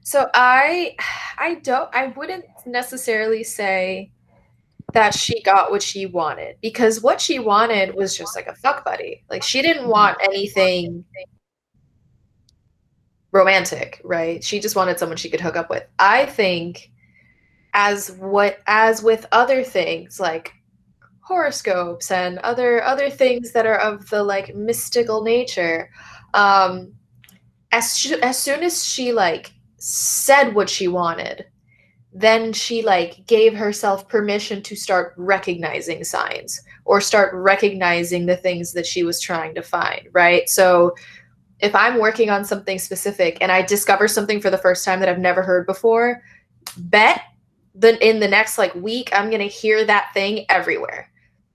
so 0.02 0.28
I, 0.34 0.96
I 1.38 1.56
don't, 1.56 1.94
I 1.94 2.08
wouldn't 2.08 2.44
necessarily 2.64 3.44
say 3.44 4.10
that 4.96 5.14
she 5.14 5.42
got 5.42 5.70
what 5.70 5.82
she 5.82 6.06
wanted 6.06 6.56
because 6.62 7.02
what 7.02 7.20
she 7.20 7.38
wanted 7.38 7.94
was 7.94 8.16
just 8.16 8.34
like 8.34 8.46
a 8.46 8.54
fuck 8.54 8.82
buddy. 8.82 9.22
Like 9.28 9.42
she 9.42 9.60
didn't 9.60 9.88
want 9.88 10.16
anything 10.22 11.04
romantic, 13.30 14.00
right? 14.02 14.42
She 14.42 14.58
just 14.58 14.74
wanted 14.74 14.98
someone 14.98 15.18
she 15.18 15.28
could 15.28 15.42
hook 15.42 15.54
up 15.54 15.68
with. 15.68 15.84
I 15.98 16.24
think 16.24 16.90
as 17.74 18.10
what 18.12 18.60
as 18.66 19.02
with 19.02 19.26
other 19.32 19.62
things 19.62 20.18
like 20.18 20.54
horoscopes 21.20 22.10
and 22.10 22.38
other 22.38 22.82
other 22.82 23.10
things 23.10 23.52
that 23.52 23.66
are 23.66 23.78
of 23.78 24.08
the 24.08 24.22
like 24.22 24.54
mystical 24.54 25.22
nature 25.24 25.90
um 26.32 26.94
as 27.70 27.98
sh- 27.98 28.12
as 28.22 28.38
soon 28.38 28.62
as 28.62 28.82
she 28.82 29.12
like 29.12 29.52
said 29.76 30.54
what 30.54 30.70
she 30.70 30.88
wanted 30.88 31.44
then 32.18 32.52
she 32.52 32.82
like 32.82 33.26
gave 33.26 33.54
herself 33.54 34.08
permission 34.08 34.62
to 34.62 34.74
start 34.74 35.12
recognizing 35.16 36.02
signs 36.02 36.62
or 36.86 37.00
start 37.00 37.34
recognizing 37.34 38.24
the 38.24 38.36
things 38.36 38.72
that 38.72 38.86
she 38.86 39.02
was 39.02 39.20
trying 39.20 39.54
to 39.54 39.62
find 39.62 40.08
right? 40.12 40.48
So 40.48 40.94
if 41.60 41.74
i'm 41.74 41.98
working 41.98 42.28
on 42.28 42.44
something 42.44 42.78
specific 42.78 43.38
and 43.40 43.50
i 43.50 43.62
discover 43.62 44.06
something 44.06 44.42
for 44.42 44.50
the 44.50 44.58
first 44.58 44.84
time 44.84 45.00
that 45.00 45.08
i've 45.08 45.18
never 45.18 45.42
heard 45.42 45.66
before 45.66 46.20
bet 46.76 47.22
that 47.74 48.00
in 48.02 48.20
the 48.20 48.28
next 48.28 48.58
like 48.58 48.74
week 48.74 49.08
i'm 49.14 49.30
going 49.30 49.40
to 49.40 49.48
hear 49.48 49.82
that 49.84 50.10
thing 50.12 50.44
everywhere. 50.50 51.10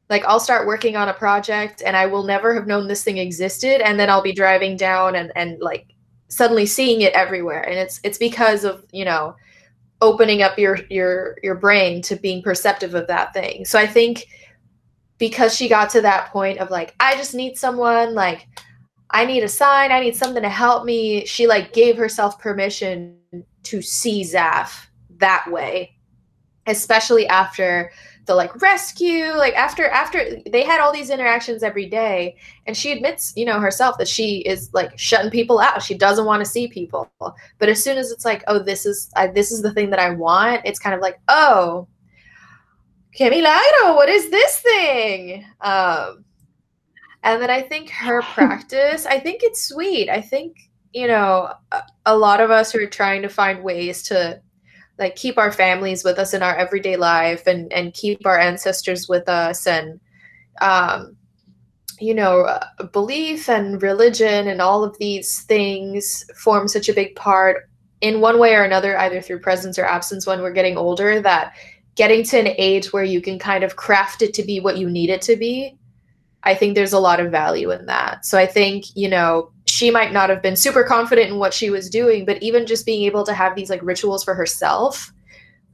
Like 0.10 0.26
i'll 0.26 0.39
start 0.39 0.65
working 0.65 0.95
on 0.95 1.10
a 1.10 1.13
project 1.13 1.84
and 1.86 1.95
i 1.95 2.08
will 2.08 2.24
never 2.24 2.54
have 2.56 2.65
known 2.65 2.88
this 2.88 3.04
thing 3.04 3.17
existed 3.17 3.80
and 3.82 4.00
then 4.00 4.10
i'll 4.10 4.24
be 4.24 4.34
driving 4.34 4.76
down 4.76 5.15
and 5.15 5.32
and 5.36 5.60
like 5.62 5.93
suddenly 6.32 6.65
seeing 6.65 7.02
it 7.02 7.13
everywhere. 7.13 7.62
And 7.62 7.78
it's 7.78 8.00
it's 8.04 8.17
because 8.17 8.63
of 8.63 8.86
you 8.91 9.06
know 9.06 9.36
opening 10.01 10.41
up 10.41 10.57
your 10.57 10.79
your 10.89 11.37
your 11.43 11.55
brain 11.55 12.01
to 12.03 12.15
being 12.15 12.41
perceptive 12.41 12.95
of 12.95 13.07
that 13.07 13.33
thing. 13.33 13.65
So 13.65 13.79
I 13.79 13.87
think 13.87 14.27
because 15.17 15.55
she 15.55 15.69
got 15.69 15.89
to 15.91 16.01
that 16.01 16.31
point 16.31 16.57
of 16.59 16.71
like 16.71 16.95
I 16.99 17.15
just 17.15 17.35
need 17.35 17.57
someone 17.57 18.15
like 18.15 18.47
I 19.11 19.25
need 19.25 19.43
a 19.43 19.47
sign, 19.47 19.91
I 19.91 19.99
need 19.99 20.15
something 20.15 20.41
to 20.41 20.49
help 20.49 20.85
me, 20.85 21.25
she 21.25 21.45
like 21.45 21.73
gave 21.73 21.97
herself 21.97 22.39
permission 22.39 23.17
to 23.63 23.81
see 23.81 24.23
Zaf 24.23 24.87
that 25.17 25.45
way. 25.51 25.95
Especially 26.65 27.27
after 27.27 27.91
the 28.31 28.35
like 28.35 28.61
rescue 28.61 29.33
like 29.35 29.53
after 29.55 29.87
after 29.89 30.37
they 30.49 30.63
had 30.63 30.79
all 30.79 30.93
these 30.93 31.09
interactions 31.09 31.63
every 31.63 31.85
day 31.85 32.37
and 32.65 32.77
she 32.77 32.93
admits 32.93 33.33
you 33.35 33.43
know 33.43 33.59
herself 33.59 33.97
that 33.97 34.07
she 34.07 34.37
is 34.39 34.69
like 34.73 34.97
shutting 34.97 35.29
people 35.29 35.59
out. 35.59 35.83
She 35.83 35.95
doesn't 35.95 36.25
want 36.25 36.39
to 36.39 36.49
see 36.49 36.69
people. 36.69 37.11
But 37.59 37.67
as 37.67 37.83
soon 37.83 37.97
as 37.97 38.09
it's 38.09 38.23
like 38.23 38.43
oh 38.47 38.59
this 38.59 38.85
is 38.85 39.11
I, 39.17 39.27
this 39.27 39.51
is 39.51 39.61
the 39.61 39.73
thing 39.73 39.89
that 39.89 39.99
i 39.99 40.09
want 40.11 40.61
it's 40.63 40.79
kind 40.79 40.95
of 40.95 41.01
like 41.01 41.19
oh 41.27 41.87
que 43.13 43.29
milagro 43.29 43.95
what 43.95 44.07
is 44.07 44.29
this 44.29 44.59
thing? 44.59 45.45
Um 45.59 46.23
and 47.23 47.41
then 47.41 47.49
i 47.49 47.61
think 47.61 47.89
her 47.89 48.21
practice 48.33 49.05
i 49.05 49.19
think 49.19 49.43
it's 49.43 49.61
sweet. 49.61 50.09
I 50.09 50.21
think 50.21 50.55
you 50.93 51.07
know 51.07 51.53
a, 51.73 51.83
a 52.05 52.17
lot 52.17 52.39
of 52.39 52.49
us 52.49 52.73
are 52.75 52.87
trying 52.87 53.23
to 53.23 53.29
find 53.29 53.61
ways 53.61 54.03
to 54.03 54.41
like 54.97 55.15
keep 55.15 55.38
our 55.38 55.51
families 55.51 56.04
with 56.04 56.19
us 56.19 56.34
in 56.34 56.43
our 56.43 56.56
everyday 56.56 56.95
life 56.95 57.47
and 57.47 57.71
and 57.73 57.93
keep 57.93 58.25
our 58.25 58.39
ancestors 58.39 59.08
with 59.08 59.27
us 59.27 59.67
and 59.67 59.99
um 60.62 61.15
you 61.99 62.13
know 62.13 62.41
uh, 62.41 62.84
belief 62.91 63.49
and 63.49 63.82
religion 63.82 64.47
and 64.47 64.62
all 64.62 64.84
of 64.84 64.97
these 64.97 65.41
things 65.43 66.25
form 66.36 66.67
such 66.67 66.89
a 66.89 66.93
big 66.93 67.15
part 67.15 67.69
in 68.01 68.21
one 68.21 68.39
way 68.39 68.56
or 68.56 68.63
another 68.63 68.97
either 68.99 69.21
through 69.21 69.39
presence 69.39 69.77
or 69.77 69.86
absence 69.86 70.25
when 70.25 70.41
we're 70.41 70.51
getting 70.51 70.77
older 70.77 71.21
that 71.21 71.54
getting 71.95 72.23
to 72.23 72.39
an 72.39 72.56
age 72.58 72.91
where 72.93 73.04
you 73.04 73.21
can 73.21 73.38
kind 73.38 73.63
of 73.63 73.75
craft 73.75 74.21
it 74.21 74.34
to 74.34 74.43
be 74.43 74.60
what 74.60 74.77
you 74.77 74.89
need 74.89 75.10
it 75.10 75.21
to 75.21 75.36
be 75.36 75.77
i 76.43 76.56
think 76.56 76.73
there's 76.73 76.93
a 76.93 76.99
lot 76.99 77.19
of 77.19 77.32
value 77.32 77.71
in 77.71 77.86
that. 77.86 78.25
So 78.25 78.38
i 78.38 78.45
think 78.45 78.86
you 78.95 79.10
know 79.10 79.51
she 79.71 79.89
might 79.89 80.12
not 80.12 80.29
have 80.29 80.41
been 80.41 80.55
super 80.55 80.84
confident 80.84 81.29
in 81.29 81.38
what 81.38 81.53
she 81.53 81.69
was 81.69 81.89
doing, 81.89 82.25
but 82.25 82.41
even 82.43 82.67
just 82.67 82.86
being 82.86 83.03
able 83.03 83.23
to 83.23 83.34
have 83.34 83.55
these 83.55 83.69
like 83.69 83.81
rituals 83.81 84.23
for 84.23 84.34
herself, 84.34 85.13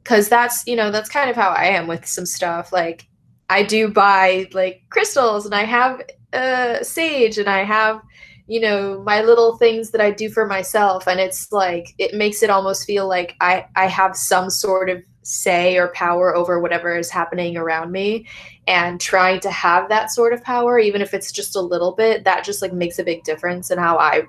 because 0.04 0.30
that's, 0.30 0.66
you 0.68 0.76
know, 0.76 0.92
that's 0.92 1.10
kind 1.10 1.30
of 1.30 1.36
how 1.36 1.50
I 1.50 1.66
am 1.66 1.88
with 1.88 2.06
some 2.06 2.26
stuff. 2.26 2.72
Like, 2.72 3.08
I 3.50 3.64
do 3.64 3.88
buy 3.88 4.48
like 4.54 4.84
crystals 4.90 5.46
and 5.46 5.56
I 5.56 5.64
have 5.64 6.02
uh, 6.34 6.84
sage 6.84 7.38
and 7.38 7.50
I 7.50 7.64
have 7.64 8.02
you 8.48 8.62
know 8.62 9.02
my 9.06 9.22
little 9.22 9.58
things 9.58 9.92
that 9.92 10.02
I 10.02 10.12
do 10.12 10.30
for 10.30 10.46
myself 10.46 11.08
and 11.08 11.20
it's 11.20 11.52
like 11.52 11.94
it 11.98 12.14
makes 12.14 12.42
it 12.44 12.50
almost 12.50 12.86
feel 12.86 13.08
like 13.08 13.36
I 13.42 13.66
I 13.76 13.88
have 13.88 14.16
some 14.16 14.50
sort 14.50 14.90
of 14.90 15.02
say 15.28 15.78
or 15.78 15.90
power 15.90 16.36
over 16.36 16.60
whatever 16.60 16.98
is 16.98 17.10
happening 17.10 17.58
around 17.58 17.92
me 17.92 18.26
and 18.68 19.02
trying 19.02 19.40
to 19.42 19.52
have 19.52 19.90
that 19.90 20.10
sort 20.10 20.32
of 20.32 20.44
power 20.44 20.80
even 20.80 21.02
if 21.02 21.14
it's 21.14 21.32
just 21.32 21.56
a 21.56 21.62
little 21.62 21.94
bit 21.94 22.24
that 22.24 22.44
just 22.44 22.62
like 22.62 22.74
makes 22.74 22.98
a 22.98 23.04
big 23.04 23.24
difference 23.24 23.70
in 23.70 23.78
how 23.78 23.98
I 23.98 24.24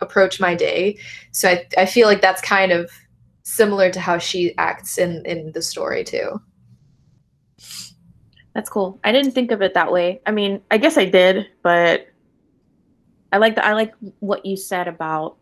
approach 0.00 0.40
my 0.40 0.54
day 0.54 0.98
so 1.30 1.50
I, 1.50 1.66
I 1.76 1.86
feel 1.86 2.06
like 2.06 2.22
that's 2.22 2.40
kind 2.40 2.72
of 2.72 2.90
similar 3.42 3.90
to 3.90 4.00
how 4.00 4.16
she 4.16 4.56
acts 4.56 4.96
in 4.96 5.24
in 5.26 5.52
the 5.52 5.60
story 5.60 6.04
too 6.04 6.40
that's 8.54 8.68
cool. 8.68 8.98
I 9.04 9.12
didn't 9.12 9.32
think 9.32 9.52
of 9.52 9.62
it 9.62 9.74
that 9.74 9.92
way. 9.92 10.20
I 10.26 10.32
mean, 10.32 10.60
I 10.70 10.78
guess 10.78 10.98
I 10.98 11.04
did, 11.04 11.46
but 11.62 12.08
I 13.32 13.38
like 13.38 13.54
that. 13.54 13.64
I 13.64 13.74
like 13.74 13.94
what 14.18 14.44
you 14.44 14.56
said 14.56 14.88
about 14.88 15.36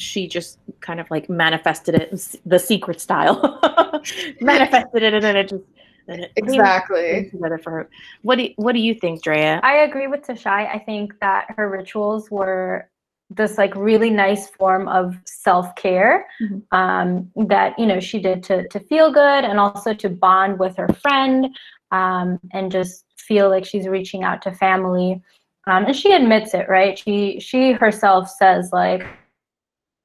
she 0.00 0.26
just 0.26 0.58
kind 0.80 1.00
of 1.00 1.10
like 1.10 1.28
manifested 1.28 1.94
it 1.94 2.36
the 2.46 2.58
secret 2.58 3.00
style, 3.00 3.60
manifested 4.40 5.02
it, 5.02 5.14
and 5.14 5.24
then 5.24 5.36
it 5.36 5.48
just 5.48 5.64
then 6.06 6.20
it 6.20 6.32
exactly 6.36 7.28
together 7.30 7.58
for 7.58 7.70
her. 7.70 7.90
What 8.22 8.36
do 8.36 8.44
you, 8.44 8.54
What 8.56 8.72
do 8.72 8.80
you 8.80 8.94
think, 8.94 9.22
Drea? 9.22 9.60
I 9.62 9.78
agree 9.78 10.06
with 10.06 10.22
Tashai. 10.22 10.74
I 10.74 10.78
think 10.78 11.18
that 11.20 11.46
her 11.56 11.68
rituals 11.68 12.30
were 12.30 12.88
this 13.28 13.58
like 13.58 13.74
really 13.76 14.10
nice 14.10 14.48
form 14.48 14.88
of 14.88 15.16
self-care 15.24 16.26
mm-hmm. 16.42 16.76
um, 16.76 17.30
that 17.46 17.78
you 17.78 17.86
know 17.86 18.00
she 18.00 18.18
did 18.18 18.42
to 18.44 18.66
to 18.68 18.80
feel 18.80 19.12
good 19.12 19.44
and 19.44 19.60
also 19.60 19.94
to 19.94 20.08
bond 20.08 20.58
with 20.58 20.76
her 20.76 20.88
friend 20.88 21.54
um, 21.92 22.40
and 22.52 22.72
just 22.72 23.04
feel 23.16 23.48
like 23.48 23.64
she's 23.64 23.86
reaching 23.86 24.24
out 24.24 24.42
to 24.42 24.52
family. 24.52 25.22
Um, 25.66 25.84
and 25.84 25.94
she 25.94 26.12
admits 26.12 26.54
it, 26.54 26.68
right? 26.68 26.98
She 26.98 27.38
she 27.38 27.72
herself 27.72 28.28
says 28.28 28.70
like 28.72 29.06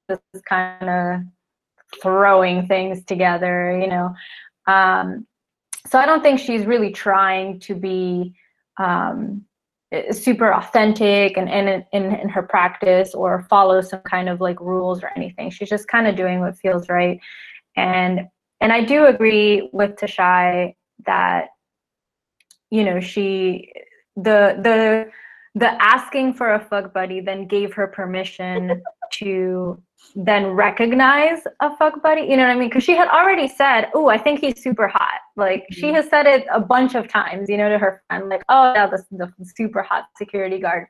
this 0.08 0.20
is 0.34 0.42
kind 0.42 0.90
of 0.90 1.22
throwing 2.02 2.68
things 2.68 3.04
together, 3.06 3.78
you 3.80 3.88
know. 3.88 4.14
Um, 4.68 5.28
so 5.88 6.00
I 6.00 6.06
don't 6.06 6.22
think 6.22 6.40
she's 6.40 6.66
really 6.66 6.92
trying 6.92 7.60
to 7.62 7.76
be 7.76 8.34
um, 8.78 9.46
super 10.12 10.54
authentic 10.54 11.38
and 11.38 11.50
in, 11.50 11.86
in, 11.94 12.16
in 12.16 12.30
her 12.30 12.42
practice 12.42 13.14
or 13.14 13.46
follow 13.50 13.82
some 13.82 14.02
kind 14.02 14.30
of 14.30 14.42
like 14.42 14.60
rules 14.60 15.04
or 15.04 15.12
anything. 15.16 15.50
She's 15.50 15.70
just 15.70 15.88
kind 15.88 16.08
of 16.08 16.16
doing 16.16 16.40
what 16.40 16.58
feels 16.58 16.90
right. 16.90 17.20
And 17.76 18.22
and 18.62 18.72
I 18.72 18.84
do 18.84 19.06
agree 19.06 19.70
with 19.74 19.96
Tashai 19.96 20.76
that 21.06 21.50
you 22.72 22.84
know 22.84 23.00
she 23.00 23.72
the 24.16 24.58
the 24.62 25.12
the 25.56 25.84
asking 25.84 26.34
for 26.34 26.54
a 26.54 26.60
fuck 26.60 26.94
buddy 26.94 27.22
then 27.22 27.48
gave 27.48 27.74
her 27.74 27.88
permission 27.88 28.82
to 29.14 29.82
then 30.16 30.48
recognize 30.48 31.40
a 31.62 31.76
fuck 31.78 32.02
buddy 32.02 32.22
you 32.22 32.38
know 32.38 32.44
what 32.44 32.52
i 32.52 32.56
mean? 32.56 32.70
Because 32.70 32.84
she 32.84 32.96
had 32.96 33.08
already 33.10 33.48
said 33.48 33.90
oh 33.94 34.08
i 34.08 34.18
think 34.18 34.40
he's 34.40 34.62
super 34.62 34.88
hot. 34.88 35.20
Like 35.36 35.62
mm-hmm. 35.64 35.80
she 35.80 35.94
has 35.94 36.08
said 36.10 36.26
it 36.26 36.46
a 36.52 36.60
bunch 36.60 36.96
of 36.96 37.08
times 37.08 37.50
you 37.50 37.58
know 37.58 37.70
to 37.70 37.78
her 37.78 38.04
friend 38.08 38.30
like 38.30 38.44
oh 38.50 38.74
yeah 38.74 38.88
this 38.88 39.04
the 39.12 39.32
super 39.44 39.84
hot 39.84 40.06
security 40.18 40.60
guard. 40.60 40.88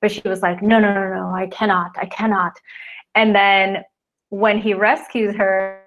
But 0.00 0.12
she 0.12 0.22
was 0.24 0.42
like 0.42 0.62
no 0.62 0.78
no 0.78 0.92
no 0.92 1.14
no 1.14 1.34
i 1.34 1.46
cannot 1.48 1.92
i 1.96 2.06
cannot. 2.06 2.52
And 3.14 3.34
then 3.34 3.84
when 4.30 4.58
he 4.58 4.74
rescues 4.74 5.34
her 5.36 5.82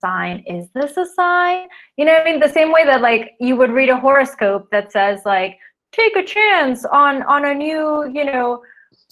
sign 0.00 0.44
is 0.46 0.68
this 0.74 0.96
a 0.96 1.06
sign? 1.06 1.66
You 1.96 2.04
know 2.04 2.12
what 2.12 2.22
i 2.22 2.30
mean? 2.30 2.40
The 2.40 2.48
same 2.48 2.70
way 2.72 2.84
that 2.84 3.00
like 3.00 3.32
you 3.40 3.56
would 3.56 3.70
read 3.70 3.88
a 3.88 3.98
horoscope 3.98 4.68
that 4.70 4.92
says 4.92 5.20
like 5.24 5.58
take 5.92 6.16
a 6.16 6.24
chance 6.24 6.84
on 6.84 7.22
on 7.24 7.44
a 7.46 7.54
new 7.54 8.10
you 8.12 8.24
know 8.24 8.62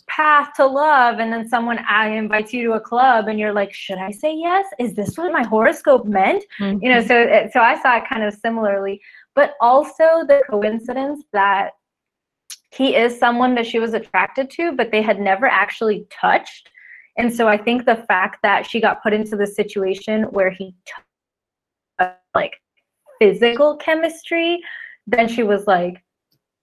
path 0.09 0.51
to 0.57 0.67
love 0.67 1.19
and 1.19 1.33
then 1.33 1.49
someone 1.49 1.79
I 1.89 2.09
invites 2.09 2.53
you 2.53 2.65
to 2.65 2.73
a 2.75 2.81
club 2.81 3.29
and 3.29 3.39
you're 3.39 3.53
like 3.53 3.73
should 3.73 3.99
i 3.99 4.11
say 4.11 4.35
yes 4.35 4.67
is 4.79 4.95
this 4.95 5.17
what 5.17 5.33
my 5.33 5.45
horoscope 5.45 6.07
meant 6.07 6.45
mm-hmm. 6.61 6.83
you 6.83 6.91
know 6.93 7.01
so 7.01 7.49
so 7.53 7.61
i 7.61 7.81
saw 7.81 7.97
it 7.97 8.05
kind 8.09 8.23
of 8.23 8.35
similarly 8.35 9.01
but 9.35 9.55
also 9.61 10.25
the 10.27 10.43
coincidence 10.51 11.25
that 11.33 11.71
he 12.71 12.97
is 12.97 13.19
someone 13.19 13.55
that 13.55 13.67
she 13.67 13.79
was 13.79 13.95
attracted 13.95 14.51
to 14.51 14.73
but 14.73 14.91
they 14.91 15.03
had 15.03 15.21
never 15.21 15.47
actually 15.47 16.07
touched 16.11 16.69
and 17.19 17.33
so 17.33 17.47
I 17.47 17.57
think 17.57 17.85
the 17.85 18.05
fact 18.09 18.39
that 18.43 18.67
she 18.67 18.81
got 18.81 19.03
put 19.03 19.13
into 19.13 19.37
the 19.37 19.47
situation 19.47 20.25
where 20.25 20.51
he 20.51 20.75
t- 20.87 22.05
like 22.35 22.55
physical 23.21 23.77
chemistry, 23.77 24.61
then 25.07 25.29
she 25.29 25.43
was 25.43 25.67
like, 25.67 26.03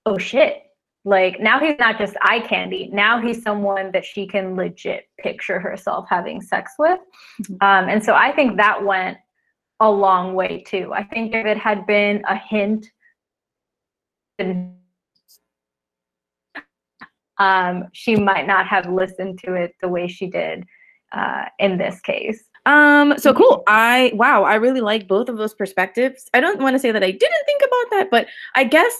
oh 0.06 0.17
shit. 0.17 0.63
Like 1.10 1.39
now 1.39 1.60
he's 1.60 1.74
not 1.80 1.98
just 1.98 2.15
eye 2.22 2.39
candy. 2.39 2.88
Now 2.93 3.19
he's 3.19 3.41
someone 3.41 3.91
that 3.93 4.06
she 4.06 4.28
can 4.28 4.56
legit 4.56 5.10
picture 5.17 5.60
herself 5.60 6.06
having 6.08 6.39
sex 6.39 6.74
with. 6.78 7.00
Mm-hmm. 7.41 7.54
Um, 7.62 7.89
and 7.89 8.04
so 8.04 8.13
I 8.13 8.32
think 8.32 8.58
that 8.58 8.86
went 8.86 9.17
a 9.80 9.89
long 9.89 10.36
way 10.36 10.63
too. 10.67 10.93
I 10.93 11.04
think 11.04 11.34
if 11.34 11.48
it 11.48 11.58
had 11.58 11.88
been 11.88 12.22
a 12.28 12.36
hint 12.36 12.86
um, 17.39 17.88
she 17.91 18.15
might 18.15 18.45
not 18.45 18.67
have 18.67 18.88
listened 18.88 19.39
to 19.45 19.56
it 19.56 19.74
the 19.82 19.89
way 19.89 20.08
she 20.08 20.28
did 20.28 20.63
uh, 21.12 21.45
in 21.58 21.80
this 21.80 22.00
case. 22.02 22.43
Um, 22.67 23.17
so 23.17 23.34
cool. 23.34 23.63
I 23.67 24.12
wow, 24.13 24.43
I 24.43 24.56
really 24.56 24.82
like 24.82 25.08
both 25.08 25.28
of 25.28 25.38
those 25.38 25.56
perspectives. 25.56 26.30
I 26.36 26.39
don't 26.39 26.62
want 26.62 26.76
to 26.76 26.80
say 26.80 26.91
that 26.91 27.04
I 27.04 27.10
didn't 27.10 27.45
think 27.48 27.62
about 27.62 27.98
that, 27.98 28.12
but 28.12 28.28
I 28.54 28.63
guess 28.63 28.93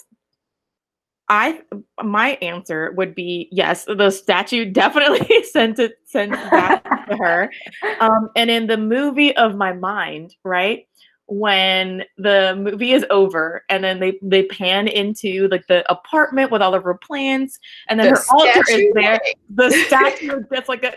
I 1.30 1.62
my 2.04 2.32
answer 2.42 2.92
would 2.98 3.14
be 3.14 3.48
yes. 3.52 3.86
The 3.86 4.10
statue 4.10 4.66
definitely 4.66 5.44
sent 5.52 5.80
it 5.80 6.00
sent 6.06 6.32
that 6.32 6.84
to 7.10 7.18
her. 7.18 7.52
Um, 8.00 8.30
and 8.36 8.50
in 8.50 8.68
the 8.68 8.78
movie 8.78 9.36
of 9.36 9.56
my 9.56 9.74
mind, 9.74 10.36
right? 10.44 10.86
when 11.30 12.04
the 12.18 12.56
movie 12.60 12.92
is 12.92 13.06
over 13.12 13.64
and 13.70 13.84
then 13.84 14.00
they 14.00 14.18
they 14.24 14.44
pan 14.46 14.88
into 14.88 15.48
like 15.50 15.66
the 15.68 15.90
apartment 15.92 16.52
with 16.52 16.60
all 16.60 16.74
of 16.74 16.84
her 16.84 16.96
plants 16.96 17.60
and 17.88 18.00
then 18.00 18.12
the 18.12 18.20
her 18.20 18.26
altar 18.32 18.64
is 18.72 18.92
there 18.96 19.22
the 19.52 19.70
statue 19.88 20.42
gets 20.52 20.68
like 20.68 20.84
a 20.84 20.94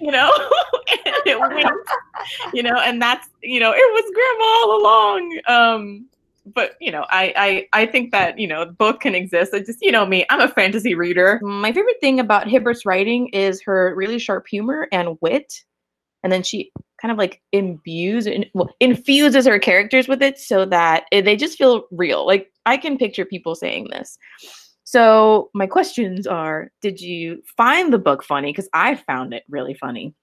you 0.00 0.10
know 0.10 0.32
and 1.04 1.14
it 1.26 1.38
winks 1.38 1.92
you 2.54 2.62
know 2.62 2.78
and 2.78 3.00
that's 3.00 3.28
you 3.42 3.60
know 3.60 3.72
it 3.72 3.76
was 3.76 4.10
grandma 4.14 4.44
all 4.62 4.80
along 4.80 5.40
um 5.48 6.06
but 6.54 6.72
you 6.80 6.90
know 6.90 7.04
I, 7.10 7.66
I 7.72 7.82
i 7.82 7.86
think 7.86 8.12
that 8.12 8.38
you 8.38 8.46
know 8.46 8.66
both 8.66 9.00
can 9.00 9.14
exist 9.14 9.54
i 9.54 9.60
just 9.60 9.78
you 9.80 9.92
know 9.92 10.06
me 10.06 10.24
i'm 10.30 10.40
a 10.40 10.48
fantasy 10.48 10.94
reader 10.94 11.40
my 11.42 11.72
favorite 11.72 12.00
thing 12.00 12.20
about 12.20 12.48
hibbert's 12.48 12.86
writing 12.86 13.28
is 13.28 13.62
her 13.62 13.94
really 13.94 14.18
sharp 14.18 14.46
humor 14.46 14.88
and 14.92 15.18
wit 15.20 15.64
and 16.22 16.32
then 16.32 16.42
she 16.42 16.70
kind 17.00 17.12
of 17.12 17.18
like 17.18 17.40
imbues 17.52 18.26
and 18.26 18.46
well, 18.54 18.68
infuses 18.80 19.46
her 19.46 19.58
characters 19.58 20.08
with 20.08 20.22
it 20.22 20.38
so 20.38 20.64
that 20.66 21.04
eh, 21.12 21.20
they 21.20 21.36
just 21.36 21.58
feel 21.58 21.84
real. 21.90 22.26
Like 22.26 22.50
I 22.66 22.76
can 22.76 22.98
picture 22.98 23.24
people 23.24 23.54
saying 23.54 23.88
this. 23.90 24.18
So 24.84 25.50
my 25.54 25.66
questions 25.66 26.26
are: 26.26 26.70
Did 26.82 27.00
you 27.00 27.42
find 27.56 27.92
the 27.92 27.98
book 27.98 28.24
funny? 28.24 28.50
Because 28.50 28.68
I 28.72 28.96
found 28.96 29.32
it 29.32 29.44
really 29.48 29.74
funny. 29.74 30.14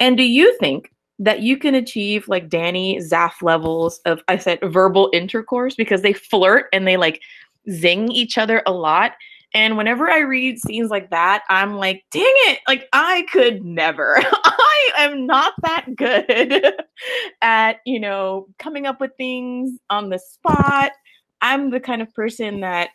And 0.00 0.16
do 0.16 0.24
you 0.24 0.56
think 0.58 0.90
that 1.18 1.40
you 1.40 1.56
can 1.56 1.74
achieve 1.74 2.28
like 2.28 2.48
Dani 2.48 2.98
Zaf 2.98 3.42
levels 3.42 4.00
of 4.04 4.20
I 4.28 4.36
said 4.36 4.58
verbal 4.62 5.10
intercourse 5.12 5.74
because 5.74 6.02
they 6.02 6.12
flirt 6.12 6.66
and 6.72 6.86
they 6.86 6.96
like 6.96 7.22
zing 7.70 8.10
each 8.10 8.38
other 8.38 8.62
a 8.66 8.72
lot? 8.72 9.12
And 9.54 9.76
whenever 9.76 10.10
I 10.10 10.18
read 10.18 10.58
scenes 10.58 10.90
like 10.90 11.08
that, 11.10 11.42
I'm 11.48 11.76
like, 11.76 12.04
dang 12.10 12.24
it, 12.26 12.58
like 12.68 12.88
I 12.92 13.24
could 13.32 13.64
never. 13.64 14.18
I 14.44 14.92
am 14.98 15.26
not 15.26 15.54
that 15.62 15.86
good 15.96 16.74
at, 17.42 17.78
you 17.86 17.98
know, 17.98 18.48
coming 18.58 18.86
up 18.86 19.00
with 19.00 19.12
things 19.16 19.78
on 19.88 20.10
the 20.10 20.18
spot. 20.18 20.92
I'm 21.40 21.70
the 21.70 21.80
kind 21.80 22.02
of 22.02 22.12
person 22.12 22.60
that 22.60 22.90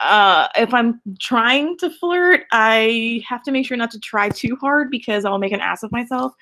uh, 0.00 0.46
if 0.56 0.72
I'm 0.72 1.00
trying 1.20 1.76
to 1.78 1.90
flirt, 1.90 2.42
I 2.52 3.22
have 3.26 3.42
to 3.44 3.50
make 3.50 3.66
sure 3.66 3.76
not 3.76 3.90
to 3.92 3.98
try 3.98 4.28
too 4.28 4.56
hard 4.60 4.90
because 4.90 5.24
I'll 5.24 5.38
make 5.38 5.52
an 5.52 5.60
ass 5.60 5.82
of 5.82 5.90
myself. 5.90 6.32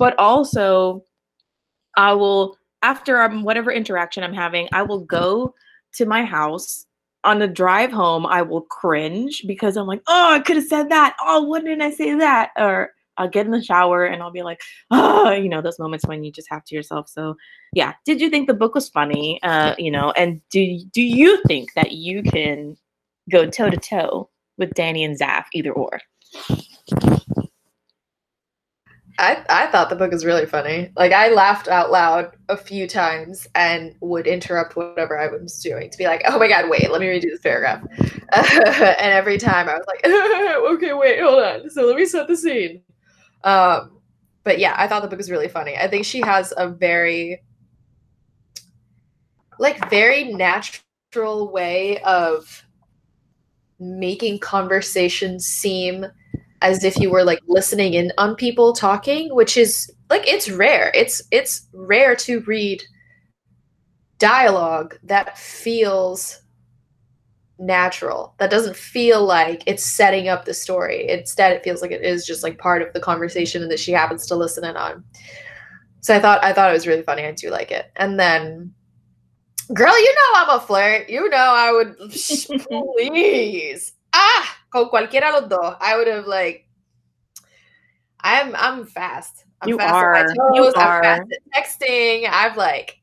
But 0.00 0.18
also, 0.18 1.04
I 1.96 2.14
will, 2.14 2.56
after 2.82 3.20
I'm, 3.20 3.44
whatever 3.44 3.70
interaction 3.70 4.24
I'm 4.24 4.34
having, 4.34 4.68
I 4.72 4.82
will 4.82 5.04
go 5.04 5.54
to 5.94 6.06
my 6.06 6.24
house 6.24 6.86
on 7.24 7.38
the 7.38 7.48
drive 7.48 7.92
home, 7.92 8.26
I 8.26 8.42
will 8.42 8.62
cringe 8.62 9.44
because 9.46 9.76
I'm 9.76 9.86
like, 9.86 10.02
oh, 10.06 10.32
I 10.32 10.40
could 10.40 10.56
have 10.56 10.66
said 10.66 10.88
that. 10.90 11.16
Oh, 11.22 11.42
why 11.42 11.60
didn't 11.60 11.82
I 11.82 11.90
say 11.90 12.14
that? 12.14 12.50
Or 12.56 12.92
I'll 13.18 13.28
get 13.28 13.44
in 13.44 13.52
the 13.52 13.62
shower 13.62 14.06
and 14.06 14.22
I'll 14.22 14.30
be 14.30 14.42
like, 14.42 14.62
oh, 14.90 15.30
you 15.32 15.48
know, 15.48 15.60
those 15.60 15.78
moments 15.78 16.06
when 16.06 16.24
you 16.24 16.32
just 16.32 16.48
have 16.50 16.64
to 16.64 16.74
yourself. 16.74 17.08
So, 17.08 17.36
yeah. 17.74 17.92
Did 18.06 18.20
you 18.20 18.30
think 18.30 18.46
the 18.46 18.54
book 18.54 18.74
was 18.74 18.88
funny? 18.88 19.40
Uh, 19.42 19.74
you 19.78 19.90
know, 19.90 20.12
and 20.12 20.40
do 20.50 20.80
do 20.92 21.02
you 21.02 21.42
think 21.46 21.74
that 21.74 21.92
you 21.92 22.22
can 22.22 22.76
go 23.30 23.46
toe 23.46 23.70
to 23.70 23.76
toe 23.76 24.30
with 24.56 24.72
Dani 24.74 25.04
and 25.04 25.18
Zaf, 25.18 25.44
either 25.52 25.72
or? 25.72 26.00
I, 29.20 29.44
I 29.50 29.66
thought 29.66 29.90
the 29.90 29.96
book 29.96 30.12
was 30.12 30.24
really 30.24 30.46
funny. 30.46 30.90
Like 30.96 31.12
I 31.12 31.28
laughed 31.28 31.68
out 31.68 31.90
loud 31.90 32.34
a 32.48 32.56
few 32.56 32.88
times 32.88 33.46
and 33.54 33.94
would 34.00 34.26
interrupt 34.26 34.76
whatever 34.76 35.18
I 35.18 35.26
was 35.28 35.60
doing 35.62 35.90
to 35.90 35.98
be 35.98 36.04
like, 36.04 36.22
"Oh 36.26 36.38
my 36.38 36.48
god, 36.48 36.70
wait, 36.70 36.90
let 36.90 37.02
me 37.02 37.06
redo 37.06 37.24
this 37.24 37.40
paragraph." 37.40 37.82
and 38.32 39.12
every 39.12 39.36
time 39.36 39.68
I 39.68 39.74
was 39.74 39.84
like, 39.86 40.00
"Okay, 40.74 40.94
wait, 40.94 41.20
hold 41.20 41.42
on." 41.42 41.68
So 41.68 41.86
let 41.86 41.96
me 41.96 42.06
set 42.06 42.28
the 42.28 42.36
scene. 42.36 42.82
Um, 43.44 44.00
but 44.42 44.58
yeah, 44.58 44.74
I 44.78 44.88
thought 44.88 45.02
the 45.02 45.08
book 45.08 45.18
was 45.18 45.30
really 45.30 45.48
funny. 45.48 45.76
I 45.76 45.86
think 45.86 46.06
she 46.06 46.22
has 46.22 46.54
a 46.56 46.68
very 46.68 47.42
like 49.58 49.90
very 49.90 50.32
natural 50.32 51.52
way 51.52 52.00
of 52.04 52.64
making 53.78 54.38
conversations 54.38 55.44
seem 55.44 56.06
as 56.62 56.84
if 56.84 56.98
you 56.98 57.10
were 57.10 57.24
like 57.24 57.40
listening 57.46 57.94
in 57.94 58.12
on 58.18 58.34
people 58.34 58.72
talking, 58.72 59.34
which 59.34 59.56
is 59.56 59.90
like 60.08 60.26
it's 60.26 60.50
rare. 60.50 60.90
It's 60.94 61.22
it's 61.30 61.66
rare 61.72 62.14
to 62.16 62.40
read 62.40 62.82
dialogue 64.18 64.96
that 65.04 65.38
feels 65.38 66.40
natural. 67.58 68.34
That 68.38 68.50
doesn't 68.50 68.76
feel 68.76 69.24
like 69.24 69.62
it's 69.66 69.84
setting 69.84 70.28
up 70.28 70.44
the 70.44 70.54
story. 70.54 71.08
Instead, 71.08 71.52
it 71.52 71.62
feels 71.62 71.82
like 71.82 71.90
it 71.90 72.02
is 72.02 72.26
just 72.26 72.42
like 72.42 72.58
part 72.58 72.82
of 72.82 72.92
the 72.92 73.00
conversation 73.00 73.62
and 73.62 73.70
that 73.70 73.80
she 73.80 73.92
happens 73.92 74.26
to 74.26 74.36
listen 74.36 74.64
in 74.64 74.76
on. 74.76 75.04
So 76.00 76.14
I 76.14 76.20
thought 76.20 76.42
I 76.42 76.52
thought 76.52 76.70
it 76.70 76.74
was 76.74 76.86
really 76.86 77.02
funny. 77.02 77.24
I 77.24 77.32
do 77.32 77.50
like 77.50 77.70
it. 77.70 77.90
And 77.96 78.18
then 78.18 78.74
girl, 79.74 79.98
you 79.98 80.14
know 80.14 80.40
I'm 80.40 80.58
a 80.58 80.60
flirt. 80.60 81.08
You 81.08 81.28
know 81.28 81.36
I 81.36 81.72
would 81.72 81.96
please. 83.08 83.92
Ah, 84.12 84.56
con 84.70 84.88
cualquiera 84.90 85.32
los 85.32 85.48
dos. 85.48 85.76
I 85.80 85.96
would 85.96 86.06
have 86.08 86.26
like 86.26 86.66
I'm 88.22 88.54
I'm 88.56 88.86
fast. 88.86 89.44
I'm 89.62 89.68
You 89.68 89.78
fast 89.78 89.94
are. 89.94 90.12
my 90.12 90.54
You 90.54 90.64
toes. 90.64 90.74
I'm 90.76 90.86
are. 90.88 91.02
fast 91.02 91.22
at 91.32 91.64
texting. 91.64 92.28
I've 92.28 92.56
like 92.56 93.00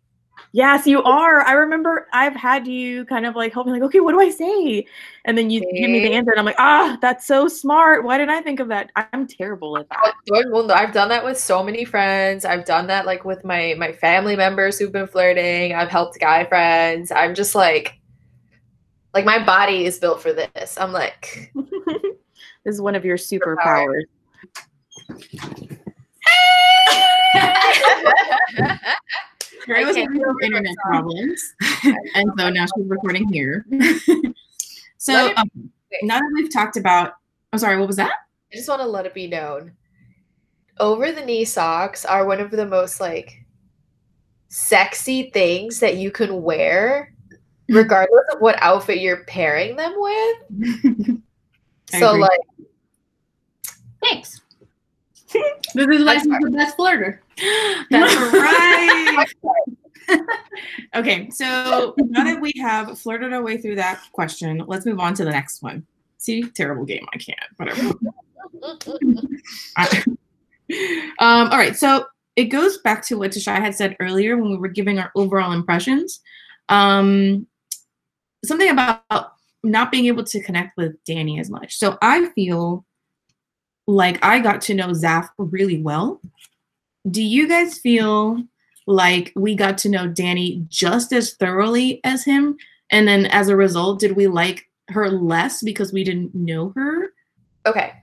Yes, 0.54 0.88
you 0.88 1.04
are. 1.04 1.42
I 1.42 1.52
remember 1.52 2.08
I've 2.14 2.36
had 2.36 2.68
you 2.68 3.06
kind 3.06 3.26
of 3.26 3.36
like 3.36 3.54
help 3.54 3.68
me, 3.68 3.74
like, 3.74 3.82
okay, 3.84 4.00
what 4.00 4.14
do 4.14 4.22
I 4.22 4.30
say? 4.30 4.86
And 5.26 5.38
then 5.38 5.50
you 5.50 5.60
give 5.60 5.90
me 5.92 6.00
the 6.00 6.14
answer, 6.14 6.32
and 6.32 6.40
I'm 6.40 6.46
like, 6.46 6.56
ah, 6.58 6.98
that's 7.02 7.28
so 7.28 7.48
smart. 7.48 8.04
Why 8.04 8.18
didn't 8.18 8.32
I 8.32 8.42
think 8.42 8.60
of 8.60 8.70
that? 8.70 8.90
I'm 8.96 9.28
terrible 9.28 9.78
at 9.78 9.88
that. 9.90 10.14
todo. 10.26 10.74
I've 10.74 10.94
done 10.94 11.10
that 11.10 11.24
with 11.24 11.38
so 11.38 11.62
many 11.62 11.86
friends. 11.86 12.46
I've 12.46 12.66
done 12.66 12.88
that 12.88 13.06
like 13.06 13.26
with 13.26 13.44
my 13.44 13.76
my 13.78 13.92
family 13.92 14.36
members 14.36 14.80
who've 14.80 14.92
been 14.92 15.08
flirting. 15.08 15.74
I've 15.74 15.90
helped 15.90 16.20
guy 16.20 16.46
friends. 16.46 17.12
I'm 17.12 17.36
just 17.36 17.54
like 17.54 17.97
like 19.18 19.26
my 19.26 19.44
body 19.44 19.84
is 19.86 19.98
built 19.98 20.22
for 20.22 20.32
this. 20.32 20.78
I'm 20.78 20.92
like 20.92 21.52
this 21.56 22.76
is 22.76 22.80
one 22.80 22.94
of 22.94 23.04
your 23.04 23.18
superpowers. 23.18 24.04
Mary 29.68 29.86
was 29.86 29.98
I 29.98 30.02
having 30.02 30.22
some 30.24 30.36
internet 30.44 30.76
problems, 30.86 31.42
and 32.14 32.32
so 32.38 32.50
now 32.52 32.66
she's 32.66 32.86
recording 32.86 33.28
here. 33.34 33.66
so 34.98 35.14
Let 35.14 35.38
um, 35.40 35.50
now 36.04 36.20
that 36.20 36.32
we've 36.36 36.54
talked 36.54 36.78
about, 36.78 37.14
I'm 37.52 37.58
sorry, 37.58 37.80
what 37.80 37.88
was 37.88 37.96
that? 37.96 38.12
I 38.54 38.56
just 38.56 38.70
want 38.70 38.82
to 38.82 38.88
let 38.88 39.08
it 39.08 39.16
be 39.16 39.26
known. 39.26 39.72
Over 40.80 41.12
the 41.12 41.26
knee 41.26 41.44
socks 41.44 42.06
are 42.06 42.24
one 42.24 42.40
of 42.40 42.52
the 42.52 42.68
most 42.68 43.02
like 43.02 43.44
sexy 44.50 45.32
things 45.32 45.80
that 45.80 45.98
you 45.98 46.12
can 46.12 46.44
wear, 46.44 47.16
regardless 47.70 48.26
of 48.34 48.40
what 48.42 48.56
outfit 48.62 49.00
you're 49.00 49.24
pairing 49.26 49.76
them 49.76 49.94
with. 49.98 51.18
So 51.90 52.10
agree. 52.10 52.22
like 52.22 52.40
Thanks. 54.04 54.42
this 55.34 55.88
is 55.88 56.04
why 56.06 56.16
That's 56.16 56.24
she's 56.24 56.38
the 56.42 56.52
best 56.52 56.78
flirter. 56.78 57.20
That's 57.90 58.16
right. 58.34 59.26
okay, 60.96 61.30
so 61.30 61.94
now 61.98 62.24
that 62.26 62.42
we 62.42 62.52
have 62.62 63.00
flirted 63.00 63.34
our 63.34 63.42
way 63.42 63.58
through 63.58 63.76
that 63.76 64.02
question, 64.12 64.64
let's 64.68 64.86
move 64.86 65.00
on 65.00 65.14
to 65.14 65.24
the 65.26 65.32
next 65.32 65.62
one. 65.62 65.86
See, 66.18 66.44
terrible 66.44 66.86
game. 66.86 67.06
I 67.14 67.18
can't. 67.18 67.40
Whatever. 67.56 67.94
I- 69.78 70.04
um, 71.20 71.48
all 71.50 71.58
right, 71.58 71.76
so 71.76 72.06
it 72.36 72.46
goes 72.46 72.80
back 72.80 73.02
to 73.06 73.18
what 73.18 73.32
Tashai 73.32 73.60
had 73.60 73.76
said 73.76 73.96
earlier 74.02 74.38
when 74.38 74.52
we 74.52 74.58
were 74.58 74.68
giving 74.68 75.00
our 75.00 75.12
overall 75.16 75.54
impressions. 75.54 76.20
Um, 76.70 77.48
something 78.46 78.70
about 78.70 79.04
not 79.64 79.92
being 79.92 80.06
able 80.06 80.24
to 80.24 80.42
connect 80.44 80.78
with 80.78 81.04
Dani 81.06 81.40
as 81.40 81.50
much. 81.50 81.76
So 81.76 81.98
I 82.02 82.30
feel 82.30 82.86
like 83.88 84.24
I 84.24 84.40
got 84.40 84.62
to 84.62 84.74
know 84.74 84.90
Zaf 84.90 85.30
really 85.38 85.82
well. 85.82 86.22
Do 87.10 87.24
you 87.24 87.48
guys 87.48 87.78
feel 87.78 88.44
like 88.86 89.32
we 89.36 89.56
got 89.56 89.78
to 89.80 89.90
know 89.90 90.08
Dani 90.08 90.68
just 90.68 91.14
as 91.14 91.34
thoroughly 91.34 92.02
as 92.04 92.24
him? 92.24 92.58
And 92.90 93.08
then 93.08 93.26
as 93.28 93.50
a 93.50 93.56
result, 93.56 94.00
did 94.00 94.16
we 94.16 94.28
like 94.28 94.70
her 94.90 95.10
less 95.10 95.62
because 95.62 95.92
we 95.92 96.04
didn't 96.04 96.34
know 96.34 96.72
her? 96.76 97.10
Okay. 97.66 97.94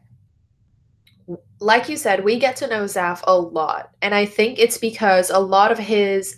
Like 1.60 1.88
you 1.88 1.96
said, 1.96 2.24
we 2.24 2.38
get 2.38 2.56
to 2.56 2.66
know 2.66 2.84
Zaf 2.84 3.20
a 3.24 3.38
lot. 3.38 3.90
And 4.02 4.14
I 4.14 4.26
think 4.26 4.58
it's 4.58 4.76
because 4.76 5.30
a 5.30 5.38
lot 5.38 5.72
of 5.72 5.78
his 5.78 6.36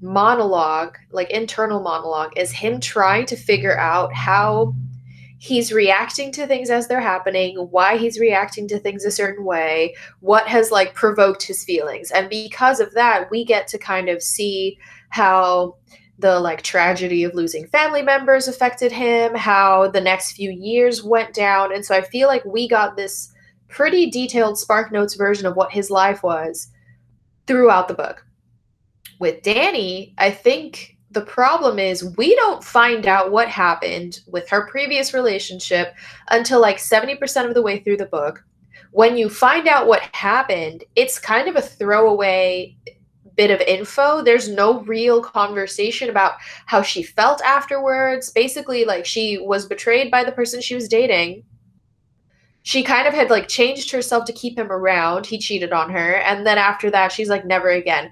monologue, 0.00 0.96
like 1.10 1.30
internal 1.30 1.80
monologue, 1.80 2.36
is 2.36 2.52
him 2.52 2.80
trying 2.80 3.26
to 3.26 3.36
figure 3.36 3.78
out 3.78 4.12
how 4.14 4.74
he's 5.38 5.72
reacting 5.72 6.32
to 6.32 6.46
things 6.46 6.68
as 6.68 6.88
they're 6.88 7.00
happening, 7.00 7.56
why 7.70 7.96
he's 7.96 8.18
reacting 8.18 8.66
to 8.68 8.78
things 8.78 9.04
a 9.04 9.10
certain 9.10 9.44
way, 9.44 9.94
what 10.20 10.48
has 10.48 10.70
like 10.70 10.94
provoked 10.94 11.42
his 11.44 11.64
feelings. 11.64 12.10
And 12.10 12.28
because 12.28 12.80
of 12.80 12.92
that, 12.94 13.30
we 13.30 13.44
get 13.44 13.68
to 13.68 13.78
kind 13.78 14.08
of 14.08 14.22
see 14.22 14.78
how 15.10 15.76
the 16.18 16.40
like 16.40 16.62
tragedy 16.62 17.22
of 17.22 17.34
losing 17.34 17.68
family 17.68 18.02
members 18.02 18.48
affected 18.48 18.90
him, 18.90 19.34
how 19.36 19.88
the 19.88 20.00
next 20.00 20.32
few 20.32 20.50
years 20.50 21.04
went 21.04 21.32
down. 21.32 21.72
And 21.72 21.84
so 21.84 21.94
I 21.94 22.02
feel 22.02 22.26
like 22.26 22.44
we 22.44 22.68
got 22.68 22.96
this 22.96 23.32
pretty 23.68 24.10
detailed 24.10 24.58
Spark 24.58 24.90
Notes 24.90 25.14
version 25.14 25.46
of 25.46 25.54
what 25.54 25.70
his 25.70 25.90
life 25.90 26.24
was 26.24 26.68
throughout 27.46 27.86
the 27.86 27.94
book. 27.94 28.24
With 29.18 29.42
Dani, 29.42 30.14
I 30.18 30.30
think 30.30 30.96
the 31.10 31.22
problem 31.22 31.78
is 31.78 32.16
we 32.16 32.34
don't 32.36 32.62
find 32.62 33.06
out 33.06 33.32
what 33.32 33.48
happened 33.48 34.20
with 34.26 34.48
her 34.50 34.66
previous 34.66 35.14
relationship 35.14 35.94
until 36.30 36.60
like 36.60 36.76
70% 36.76 37.46
of 37.46 37.54
the 37.54 37.62
way 37.62 37.80
through 37.80 37.96
the 37.96 38.06
book. 38.06 38.44
When 38.92 39.16
you 39.16 39.28
find 39.28 39.68
out 39.68 39.86
what 39.86 40.02
happened, 40.12 40.84
it's 40.96 41.18
kind 41.18 41.48
of 41.48 41.56
a 41.56 41.62
throwaway 41.62 42.76
bit 43.38 43.50
of 43.50 43.60
info. 43.62 44.20
There's 44.20 44.48
no 44.48 44.80
real 44.80 45.22
conversation 45.22 46.10
about 46.10 46.34
how 46.66 46.82
she 46.82 47.02
felt 47.02 47.40
afterwards. 47.42 48.30
Basically, 48.30 48.84
like 48.84 49.06
she 49.06 49.38
was 49.38 49.64
betrayed 49.64 50.10
by 50.10 50.24
the 50.24 50.32
person 50.32 50.60
she 50.60 50.74
was 50.74 50.88
dating. 50.88 51.44
She 52.62 52.82
kind 52.82 53.06
of 53.06 53.14
had 53.14 53.30
like 53.30 53.48
changed 53.48 53.92
herself 53.92 54.24
to 54.26 54.32
keep 54.32 54.58
him 54.58 54.70
around. 54.70 55.24
He 55.24 55.38
cheated 55.38 55.72
on 55.72 55.88
her, 55.90 56.16
and 56.16 56.44
then 56.46 56.58
after 56.58 56.90
that, 56.90 57.12
she's 57.12 57.30
like 57.30 57.46
never 57.46 57.70
again. 57.70 58.10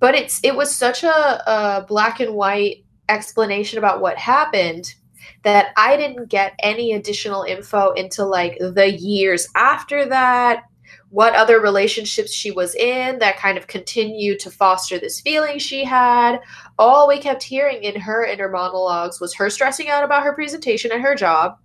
But 0.00 0.14
it's 0.14 0.40
it 0.42 0.54
was 0.54 0.74
such 0.74 1.02
a, 1.04 1.50
a 1.50 1.86
black 1.86 2.20
and 2.20 2.34
white 2.34 2.84
explanation 3.08 3.78
about 3.78 4.00
what 4.00 4.18
happened 4.18 4.94
that 5.42 5.72
I 5.76 5.96
didn't 5.96 6.28
get 6.28 6.54
any 6.60 6.92
additional 6.92 7.42
info 7.42 7.92
into 7.92 8.24
like 8.24 8.58
the 8.58 8.90
years 8.90 9.46
after 9.54 10.06
that, 10.08 10.64
what 11.10 11.34
other 11.34 11.60
relationships 11.60 12.32
she 12.32 12.50
was 12.50 12.74
in 12.74 13.18
that 13.18 13.36
kind 13.36 13.56
of 13.56 13.66
continued 13.66 14.40
to 14.40 14.50
foster 14.50 14.98
this 14.98 15.20
feeling 15.20 15.58
she 15.58 15.84
had. 15.84 16.40
All 16.78 17.06
we 17.06 17.18
kept 17.18 17.42
hearing 17.42 17.82
in 17.84 18.00
her 18.00 18.24
inner 18.24 18.48
monologues 18.48 19.20
was 19.20 19.34
her 19.34 19.48
stressing 19.50 19.88
out 19.88 20.02
about 20.02 20.24
her 20.24 20.34
presentation 20.34 20.90
at 20.92 21.00
her 21.00 21.14
job 21.14 21.58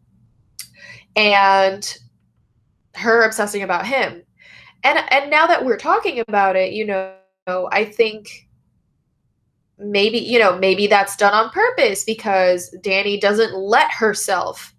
and 1.15 1.98
her 2.96 3.24
obsessing 3.24 3.63
about 3.63 3.88
him. 3.88 4.24
And 4.84 5.00
and 5.12 5.30
now 5.30 5.48
that 5.48 5.65
we're 5.65 5.78
talking 5.78 6.20
about 6.28 6.56
it, 6.56 6.74
you 6.74 6.86
know, 6.86 7.13
I 7.72 7.86
think 7.86 8.48
maybe, 9.78 10.18
you 10.18 10.40
know, 10.40 10.58
maybe 10.58 10.88
that's 10.88 11.16
done 11.16 11.34
on 11.34 11.50
purpose 11.52 12.04
because 12.04 12.76
Dani 12.82 13.20
doesn't 13.20 13.56
let 13.56 13.92
herself 13.92 14.74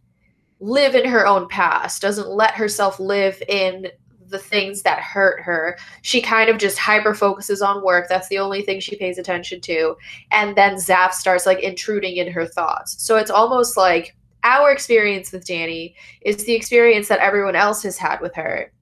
live 0.61 0.95
in 0.95 1.09
her 1.09 1.27
own 1.27 1.49
past, 1.49 2.03
doesn't 2.03 2.29
let 2.29 2.55
herself 2.55 3.01
live 3.01 3.43
in 3.49 3.89
the 4.29 4.39
things 4.39 4.83
that 4.83 5.01
hurt 5.01 5.41
her. 5.41 5.77
She 6.03 6.21
kind 6.21 6.49
of 6.49 6.59
just 6.59 6.79
hyper 6.79 7.15
focuses 7.15 7.63
on 7.63 7.85
work. 7.85 8.07
That's 8.09 8.29
the 8.29 8.39
only 8.39 8.63
thing 8.63 8.79
she 8.79 8.97
pays 8.97 9.19
attention 9.19 9.61
to. 9.63 9.97
And 10.31 10.57
then 10.57 10.77
Zaf 10.77 11.13
starts 11.13 11.47
like 11.47 11.61
intruding 11.61 12.17
in 12.17 12.31
her 12.31 12.47
thoughts. 12.47 13.03
So 13.03 13.17
it's 13.17 13.31
almost 13.31 13.77
like 13.77 14.15
our 14.45 14.71
experience 14.71 15.33
with 15.33 15.47
Dani 15.47 15.95
is 16.23 16.45
the 16.45 16.55
experience 16.55 17.09
that 17.09 17.19
everyone 17.19 17.57
else 17.57 17.83
has 17.83 17.99
had 17.99 18.21
with 18.21 18.35
her. 18.37 18.73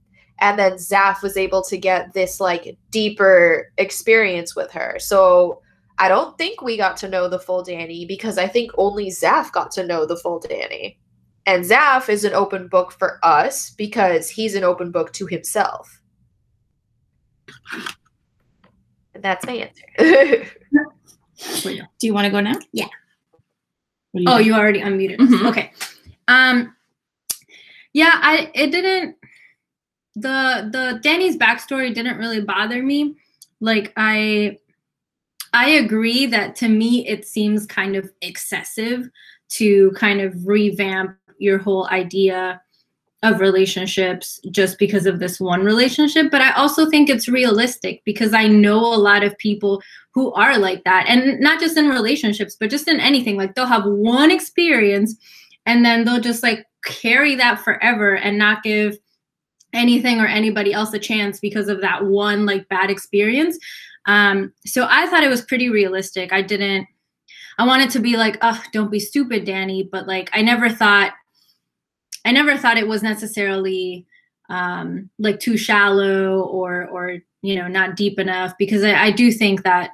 And 0.40 0.58
then 0.58 0.72
Zaf 0.74 1.22
was 1.22 1.36
able 1.36 1.62
to 1.64 1.76
get 1.76 2.12
this 2.12 2.40
like 2.40 2.76
deeper 2.90 3.72
experience 3.78 4.54
with 4.54 4.70
her. 4.72 4.96
So 4.98 5.60
I 5.98 6.08
don't 6.08 6.38
think 6.38 6.62
we 6.62 6.76
got 6.76 6.96
to 6.98 7.08
know 7.08 7.28
the 7.28 7.40
full 7.40 7.64
Dani 7.64 8.06
because 8.06 8.38
I 8.38 8.46
think 8.46 8.70
only 8.78 9.08
Zaf 9.08 9.50
got 9.52 9.70
to 9.72 9.84
know 9.86 10.06
the 10.06 10.16
full 10.16 10.40
Dani. 10.40 10.96
And 11.46 11.64
Zaf 11.64 12.08
is 12.08 12.24
an 12.24 12.34
open 12.34 12.68
book 12.68 12.92
for 12.92 13.18
us 13.24 13.70
because 13.70 14.28
he's 14.30 14.54
an 14.54 14.62
open 14.64 14.92
book 14.92 15.12
to 15.14 15.26
himself. 15.26 16.00
That's 19.14 19.44
my 19.46 19.52
answer. 19.54 19.84
Do 21.98 22.06
you 22.06 22.14
want 22.14 22.26
to 22.26 22.30
go 22.30 22.40
now? 22.40 22.54
Yeah. 22.72 22.86
You 24.12 24.24
Oh, 24.28 24.36
think? 24.36 24.46
you 24.46 24.54
already 24.54 24.80
unmuted. 24.80 25.16
Mhm. 25.18 25.48
Okay. 25.48 25.72
Um 26.28 26.74
yeah, 27.92 28.12
I 28.22 28.50
it 28.54 28.70
didn't 28.70 29.16
the 30.20 30.68
the 30.72 31.00
Dani's 31.02 31.36
backstory 31.36 31.94
didn't 31.94 32.18
really 32.18 32.40
bother 32.40 32.82
me. 32.82 33.16
Like 33.60 33.92
I 33.96 34.58
I 35.52 35.70
agree 35.70 36.26
that 36.26 36.56
to 36.56 36.68
me 36.68 37.06
it 37.06 37.26
seems 37.26 37.66
kind 37.66 37.96
of 37.96 38.10
excessive 38.22 39.08
to 39.50 39.90
kind 39.92 40.20
of 40.20 40.46
revamp 40.46 41.16
your 41.38 41.58
whole 41.58 41.88
idea 41.88 42.60
of 43.24 43.40
relationships 43.40 44.38
just 44.50 44.78
because 44.78 45.04
of 45.04 45.18
this 45.18 45.40
one 45.40 45.64
relationship, 45.64 46.30
but 46.30 46.40
I 46.40 46.52
also 46.52 46.88
think 46.88 47.10
it's 47.10 47.28
realistic 47.28 48.00
because 48.04 48.32
I 48.32 48.46
know 48.46 48.78
a 48.78 48.94
lot 48.94 49.24
of 49.24 49.36
people 49.38 49.82
who 50.12 50.32
are 50.34 50.56
like 50.56 50.84
that. 50.84 51.06
And 51.08 51.40
not 51.40 51.58
just 51.58 51.76
in 51.76 51.88
relationships 51.88 52.56
but 52.58 52.70
just 52.70 52.86
in 52.86 53.00
anything. 53.00 53.36
Like 53.36 53.54
they'll 53.54 53.66
have 53.66 53.86
one 53.86 54.30
experience 54.30 55.16
and 55.66 55.84
then 55.84 56.04
they'll 56.04 56.20
just 56.20 56.44
like 56.44 56.66
carry 56.84 57.34
that 57.34 57.60
forever 57.60 58.16
and 58.16 58.38
not 58.38 58.62
give 58.62 58.96
anything 59.72 60.20
or 60.20 60.26
anybody 60.26 60.72
else 60.72 60.92
a 60.92 60.98
chance 60.98 61.40
because 61.40 61.68
of 61.68 61.80
that 61.80 62.04
one 62.04 62.46
like 62.46 62.68
bad 62.68 62.90
experience. 62.90 63.58
Um 64.06 64.52
so 64.64 64.86
i 64.88 65.06
thought 65.06 65.24
it 65.24 65.28
was 65.28 65.42
pretty 65.42 65.68
realistic. 65.68 66.32
I 66.32 66.42
didn't 66.42 66.86
i 67.58 67.66
wanted 67.66 67.90
to 67.90 67.98
be 67.98 68.16
like 68.16 68.38
oh 68.40 68.62
don't 68.72 68.90
be 68.90 69.00
stupid 69.00 69.44
dani 69.44 69.88
but 69.90 70.06
like 70.06 70.30
i 70.32 70.40
never 70.40 70.70
thought 70.70 71.12
i 72.24 72.32
never 72.32 72.56
thought 72.56 72.78
it 72.78 72.88
was 72.88 73.02
necessarily 73.02 74.06
um 74.48 75.10
like 75.18 75.38
too 75.40 75.56
shallow 75.56 76.42
or 76.42 76.86
or 76.86 77.18
you 77.42 77.56
know 77.56 77.68
not 77.68 77.96
deep 77.96 78.18
enough 78.18 78.54
because 78.58 78.82
i, 78.82 78.94
I 78.94 79.10
do 79.10 79.30
think 79.30 79.64
that 79.64 79.90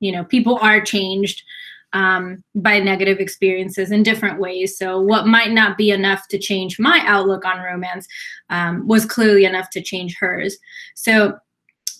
you 0.00 0.12
know 0.12 0.24
people 0.24 0.58
are 0.62 0.80
changed 0.80 1.42
um, 1.92 2.42
by 2.54 2.78
negative 2.78 3.18
experiences 3.18 3.90
in 3.90 4.02
different 4.02 4.38
ways. 4.38 4.76
So 4.76 5.00
what 5.00 5.26
might 5.26 5.52
not 5.52 5.78
be 5.78 5.90
enough 5.90 6.28
to 6.28 6.38
change 6.38 6.78
my 6.78 7.02
outlook 7.04 7.44
on 7.44 7.62
romance 7.62 8.06
um, 8.50 8.86
was 8.86 9.06
clearly 9.06 9.44
enough 9.44 9.70
to 9.70 9.82
change 9.82 10.16
hers. 10.18 10.58
So 10.94 11.38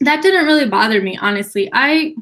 that 0.01 0.23
didn't 0.23 0.47
really 0.47 0.69
bother 0.69 1.01
me 1.01 1.19
honestly. 1.21 1.69
I 1.73 2.15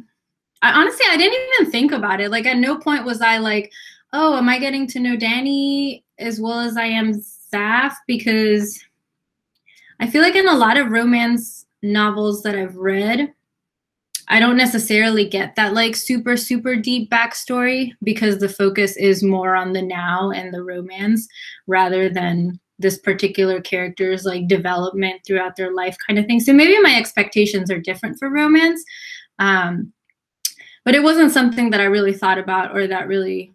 i 0.62 0.72
honestly 0.72 1.04
i 1.10 1.16
didn't 1.16 1.38
even 1.60 1.70
think 1.70 1.92
about 1.92 2.20
it. 2.20 2.30
Like 2.30 2.46
at 2.46 2.56
no 2.56 2.78
point 2.78 3.04
was 3.04 3.20
i 3.20 3.38
like 3.38 3.72
oh 4.12 4.36
am 4.36 4.48
i 4.48 4.58
getting 4.58 4.86
to 4.88 5.00
know 5.00 5.16
dani 5.16 6.02
as 6.18 6.40
well 6.40 6.60
as 6.60 6.76
i 6.76 6.86
am 6.86 7.12
zaf? 7.52 7.92
Because 8.06 8.82
i 10.00 10.06
feel 10.06 10.22
like 10.22 10.36
in 10.36 10.48
a 10.48 10.56
lot 10.56 10.78
of 10.78 10.90
romance 10.90 11.66
novels 11.82 12.42
that 12.42 12.56
i've 12.56 12.76
read 12.76 13.32
I 14.28 14.40
don't 14.40 14.56
necessarily 14.56 15.28
get 15.28 15.54
that 15.56 15.72
like 15.72 15.94
super 15.94 16.36
super 16.36 16.76
deep 16.76 17.10
backstory 17.10 17.92
because 18.02 18.38
the 18.38 18.48
focus 18.48 18.96
is 18.96 19.22
more 19.22 19.54
on 19.54 19.72
the 19.72 19.82
now 19.82 20.30
and 20.30 20.52
the 20.52 20.62
romance 20.62 21.28
rather 21.66 22.08
than 22.08 22.58
this 22.78 22.98
particular 22.98 23.60
character's 23.60 24.24
like 24.24 24.48
development 24.48 25.22
throughout 25.26 25.56
their 25.56 25.72
life 25.72 25.96
kind 26.06 26.18
of 26.18 26.26
thing. 26.26 26.40
So 26.40 26.52
maybe 26.52 26.78
my 26.80 26.94
expectations 26.94 27.70
are 27.70 27.78
different 27.78 28.18
for 28.18 28.30
romance. 28.30 28.84
Um, 29.38 29.92
but 30.84 30.94
it 30.94 31.02
wasn't 31.02 31.32
something 31.32 31.70
that 31.70 31.80
I 31.80 31.84
really 31.84 32.12
thought 32.12 32.38
about 32.38 32.76
or 32.76 32.86
that 32.86 33.08
really 33.08 33.54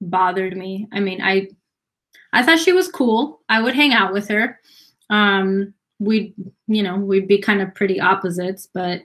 bothered 0.00 0.56
me. 0.56 0.88
I 0.92 1.00
mean, 1.00 1.20
I 1.22 1.48
I 2.32 2.42
thought 2.42 2.58
she 2.58 2.72
was 2.72 2.88
cool. 2.88 3.42
I 3.48 3.60
would 3.60 3.74
hang 3.74 3.92
out 3.92 4.12
with 4.12 4.28
her. 4.28 4.58
Um, 5.10 5.74
we'd 5.98 6.34
you 6.66 6.82
know 6.82 6.96
we'd 6.96 7.28
be 7.28 7.38
kind 7.38 7.60
of 7.60 7.74
pretty 7.74 8.00
opposites, 8.00 8.68
but 8.72 9.02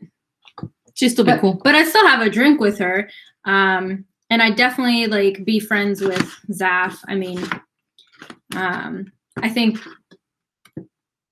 She's 0.98 1.12
still 1.12 1.26
be 1.26 1.32
but, 1.32 1.42
cool. 1.42 1.62
but 1.64 1.76
I 1.76 1.84
still 1.84 2.06
have 2.08 2.26
a 2.26 2.30
drink 2.30 2.60
with 2.60 2.80
her. 2.80 3.08
Um, 3.46 4.04
and 4.32 4.42
I 4.42 4.50
definitely 4.50 5.06
like 5.06 5.46
be 5.46 5.60
friends 5.60 6.02
with 6.02 6.28
Zaf. 6.52 6.98
I 7.08 7.14
mean, 7.14 7.40
um, 8.56 9.12
I 9.38 9.48
think 9.48 9.80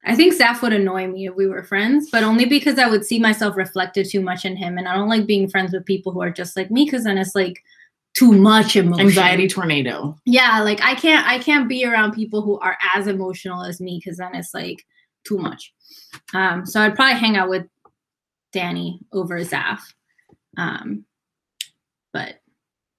I 0.06 0.16
think 0.16 0.36
Zaf 0.36 0.62
would 0.62 0.72
annoy 0.72 1.08
me 1.08 1.26
if 1.26 1.36
we 1.36 1.48
were 1.48 1.64
friends, 1.64 2.10
but 2.12 2.24
only 2.24 2.46
because 2.46 2.78
I 2.78 2.88
would 2.88 3.04
see 3.04 3.18
myself 3.20 3.58
reflected 3.58 4.08
too 4.08 4.22
much 4.22 4.46
in 4.46 4.56
him, 4.56 4.78
and 4.78 4.88
I 4.88 4.96
don't 4.96 5.10
like 5.10 5.26
being 5.26 5.50
friends 5.50 5.74
with 5.74 5.84
people 5.84 6.12
who 6.12 6.22
are 6.22 6.30
just 6.30 6.56
like 6.56 6.70
me, 6.70 6.86
because 6.86 7.06
then 7.06 7.18
it's 7.18 7.34
like 7.34 7.64
too 8.14 8.32
much 8.32 8.76
emotion. 8.76 9.08
Anxiety 9.08 9.48
tornado. 9.48 10.16
Yeah, 10.26 10.62
like 10.62 10.80
I 10.84 10.94
can't 10.94 11.28
I 11.28 11.40
can't 11.40 11.68
be 11.68 11.86
around 11.86 12.14
people 12.14 12.44
who 12.44 12.60
are 12.60 12.78
as 12.96 13.08
emotional 13.08 13.64
as 13.64 13.82
me, 13.82 14.00
because 14.00 14.20
then 14.20 14.36
it's 14.36 14.54
like 14.54 14.86
too 15.26 15.40
much. 15.40 15.74
Um, 16.36 16.68
so 16.68 16.80
I'd 16.80 16.96
probably 16.96 17.20
hang 17.20 17.36
out 17.36 17.50
with 17.50 17.66
Dani 18.56 19.00
over 19.12 19.40
Zaf. 19.42 19.80
Um, 20.58 21.06
but 22.14 22.40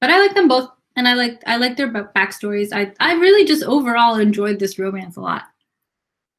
but 0.00 0.10
I 0.10 0.18
like 0.18 0.34
them 0.34 0.48
both, 0.48 0.70
and 0.96 1.08
I 1.08 1.14
like 1.14 1.42
I 1.46 1.56
like 1.56 1.76
their 1.76 1.90
ba- 1.90 2.10
backstories. 2.14 2.68
I 2.72 2.92
I 3.00 3.14
really 3.14 3.46
just 3.46 3.64
overall 3.64 4.16
enjoyed 4.16 4.58
this 4.58 4.78
romance 4.78 5.16
a 5.16 5.20
lot. 5.20 5.44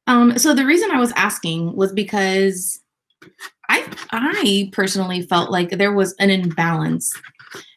Um, 0.06 0.38
so 0.38 0.54
the 0.54 0.64
reason 0.64 0.90
I 0.90 1.00
was 1.00 1.12
asking 1.16 1.74
was 1.76 1.92
because 1.92 2.80
I 3.68 3.86
I 4.10 4.70
personally 4.72 5.22
felt 5.22 5.50
like 5.50 5.70
there 5.70 5.92
was 5.92 6.14
an 6.14 6.30
imbalance. 6.30 7.12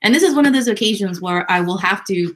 And 0.02 0.14
this 0.14 0.24
is 0.24 0.36
one 0.36 0.46
of 0.46 0.54
those 0.54 0.68
occasions 0.68 1.22
where 1.22 1.50
I 1.50 1.62
will 1.62 1.78
have 1.78 2.04
to 2.06 2.36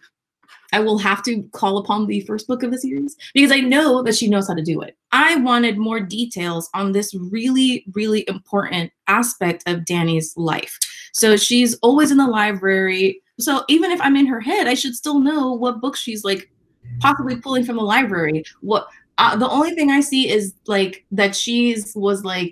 I 0.76 0.80
will 0.80 0.98
have 0.98 1.24
to 1.24 1.42
call 1.54 1.78
upon 1.78 2.06
the 2.06 2.20
first 2.22 2.50
book 2.50 2.62
of 2.62 2.70
the 2.70 2.78
series 2.78 3.16
because 3.34 3.50
I 3.50 3.62
know 3.62 4.04
that 4.04 4.14
she 4.14 4.28
knows 4.28 4.50
how 4.50 4.56
to 4.56 4.62
do 4.62 4.82
it. 4.82 4.98
I 5.14 5.38
wanted 5.38 5.78
more 5.78 6.02
details 6.02 6.70
on 6.74 6.92
this 6.92 7.14
really, 7.14 7.86
really 7.94 8.26
important 8.28 8.92
aspect 9.08 9.64
of 9.68 9.86
Dani's 9.86 10.36
life. 10.36 10.78
So 11.14 11.38
she's 11.38 11.76
always 11.76 12.12
in 12.12 12.18
the 12.18 12.28
library. 12.28 13.22
So 13.40 13.64
even 13.70 13.90
if 13.90 14.02
I'm 14.02 14.18
in 14.18 14.28
her 14.28 14.42
head, 14.42 14.68
I 14.68 14.74
should 14.74 14.96
still 14.96 15.20
know 15.20 15.54
what 15.54 15.80
book 15.80 15.96
she's 15.96 16.26
like 16.26 16.52
possibly 17.00 17.38
pulling 17.38 17.64
from 17.64 17.78
the 17.78 17.84
library. 17.84 18.44
What 18.60 18.90
uh, 19.18 19.38
the 19.38 19.50
only 19.50 19.72
thing 19.76 19.92
I 19.92 20.02
see 20.02 20.30
is 20.30 20.54
like 20.68 21.06
that 21.12 21.38
she's 21.38 21.96
was 21.96 22.26
like 22.26 22.52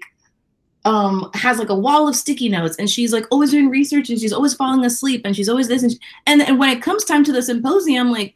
um 0.85 1.29
has 1.33 1.59
like 1.59 1.69
a 1.69 1.75
wall 1.75 2.07
of 2.07 2.15
sticky 2.15 2.49
notes 2.49 2.75
and 2.77 2.89
she's 2.89 3.13
like 3.13 3.25
always 3.31 3.51
doing 3.51 3.69
research 3.69 4.09
and 4.09 4.19
she's 4.19 4.33
always 4.33 4.53
falling 4.53 4.83
asleep 4.83 5.21
and 5.23 5.35
she's 5.35 5.47
always 5.47 5.67
this 5.67 5.83
and, 5.83 5.93
she, 5.93 5.99
and 6.27 6.41
and 6.41 6.59
when 6.59 6.69
it 6.69 6.81
comes 6.81 7.03
time 7.03 7.23
to 7.23 7.31
the 7.31 7.41
symposium 7.41 8.11
like 8.11 8.35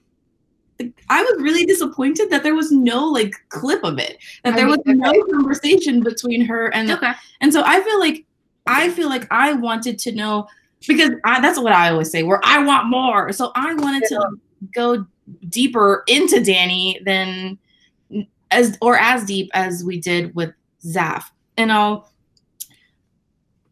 I 1.10 1.24
was 1.24 1.42
really 1.42 1.66
disappointed 1.66 2.30
that 2.30 2.44
there 2.44 2.54
was 2.54 2.72
no 2.72 3.06
like 3.06 3.34
clip 3.50 3.84
of 3.84 3.98
it 4.00 4.18
that 4.44 4.56
there 4.56 4.68
was 4.68 4.80
no 4.86 5.12
conversation 5.32 6.02
between 6.02 6.42
her 6.46 6.68
and 6.74 6.90
Okay. 6.90 7.12
and 7.42 7.52
so 7.52 7.64
I 7.66 7.82
feel 7.82 8.00
like 8.00 8.26
I 8.66 8.90
feel 8.92 9.10
like 9.10 9.28
I 9.32 9.54
wanted 9.54 9.98
to 10.00 10.12
know 10.12 10.48
because 10.88 11.12
I, 11.26 11.42
that's 11.42 11.60
what 11.60 11.74
I 11.74 11.90
always 11.90 12.12
say 12.12 12.24
where 12.24 12.40
I 12.44 12.64
want 12.64 12.88
more 12.88 13.34
so 13.34 13.52
I 13.56 13.74
wanted 13.74 14.04
to 14.10 14.38
go 14.74 15.06
deeper 15.50 16.04
into 16.08 16.38
Dani 16.38 17.04
than 17.04 17.58
as 18.52 18.78
or 18.82 18.98
as 18.98 19.26
deep 19.26 19.50
as 19.54 19.84
we 19.84 20.00
did 20.00 20.34
with 20.36 20.54
Zaf. 20.86 21.26
And 21.58 21.72
I'll 21.72 22.10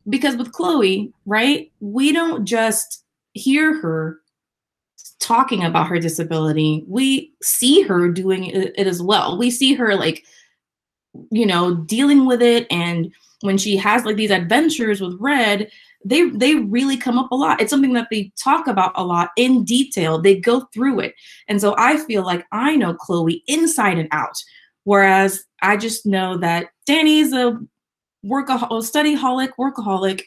because 0.10 0.36
with 0.36 0.52
Chloe, 0.52 1.12
right, 1.26 1.72
we 1.80 2.12
don't 2.12 2.46
just 2.46 3.04
hear 3.34 3.80
her 3.82 4.20
talking 5.20 5.64
about 5.64 5.88
her 5.88 6.00
disability. 6.00 6.84
We 6.88 7.34
see 7.42 7.82
her 7.84 8.10
doing 8.10 8.46
it, 8.46 8.78
as 8.78 9.02
well. 9.02 9.38
We 9.38 9.50
see 9.50 9.74
her 9.74 9.96
like, 9.96 10.24
you 11.32 11.46
know, 11.46 11.76
dealing 11.76 12.26
with 12.26 12.42
it 12.42 12.68
and 12.70 13.12
when 13.42 13.58
she 13.58 13.78
has 13.78 14.06
like 14.06 14.16
these 14.16 14.32
adventures 14.32 15.02
with 15.02 15.18
Red, 15.20 15.70
they 16.04 16.30
they 16.30 16.56
really 16.56 16.98
come 16.98 17.18
up 17.18 17.32
a 17.32 17.36
lot. 17.36 17.62
It's 17.62 17.70
something 17.70 17.94
that 17.94 18.08
they 18.12 18.32
talk 18.38 18.68
about 18.68 18.92
a 18.96 19.04
lot 19.04 19.32
in 19.38 19.64
detail. 19.64 20.20
They 20.20 20.40
go 20.40 20.62
through 20.74 21.02
it. 21.02 21.16
And 21.48 21.60
so 21.60 21.76
I 21.78 21.98
feel 21.98 22.24
like 22.24 22.46
I 22.52 22.76
know 22.76 22.94
Chloe 22.94 23.44
inside 23.48 23.98
and 23.98 24.10
out. 24.12 24.42
Whereas 24.84 25.44
I 25.62 25.78
just 25.78 26.06
know 26.06 26.38
that 26.38 26.68
Dani's 26.86 27.34
a 27.34 27.60
workaholic, 28.26 28.84
study 28.84 29.16
holic, 29.16 29.50
workaholic. 29.60 30.24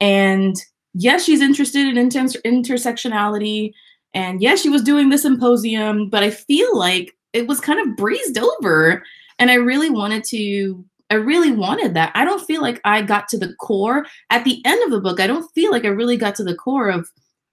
And 0.00 0.56
yes, 0.94 1.24
she's 1.24 1.40
interested 1.40 1.86
in 1.86 1.98
inter- 1.98 2.40
intersectionality. 2.44 3.72
And 4.14 4.40
yes, 4.40 4.60
she 4.62 4.68
was 4.68 4.82
doing 4.82 5.08
the 5.08 5.18
symposium, 5.18 6.08
but 6.08 6.22
I 6.22 6.30
feel 6.30 6.76
like 6.76 7.16
it 7.32 7.46
was 7.46 7.60
kind 7.60 7.80
of 7.80 7.96
breezed 7.96 8.38
over. 8.38 9.02
And 9.38 9.50
I 9.50 9.54
really 9.54 9.90
wanted 9.90 10.24
to, 10.24 10.84
I 11.10 11.14
really 11.14 11.52
wanted 11.52 11.94
that. 11.94 12.12
I 12.14 12.24
don't 12.24 12.46
feel 12.46 12.62
like 12.62 12.80
I 12.84 13.02
got 13.02 13.28
to 13.28 13.38
the 13.38 13.54
core 13.54 14.06
at 14.30 14.44
the 14.44 14.62
end 14.64 14.82
of 14.84 14.90
the 14.90 15.00
book. 15.00 15.20
I 15.20 15.26
don't 15.26 15.48
feel 15.54 15.70
like 15.70 15.84
I 15.84 15.88
really 15.88 16.16
got 16.16 16.34
to 16.36 16.44
the 16.44 16.54
core 16.54 16.88
of 16.88 17.08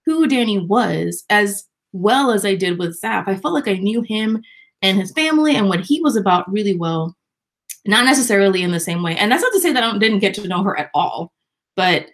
who 0.05 0.27
Dani 0.27 0.65
was 0.67 1.23
as 1.29 1.65
well 1.91 2.31
as 2.31 2.45
I 2.45 2.55
did 2.55 2.79
with 2.79 2.99
Zaf. 2.99 3.27
I 3.27 3.35
felt 3.35 3.53
like 3.53 3.67
I 3.67 3.75
knew 3.75 4.01
him 4.01 4.41
and 4.81 4.97
his 4.97 5.11
family 5.11 5.55
and 5.55 5.69
what 5.69 5.81
he 5.81 6.01
was 6.01 6.15
about 6.15 6.51
really 6.51 6.75
well 6.75 7.15
not 7.85 8.05
necessarily 8.05 8.63
in 8.63 8.71
the 8.71 8.79
same 8.79 9.03
way. 9.03 9.15
And 9.15 9.31
that's 9.31 9.43
not 9.43 9.53
to 9.53 9.59
say 9.59 9.73
that 9.73 9.83
i 9.83 9.97
didn't 9.97 10.19
get 10.19 10.33
to 10.35 10.47
know 10.47 10.63
her 10.63 10.77
at 10.77 10.89
all 10.93 11.31
but 11.75 12.07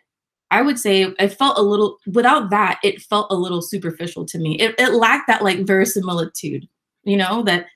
i 0.51 0.61
would 0.61 0.79
say 0.79 1.07
i 1.19 1.27
felt 1.27 1.57
a 1.57 1.61
little 1.61 1.97
without 2.07 2.49
that 2.49 2.79
it 2.83 3.01
felt 3.01 3.31
a 3.31 3.35
little 3.35 3.61
superficial 3.61 4.25
to 4.25 4.39
me. 4.39 4.57
It, 4.59 4.75
it 4.79 4.93
lacked 4.93 5.27
that 5.27 5.43
like 5.43 5.65
verisimilitude 5.65 6.67
you 7.03 7.17
know 7.17 7.43
that 7.43 7.67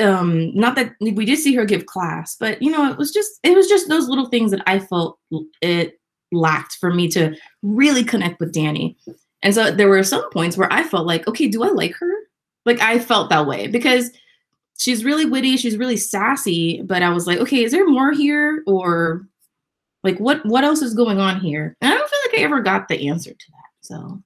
um 0.00 0.54
not 0.54 0.74
that 0.76 0.94
we 1.00 1.24
did 1.24 1.38
see 1.38 1.54
her 1.54 1.64
give 1.64 1.86
class 1.86 2.36
but 2.38 2.60
you 2.60 2.70
know 2.70 2.90
it 2.90 2.98
was 2.98 3.12
just 3.12 3.38
it 3.42 3.54
was 3.54 3.68
just 3.68 3.88
those 3.88 4.08
little 4.08 4.26
things 4.26 4.50
that 4.50 4.62
i 4.66 4.78
felt 4.78 5.18
it 5.60 6.00
lacked 6.32 6.76
for 6.80 6.92
me 6.92 7.08
to 7.08 7.36
really 7.62 8.02
connect 8.02 8.40
with 8.40 8.52
dani. 8.52 8.96
And 9.42 9.54
so 9.54 9.70
there 9.70 9.88
were 9.88 10.02
some 10.02 10.28
points 10.30 10.56
where 10.56 10.72
i 10.72 10.82
felt 10.82 11.06
like 11.06 11.26
okay 11.28 11.48
do 11.48 11.62
i 11.62 11.68
like 11.68 11.94
her? 11.96 12.12
Like 12.64 12.80
i 12.80 12.98
felt 12.98 13.30
that 13.30 13.46
way 13.46 13.66
because 13.66 14.10
she's 14.78 15.04
really 15.04 15.24
witty 15.24 15.56
she's 15.56 15.76
really 15.76 15.96
sassy 15.96 16.82
but 16.82 17.02
i 17.02 17.08
was 17.08 17.26
like 17.26 17.38
okay 17.38 17.62
is 17.64 17.72
there 17.72 17.88
more 17.88 18.12
here 18.12 18.62
or 18.66 19.26
like 20.02 20.18
what 20.18 20.44
what 20.46 20.64
else 20.64 20.82
is 20.82 20.94
going 20.94 21.18
on 21.18 21.40
here 21.40 21.76
and 21.80 21.92
i 21.92 21.96
don't 21.96 22.08
feel 22.10 22.18
like 22.26 22.40
i 22.40 22.42
ever 22.42 22.60
got 22.60 22.88
the 22.88 23.08
answer 23.08 23.30
to 23.30 23.46
that 23.50 23.64
so 23.80 24.22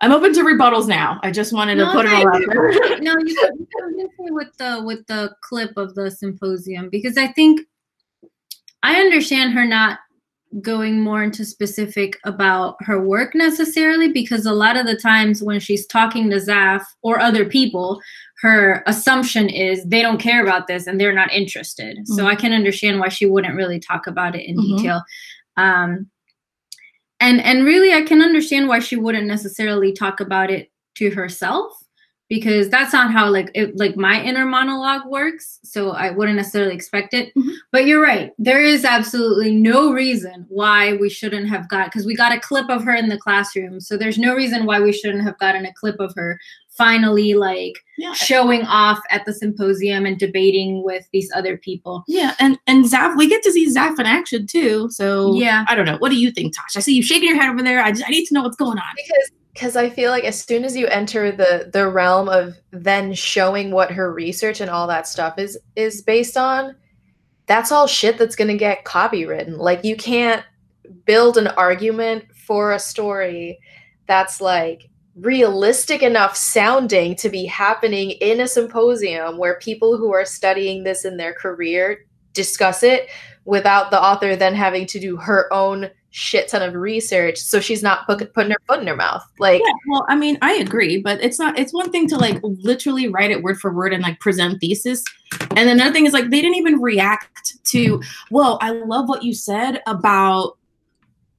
I'm 0.00 0.12
open 0.12 0.32
to 0.34 0.42
rebuttals 0.42 0.86
now. 0.86 1.18
I 1.22 1.30
just 1.30 1.52
wanted 1.52 1.76
to 1.76 1.90
put 1.90 2.06
it 2.06 2.10
no, 2.10 2.16
all 2.18 2.28
out 2.28 2.42
there. 2.46 2.70
no, 3.00 3.14
you 3.24 3.34
can, 3.34 3.50
you 3.58 3.66
can 3.76 3.96
listen 3.96 4.34
with 4.34 4.56
the 4.58 4.82
with 4.84 5.06
the 5.06 5.34
clip 5.42 5.76
of 5.76 5.94
the 5.94 6.10
symposium 6.10 6.88
because 6.88 7.16
I 7.16 7.28
think 7.28 7.60
I 8.82 9.00
understand 9.00 9.52
her 9.54 9.64
not 9.64 9.98
going 10.62 11.00
more 11.00 11.22
into 11.22 11.44
specific 11.44 12.18
about 12.24 12.76
her 12.80 13.00
work 13.02 13.34
necessarily 13.34 14.12
because 14.12 14.46
a 14.46 14.52
lot 14.52 14.76
of 14.76 14.86
the 14.86 14.96
times 14.96 15.42
when 15.42 15.60
she's 15.60 15.86
talking 15.86 16.30
to 16.30 16.36
Zaf 16.36 16.82
or 17.02 17.18
other 17.18 17.44
people, 17.44 18.00
her 18.42 18.82
assumption 18.86 19.48
is 19.48 19.84
they 19.84 20.02
don't 20.02 20.20
care 20.20 20.42
about 20.42 20.66
this 20.66 20.86
and 20.86 21.00
they're 21.00 21.12
not 21.14 21.32
interested. 21.32 21.98
So 22.06 22.24
Mhm. 22.24 22.26
I 22.26 22.34
can 22.34 22.52
understand 22.52 23.00
why 23.00 23.08
she 23.08 23.26
wouldn't 23.26 23.56
really 23.56 23.80
talk 23.80 24.06
about 24.06 24.36
it 24.36 24.44
in 24.46 24.56
Mhm. 24.56 24.76
detail. 24.76 25.02
Um, 25.56 26.10
and 27.20 27.40
and 27.40 27.64
really 27.64 27.94
i 27.94 28.02
can 28.02 28.20
understand 28.20 28.68
why 28.68 28.78
she 28.78 28.94
wouldn't 28.96 29.26
necessarily 29.26 29.90
talk 29.90 30.20
about 30.20 30.50
it 30.50 30.70
to 30.96 31.08
herself 31.10 31.82
because 32.28 32.68
that's 32.68 32.92
not 32.92 33.10
how 33.10 33.30
like 33.30 33.50
it, 33.54 33.74
like 33.78 33.96
my 33.96 34.20
inner 34.22 34.44
monologue 34.44 35.06
works 35.06 35.58
so 35.64 35.92
i 35.92 36.10
wouldn't 36.10 36.36
necessarily 36.36 36.74
expect 36.74 37.14
it 37.14 37.32
Mhm. 37.34 37.54
but 37.72 37.86
you're 37.86 38.02
right 38.02 38.32
there 38.38 38.60
is 38.62 38.84
absolutely 38.84 39.50
no 39.54 39.92
reason 39.92 40.44
why 40.50 40.92
we 40.96 41.08
shouldn't 41.08 41.48
have 41.48 41.66
got 41.70 41.86
because 41.86 42.04
we 42.04 42.14
got 42.14 42.34
a 42.36 42.40
clip 42.40 42.68
of 42.68 42.84
her 42.84 42.94
in 42.94 43.08
the 43.08 43.16
classroom 43.16 43.80
so 43.80 43.96
there's 43.96 44.18
no 44.18 44.34
reason 44.34 44.66
why 44.66 44.78
we 44.78 44.92
shouldn't 44.92 45.24
have 45.24 45.38
gotten 45.38 45.64
a 45.64 45.72
clip 45.72 45.98
of 46.00 46.12
her 46.16 46.38
finally 46.76 47.34
like 47.34 47.74
Yeah. 47.98 48.12
showing 48.12 48.62
off 48.62 48.98
at 49.10 49.24
the 49.24 49.32
symposium 49.32 50.04
and 50.06 50.18
debating 50.18 50.82
with 50.84 51.06
these 51.12 51.30
other 51.34 51.56
people 51.56 52.04
Yeah, 52.08 52.34
and 52.38 52.58
and 52.66 52.84
Zaf, 52.84 53.16
we 53.16 53.28
get 53.28 53.42
to 53.44 53.52
see 53.52 53.72
Zaf 53.72 53.98
in 53.98 54.06
action 54.06 54.46
too. 54.46 54.88
So 54.90 55.34
Yeah. 55.34 55.64
I 55.68 55.74
don't 55.74 55.86
know. 55.86 55.96
What 55.98 56.10
do 56.10 56.16
you 56.16 56.30
think, 56.30 56.54
Tosh? 56.54 56.76
I 56.76 56.80
see 56.80 56.94
you 56.94 57.02
shaking 57.02 57.28
your 57.28 57.40
head 57.40 57.48
over 57.50 57.62
there. 57.62 57.82
I 57.82 57.90
just 57.92 58.04
I 58.06 58.10
need 58.10 58.26
to 58.26 58.34
know 58.34 58.42
what's 58.42 58.56
going 58.56 58.78
on. 58.78 58.94
because 58.96 59.30
because 59.54 59.74
I 59.74 59.88
feel 59.88 60.10
like 60.10 60.24
as 60.24 60.38
soon 60.44 60.64
as 60.64 60.76
you 60.76 60.86
enter 60.88 61.32
the 61.32 61.70
the 61.72 61.88
realm 61.88 62.28
of 62.28 62.56
then 62.72 63.14
showing 63.14 63.70
what 63.70 63.90
her 63.90 64.12
research 64.12 64.60
and 64.60 64.68
all 64.70 64.86
that 64.88 65.06
stuff 65.08 65.38
is 65.38 65.58
is 65.76 66.02
based 66.02 66.36
on, 66.36 66.76
that's 67.46 67.72
all 67.72 67.86
shit 67.86 68.18
that's 68.18 68.36
gonna 68.36 68.56
get 68.58 68.84
copywritten. 68.84 69.56
Like 69.56 69.82
you 69.82 69.96
can't 69.96 70.44
build 71.06 71.38
an 71.38 71.46
argument 71.48 72.24
for 72.46 72.72
a 72.72 72.78
story 72.78 73.58
that's 74.06 74.40
like 74.42 74.90
realistic 75.16 76.02
enough 76.02 76.36
sounding 76.36 77.16
to 77.16 77.28
be 77.28 77.46
happening 77.46 78.10
in 78.12 78.40
a 78.40 78.48
symposium 78.48 79.38
where 79.38 79.58
people 79.60 79.96
who 79.96 80.12
are 80.12 80.24
studying 80.26 80.84
this 80.84 81.04
in 81.04 81.16
their 81.16 81.32
career 81.32 82.04
discuss 82.34 82.82
it 82.82 83.08
without 83.46 83.90
the 83.90 84.00
author 84.00 84.36
then 84.36 84.54
having 84.54 84.86
to 84.86 85.00
do 85.00 85.16
her 85.16 85.50
own 85.52 85.88
shit 86.10 86.48
ton 86.48 86.62
of 86.62 86.74
research 86.74 87.38
so 87.38 87.60
she's 87.60 87.82
not 87.82 88.06
put, 88.06 88.32
putting 88.34 88.50
her 88.50 88.60
foot 88.66 88.80
in 88.80 88.86
her 88.86 88.96
mouth 88.96 89.22
like 89.38 89.60
Yeah, 89.64 89.72
well, 89.88 90.06
I 90.08 90.16
mean, 90.16 90.38
I 90.42 90.54
agree, 90.54 91.00
but 91.00 91.22
it's 91.22 91.38
not. 91.38 91.58
It's 91.58 91.74
one 91.74 91.90
thing 91.90 92.08
to 92.08 92.16
like 92.16 92.38
literally 92.42 93.08
write 93.08 93.30
it 93.30 93.42
word 93.42 93.58
for 93.58 93.72
word 93.72 93.92
and 93.92 94.02
like 94.02 94.18
present 94.20 94.60
thesis, 94.60 95.02
and 95.56 95.68
another 95.68 95.92
thing 95.92 96.06
is 96.06 96.14
like 96.14 96.30
they 96.30 96.40
didn't 96.40 96.56
even 96.56 96.80
react 96.80 97.62
to. 97.64 98.02
Well, 98.30 98.58
I 98.62 98.70
love 98.70 99.08
what 99.08 99.22
you 99.22 99.34
said 99.34 99.82
about 99.86 100.56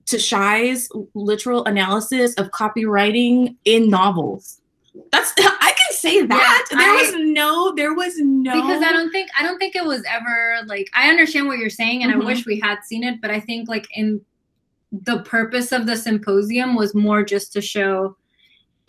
Tashai's 0.07 0.89
literal 1.13 1.63
analysis 1.65 2.33
of 2.35 2.49
copywriting 2.51 3.55
in 3.65 3.89
novels. 3.89 4.61
That's 5.11 5.31
I 5.37 5.73
can 5.77 5.95
say 5.97 6.25
that 6.25 6.65
Yeah, 6.71 6.77
there 6.77 6.89
I- 6.89 6.95
was 6.95 7.13
no, 7.17 7.73
there 7.75 7.93
was 7.93 8.17
no 8.17 8.53
because 8.53 8.81
I 8.83 8.91
don't 8.91 9.11
think 9.11 9.29
I 9.39 9.43
don't 9.43 9.59
think 9.59 9.75
it 9.75 9.85
was 9.85 10.03
ever 10.09 10.59
like 10.65 10.89
I 10.95 11.09
understand 11.09 11.47
what 11.47 11.59
you're 11.59 11.69
saying 11.69 12.03
and 12.03 12.11
Mhm. 12.13 12.21
I 12.23 12.25
wish 12.25 12.45
we 12.45 12.59
had 12.59 12.79
seen 12.83 13.03
it, 13.03 13.21
but 13.21 13.29
I 13.31 13.39
think 13.39 13.69
like 13.69 13.85
in 13.95 14.21
the 14.91 15.19
purpose 15.19 15.71
of 15.73 15.85
the 15.85 15.97
symposium 15.97 16.73
was 16.75 16.95
more 16.95 17.21
just 17.23 17.51
to 17.53 17.61
show 17.61 18.15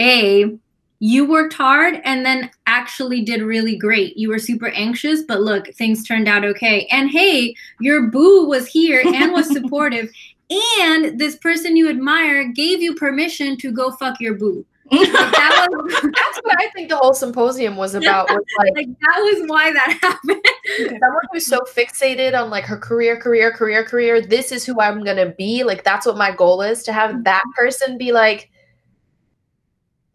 a 0.00 0.56
you 1.00 1.24
worked 1.28 1.52
hard 1.54 2.00
and 2.04 2.24
then 2.26 2.50
actually 2.66 3.22
did 3.22 3.40
really 3.42 3.76
great. 3.76 4.16
You 4.16 4.30
were 4.30 4.38
super 4.38 4.68
anxious, 4.70 5.22
but 5.22 5.40
look, 5.42 5.68
things 5.74 6.04
turned 6.06 6.26
out 6.26 6.44
okay. 6.44 6.86
And 6.90 7.08
hey, 7.10 7.54
your 7.80 8.08
boo 8.08 8.46
was 8.48 8.66
here 8.66 9.02
and 9.04 9.32
was 9.32 9.48
supportive. 9.52 10.10
And 10.50 11.18
this 11.18 11.36
person 11.36 11.76
you 11.76 11.90
admire 11.90 12.52
gave 12.52 12.80
you 12.80 12.94
permission 12.94 13.56
to 13.58 13.70
go 13.70 13.90
fuck 13.92 14.20
your 14.20 14.34
boo. 14.34 14.64
Like, 14.90 15.12
that 15.12 15.66
was 15.70 15.92
that's 15.92 16.38
what 16.42 16.56
i 16.58 16.70
think 16.70 16.88
the 16.88 16.96
whole 16.96 17.12
symposium 17.12 17.76
was 17.76 17.94
about 17.94 18.26
was 18.30 18.42
like 18.56 18.72
like 18.74 18.86
that 18.86 19.18
was 19.18 19.44
why 19.46 19.70
that 19.70 19.98
happened. 20.00 20.40
someone 20.88 21.22
who's 21.30 21.44
so 21.44 21.58
fixated 21.60 22.32
on 22.40 22.48
like 22.48 22.64
her 22.64 22.78
career 22.78 23.20
career 23.20 23.52
career 23.52 23.84
career 23.84 24.22
this 24.22 24.50
is 24.50 24.64
who 24.64 24.80
i'm 24.80 25.04
gonna 25.04 25.34
be. 25.36 25.62
Like 25.62 25.84
that's 25.84 26.06
what 26.06 26.16
my 26.16 26.34
goal 26.34 26.62
is 26.62 26.84
to 26.84 26.94
have 26.94 27.22
that 27.24 27.42
mm-hmm. 27.42 27.62
person 27.62 27.98
be 27.98 28.12
like 28.12 28.50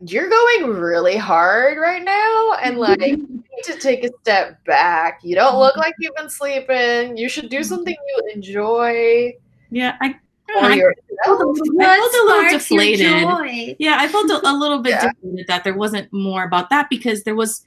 you're 0.05 0.29
going 0.29 0.71
really 0.71 1.17
hard 1.17 1.77
right 1.77 2.03
now 2.03 2.53
and 2.61 2.77
like 2.77 2.99
you 3.01 3.17
need 3.27 3.63
to 3.63 3.77
take 3.77 4.03
a 4.03 4.09
step 4.21 4.63
back. 4.65 5.19
You 5.23 5.35
don't 5.35 5.59
look 5.59 5.73
mm-hmm. 5.73 5.81
like 5.81 5.93
you've 5.99 6.15
been 6.15 6.29
sleeping. 6.29 7.15
You 7.15 7.29
should 7.29 7.49
do 7.49 7.59
mm-hmm. 7.59 7.63
something 7.63 7.95
you 8.07 8.31
enjoy. 8.33 9.33
Yeah, 9.69 9.97
I, 10.01 10.15
for 10.59 10.65
I, 10.65 10.73
yourself 10.75 10.97
I 11.25 11.25
felt 11.25 11.41
a 11.41 12.25
little 12.25 12.49
deflated. 12.49 13.75
Yeah, 13.79 13.97
I 13.99 14.07
felt 14.07 14.29
a, 14.29 14.49
a 14.49 14.53
little 14.53 14.79
bit 14.79 14.91
Yeah. 14.91 15.11
deflated 15.11 15.47
that 15.47 15.63
there 15.63 15.75
wasn't 15.75 16.11
more 16.11 16.43
about 16.43 16.69
that 16.69 16.89
because 16.89 17.23
there 17.23 17.35
was 17.35 17.65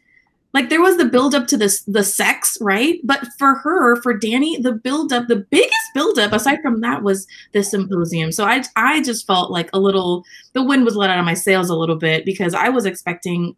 like 0.55 0.70
there 0.70 0.80
was 0.80 0.97
the 0.97 1.05
build 1.05 1.34
up 1.34 1.47
to 1.49 1.57
this 1.57 1.82
the 1.82 2.03
sex, 2.03 2.57
right? 2.61 2.99
But 3.05 3.26
for 3.39 3.57
her, 3.57 4.01
for 4.03 4.18
Dani, 4.18 4.62
the 4.62 4.72
build 4.72 5.12
up, 5.12 5.28
the 5.28 5.37
biggest 5.51 5.76
build 5.95 6.18
up 6.18 6.32
aside 6.32 6.61
from 6.62 6.80
that 6.80 7.03
was 7.03 7.26
the 7.53 7.62
symposium. 7.62 8.32
So 8.32 8.45
I 8.45 8.62
I 8.74 9.03
just 9.03 9.26
felt 9.26 9.51
like 9.51 9.68
a 9.72 9.78
little 9.78 10.24
the 10.55 10.62
wind 10.62 10.84
was 10.84 10.97
let 10.97 11.11
out 11.11 11.18
of 11.18 11.24
my 11.26 11.34
sails 11.34 11.68
a 11.68 11.76
little 11.76 11.97
bit 11.97 12.24
because 12.24 12.55
I 12.55 12.70
was 12.70 12.87
expecting, 12.87 13.55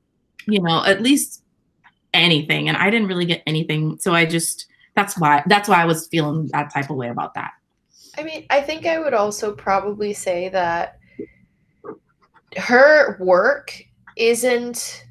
you 0.47 0.61
know, 0.61 0.85
at 0.85 1.01
least 1.03 1.43
anything 2.15 2.69
and 2.69 2.77
I 2.77 2.91
didn't 2.91 3.09
really 3.09 3.27
get 3.27 3.43
anything. 3.47 3.99
So 4.01 4.13
I 4.15 4.25
just 4.25 4.67
that's 4.97 5.17
why 5.17 5.45
that's 5.47 5.69
why 5.69 5.81
I 5.81 5.85
was 5.85 6.09
feeling 6.09 6.49
that 6.53 6.73
type 6.73 6.91
of 6.91 6.97
way 6.97 7.09
about 7.09 7.35
that. 7.35 7.53
I 8.19 8.25
mean, 8.25 8.47
I 8.51 8.61
think 8.61 8.85
I 8.85 8.99
would 8.99 9.15
also 9.15 9.55
probably 9.55 10.13
say 10.13 10.49
that 10.49 10.99
her 12.57 13.17
work 13.21 13.73
isn't 14.17 15.05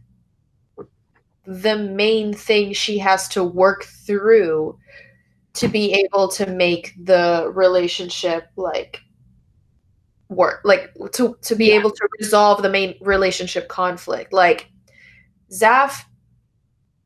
the 1.46 1.78
main 1.78 2.34
thing 2.34 2.74
she 2.74 2.98
has 2.98 3.30
to 3.30 3.46
work 3.46 3.86
through 3.86 4.78
to 5.54 5.70
be 5.70 5.94
able 5.94 6.28
to 6.28 6.48
make 6.48 6.94
the 7.02 7.50
relationship 7.56 8.50
like 8.58 9.00
work 10.28 10.60
like 10.66 10.92
to 11.14 11.38
to 11.42 11.56
be 11.56 11.68
Yeah. 11.68 11.76
able 11.76 11.92
to 11.92 12.10
resolve 12.20 12.62
the 12.62 12.70
main 12.70 12.96
relationship 13.00 13.70
conflict 13.70 14.34
like 14.34 14.70
Zaf 15.50 16.04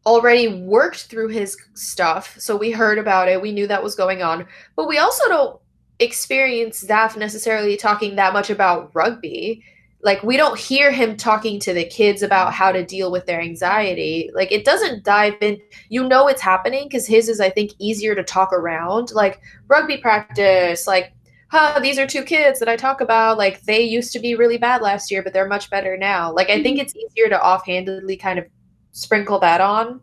already 0.07 0.63
worked 0.63 1.03
through 1.05 1.27
his 1.27 1.55
stuff 1.75 2.35
so 2.39 2.57
we 2.57 2.71
heard 2.71 2.97
about 2.97 3.29
it 3.29 3.39
we 3.39 3.51
knew 3.51 3.67
that 3.67 3.83
was 3.83 3.93
going 3.93 4.23
on 4.23 4.47
but 4.75 4.87
we 4.87 4.97
also 4.97 5.27
don't 5.29 5.60
experience 6.01 6.83
Zaf 6.83 7.15
necessarily 7.15 7.77
talking 7.77 8.15
that 8.15 8.33
much 8.33 8.49
about 8.49 8.91
rugby. 8.93 9.63
Like 10.03 10.23
we 10.23 10.35
don't 10.35 10.57
hear 10.57 10.91
him 10.91 11.15
talking 11.15 11.59
to 11.59 11.73
the 11.73 11.85
kids 11.85 12.23
about 12.23 12.53
how 12.53 12.71
to 12.71 12.83
deal 12.83 13.11
with 13.11 13.27
their 13.27 13.39
anxiety. 13.39 14.31
Like 14.33 14.51
it 14.51 14.65
doesn't 14.65 15.03
dive 15.03 15.35
in. 15.41 15.59
You 15.89 16.07
know 16.07 16.27
it's 16.27 16.41
happening 16.41 16.85
because 16.85 17.05
his 17.05 17.29
is 17.29 17.39
I 17.39 17.51
think 17.51 17.71
easier 17.77 18.15
to 18.15 18.23
talk 18.23 18.51
around. 18.51 19.11
Like 19.11 19.41
rugby 19.67 19.97
practice, 19.97 20.87
like 20.87 21.13
huh, 21.51 21.79
these 21.81 21.99
are 21.99 22.07
two 22.07 22.23
kids 22.23 22.59
that 22.59 22.69
I 22.69 22.77
talk 22.77 23.01
about. 23.01 23.37
Like 23.37 23.61
they 23.61 23.81
used 23.81 24.11
to 24.13 24.19
be 24.19 24.35
really 24.35 24.57
bad 24.57 24.81
last 24.81 25.11
year, 25.11 25.21
but 25.21 25.33
they're 25.33 25.47
much 25.47 25.69
better 25.69 25.97
now. 25.97 26.33
Like 26.33 26.49
I 26.49 26.63
think 26.63 26.77
mm-hmm. 26.77 26.85
it's 26.85 26.95
easier 26.95 27.29
to 27.29 27.39
offhandedly 27.39 28.17
kind 28.17 28.39
of 28.39 28.45
sprinkle 28.93 29.37
that 29.39 29.61
on. 29.61 30.01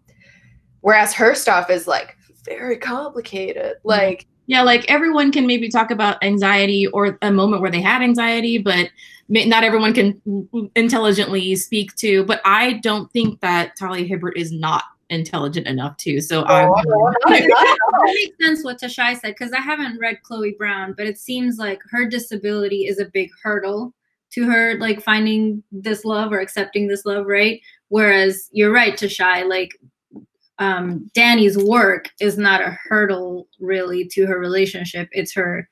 Whereas 0.80 1.12
her 1.14 1.34
stuff 1.34 1.70
is 1.70 1.88
like 1.88 2.16
very 2.44 2.76
complicated. 2.76 3.76
Mm-hmm. 3.78 3.88
Like 3.88 4.26
Yeah, 4.48 4.62
like 4.62 4.90
everyone 4.90 5.30
can 5.30 5.46
maybe 5.46 5.68
talk 5.68 5.90
about 5.90 6.22
anxiety 6.24 6.86
or 6.88 7.18
a 7.20 7.30
moment 7.30 7.60
where 7.60 7.70
they 7.70 7.82
had 7.82 8.02
anxiety, 8.02 8.56
but 8.58 8.88
not 9.28 9.62
everyone 9.62 9.92
can 9.92 10.70
intelligently 10.74 11.54
speak 11.54 11.94
to. 11.96 12.24
But 12.24 12.40
I 12.46 12.80
don't 12.82 13.12
think 13.12 13.40
that 13.40 13.76
Talia 13.76 14.06
Hibbert 14.06 14.38
is 14.38 14.50
not 14.50 14.84
intelligent 15.10 15.66
enough 15.66 15.98
to. 15.98 16.22
So 16.22 16.42
I 16.44 16.64
Oh, 16.64 16.74
no, 16.86 17.12
not 17.26 17.32
at. 17.32 17.46
That 17.46 18.12
makes 18.14 18.44
sense 18.44 18.64
what 18.64 18.80
Tashai 18.80 19.18
said 19.20 19.34
because 19.38 19.52
I 19.52 19.60
haven't 19.60 19.98
read 20.00 20.22
Chloe 20.22 20.54
Brown, 20.58 20.94
but 20.96 21.06
it 21.06 21.18
seems 21.18 21.58
like 21.58 21.80
her 21.90 22.08
disability 22.08 22.86
is 22.86 22.98
a 22.98 23.06
big 23.06 23.30
hurdle 23.42 23.92
to 24.30 24.46
her 24.46 24.78
like 24.78 25.02
finding 25.02 25.62
this 25.72 26.04
love 26.04 26.32
or 26.32 26.40
accepting 26.40 26.88
this 26.88 27.04
love, 27.04 27.26
right? 27.26 27.60
Whereas 27.88 28.48
you're 28.52 28.72
right, 28.72 28.94
Tashai, 28.94 29.46
like 29.48 29.78
um, 30.58 31.10
Dani's 31.14 31.56
work 31.56 32.10
is 32.20 32.36
not 32.36 32.60
a 32.60 32.76
hurdle 32.88 33.48
really 33.60 34.06
to 34.08 34.26
her 34.26 34.38
relationship. 34.38 35.08
It's 35.12 35.34
her 35.34 35.68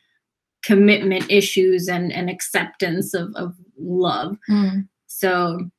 commitment 0.62 1.30
issues 1.30 1.88
and, 1.88 2.12
and 2.12 2.28
acceptance 2.28 3.14
of, 3.14 3.34
of 3.36 3.54
love. 3.78 4.36
Mm. 4.48 4.88
So 5.06 5.70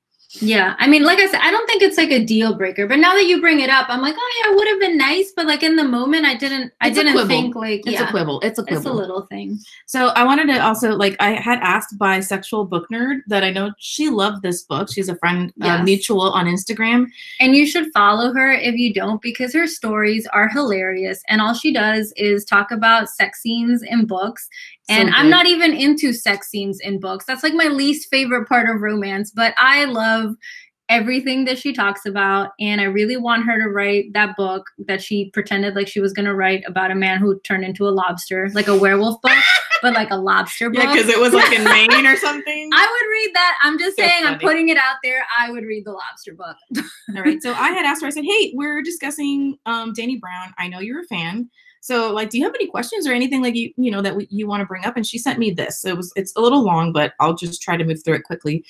yeah, 0.42 0.76
I 0.80 0.88
mean, 0.88 1.04
like 1.04 1.20
I 1.20 1.28
said, 1.28 1.40
I 1.42 1.52
don't 1.52 1.66
think 1.68 1.82
it's 1.82 1.98
like 1.98 2.12
a 2.12 2.24
deal 2.24 2.56
breaker. 2.56 2.88
But 2.88 3.00
now 3.00 3.14
that 3.14 3.26
you 3.26 3.42
bring 3.42 3.60
it 3.60 3.70
up, 3.70 3.88
I'm 3.90 4.02
like, 4.02 4.16
oh 4.18 4.42
yeah, 4.44 4.52
it 4.52 4.56
would 4.56 4.68
have 4.68 4.80
been 4.80 4.98
nice. 4.98 5.32
But 5.36 5.46
like 5.48 5.64
in 5.64 5.76
the 5.76 5.84
moment, 5.84 6.26
I 6.26 6.36
didn't, 6.36 6.72
I 6.82 6.90
It's 6.90 6.98
a 6.98 7.04
didn't 7.04 7.28
think 7.28 7.56
like, 7.56 7.82
It's 7.86 7.92
yeah, 7.92 8.08
a 8.08 8.12
quibble. 8.12 8.40
It's 8.42 8.60
a 8.60 8.64
quibble. 8.64 8.78
it's 8.78 8.86
a 8.86 8.94
little 8.94 9.22
thing. 9.28 9.60
So 9.86 10.08
I 10.10 10.24
wanted 10.24 10.48
to 10.48 10.60
also 10.60 10.96
like 10.96 11.16
I 11.20 11.32
had 11.32 11.60
asked 11.60 11.98
bisexual 11.98 12.70
book 12.70 12.88
nerd 12.92 13.20
that 13.28 13.44
I 13.44 13.52
know 13.52 13.72
she 13.78 14.10
loved 14.10 14.42
this 14.44 14.64
book. 14.64 14.92
She's 14.92 15.10
a 15.10 15.16
friend 15.16 15.54
uh, 15.62 15.84
mutual 15.84 16.30
on 16.32 16.46
Instagram. 16.46 17.08
And 17.40 17.56
you 17.56 17.66
should 17.66 17.92
follow 17.94 18.34
her 18.34 18.52
if 18.52 18.76
you 18.76 18.94
don't, 18.94 19.22
because 19.22 19.54
her 19.54 19.68
stories 19.68 20.28
are 20.34 20.50
hilarious. 20.50 21.22
And 21.28 21.42
all 21.42 21.54
she 21.54 21.74
does 21.74 22.14
is 22.18 22.46
talk 22.46 22.72
about 22.72 23.10
sex 23.10 23.42
scenes 23.42 23.82
in 23.84 24.06
books. 24.06 24.48
And 24.90 25.10
I'm 25.10 25.30
not 25.30 25.48
even 25.48 25.74
into 25.74 26.14
sex 26.14 26.48
scenes 26.48 26.80
in 26.80 27.00
books. 27.00 27.26
That's 27.26 27.44
like 27.44 27.54
my 27.54 27.66
least 27.68 28.10
favorite 28.10 28.48
part 28.48 28.70
of 28.70 28.82
romance. 28.82 29.32
But 29.32 29.54
I 29.58 29.84
love 29.84 30.27
everything 30.90 31.46
that 31.46 31.58
she 31.58 31.74
talks 31.74 32.06
about. 32.06 32.52
And 32.60 32.80
I 32.80 32.86
really 32.86 33.18
want 33.18 33.46
her 33.46 33.60
to 33.60 33.70
write 33.70 34.14
that 34.14 34.38
book 34.38 34.66
that 34.88 35.02
she 35.02 35.30
pretended 35.32 35.76
like 35.76 35.88
she 35.88 36.00
was 36.00 36.14
going 36.14 36.26
to 36.26 36.34
write 36.36 36.64
about 36.66 36.92
a 36.92 36.96
man 36.96 37.20
who 37.20 37.40
turned 37.42 37.66
into 37.66 37.88
a 37.88 37.92
lobster, 37.92 38.50
like 38.54 38.68
a 38.68 38.78
werewolf 38.78 39.22
book, 39.22 39.38
but 39.82 39.94
like 39.94 40.12
a 40.12 40.16
lobster 40.16 40.70
book. 40.70 40.84
Yeah, 40.84 40.94
because 40.94 41.10
it 41.10 41.20
was 41.20 41.34
like 41.34 41.52
in 41.52 41.64
Maine 41.66 42.06
or 42.06 42.16
something. 42.16 42.70
I 42.74 42.86
would 42.86 43.12
read 43.12 43.36
that. 43.36 43.58
I'm 43.64 43.78
just 43.78 43.98
So 43.98 44.04
saying, 44.04 44.26
I'm 44.26 44.40
putting 44.40 44.70
it 44.70 44.78
out 44.78 44.98
there. 45.04 45.26
I 45.38 45.52
would 45.52 45.64
read 45.66 45.86
the 45.86 45.92
lobster 45.92 46.34
book. 46.34 46.56
All 47.16 47.22
right. 47.24 47.42
So 47.44 47.52
I 47.54 47.72
had 47.72 47.86
asked 47.86 48.02
her, 48.02 48.08
I 48.08 48.12
said, 48.12 48.26
Hey, 48.26 48.54
we're 48.56 48.82
discussing 48.82 49.58
um 49.66 49.94
Dani 49.94 50.20
Brown. 50.20 50.54
I 50.58 50.70
know 50.70 50.80
you're 50.80 51.02
a 51.02 51.06
fan. 51.06 51.50
So 51.82 52.14
like, 52.14 52.30
do 52.30 52.38
you 52.38 52.44
have 52.44 52.56
any 52.56 52.68
questions 52.68 53.08
or 53.08 53.14
anything 53.14 53.42
like 53.42 53.56
you, 53.56 53.72
you 53.78 53.92
know, 53.92 54.02
that 54.02 54.16
we, 54.16 54.28
you 54.30 54.46
want 54.48 54.60
to 54.62 54.66
bring 54.66 54.84
up? 54.84 54.98
And 54.98 55.08
she 55.08 55.18
sent 55.18 55.40
me 55.40 55.52
this. 55.52 55.82
so 55.82 55.90
It 55.90 55.98
was 55.98 56.12
it's 56.16 56.34
a 56.36 56.42
little 56.42 56.64
long, 56.64 56.92
but 56.92 57.14
I'll 57.22 57.36
just 57.36 57.62
try 57.62 57.78
to 57.78 57.84
move 57.86 58.04
through 58.04 58.16
it 58.16 58.24
quickly. 58.24 58.66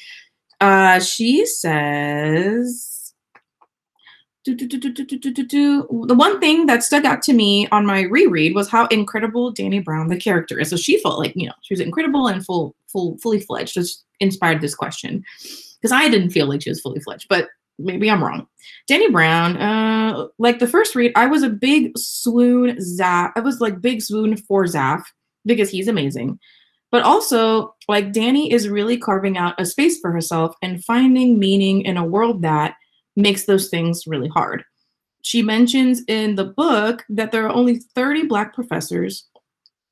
Uh, 0.59 0.99
she 0.99 1.45
says, 1.45 2.97
do, 4.55 4.67
do, 4.67 5.43
do, 5.43 5.87
the 6.07 6.15
one 6.15 6.39
thing 6.39 6.67
that 6.67 6.83
stuck 6.83 7.03
out 7.03 7.21
to 7.23 7.33
me 7.33 7.67
on 7.71 7.85
my 7.85 8.03
reread 8.03 8.55
was 8.55 8.69
how 8.69 8.87
incredible 8.87 9.53
Dani 9.53 9.83
Brown 9.83 10.07
the 10.07 10.17
character 10.17 10.57
is. 10.59 10.69
So 10.69 10.77
she 10.77 11.01
felt 11.01 11.19
like 11.19 11.33
you 11.35 11.47
know 11.47 11.53
she 11.61 11.73
was 11.73 11.81
incredible 11.81 12.27
and 12.27 12.45
full, 12.45 12.75
full, 12.87 13.17
fully 13.17 13.39
fledged. 13.39 13.73
Just 13.73 14.05
inspired 14.19 14.61
this 14.61 14.73
question 14.73 15.23
because 15.81 15.91
I 15.91 16.09
didn't 16.09 16.29
feel 16.29 16.47
like 16.47 16.61
she 16.61 16.69
was 16.69 16.79
fully 16.79 17.01
fledged, 17.01 17.27
but 17.29 17.49
maybe 17.77 18.09
I'm 18.09 18.23
wrong. 18.23 18.47
Dani 18.89 19.11
Brown, 19.11 19.57
uh, 19.57 20.27
like 20.39 20.59
the 20.59 20.67
first 20.67 20.95
read, 20.95 21.11
I 21.15 21.25
was 21.25 21.43
a 21.43 21.49
big 21.49 21.97
swoon 21.97 22.77
Zaf. 22.77 23.31
I 23.35 23.41
was 23.41 23.59
like 23.59 23.81
big 23.81 24.01
swoon 24.01 24.37
for 24.37 24.63
Zaf 24.63 25.03
because 25.45 25.69
he's 25.69 25.87
amazing. 25.87 26.39
But 26.91 27.03
also, 27.03 27.75
like 27.87 28.13
Dani 28.13 28.51
is 28.51 28.69
really 28.69 28.97
carving 28.97 29.37
out 29.37 29.55
a 29.59 29.65
space 29.65 29.99
for 29.99 30.11
herself 30.11 30.55
and 30.61 30.83
finding 30.83 31.37
meaning 31.37 31.81
in 31.81 31.97
a 31.97 32.05
world 32.05 32.41
that 32.43 32.75
makes 33.15 33.45
those 33.45 33.69
things 33.69 34.07
really 34.07 34.29
hard. 34.29 34.63
She 35.23 35.41
mentions 35.41 36.03
in 36.07 36.35
the 36.35 36.45
book 36.45 37.03
that 37.09 37.31
there 37.31 37.45
are 37.45 37.53
only 37.53 37.79
30 37.95 38.27
black 38.27 38.53
professors 38.53 39.27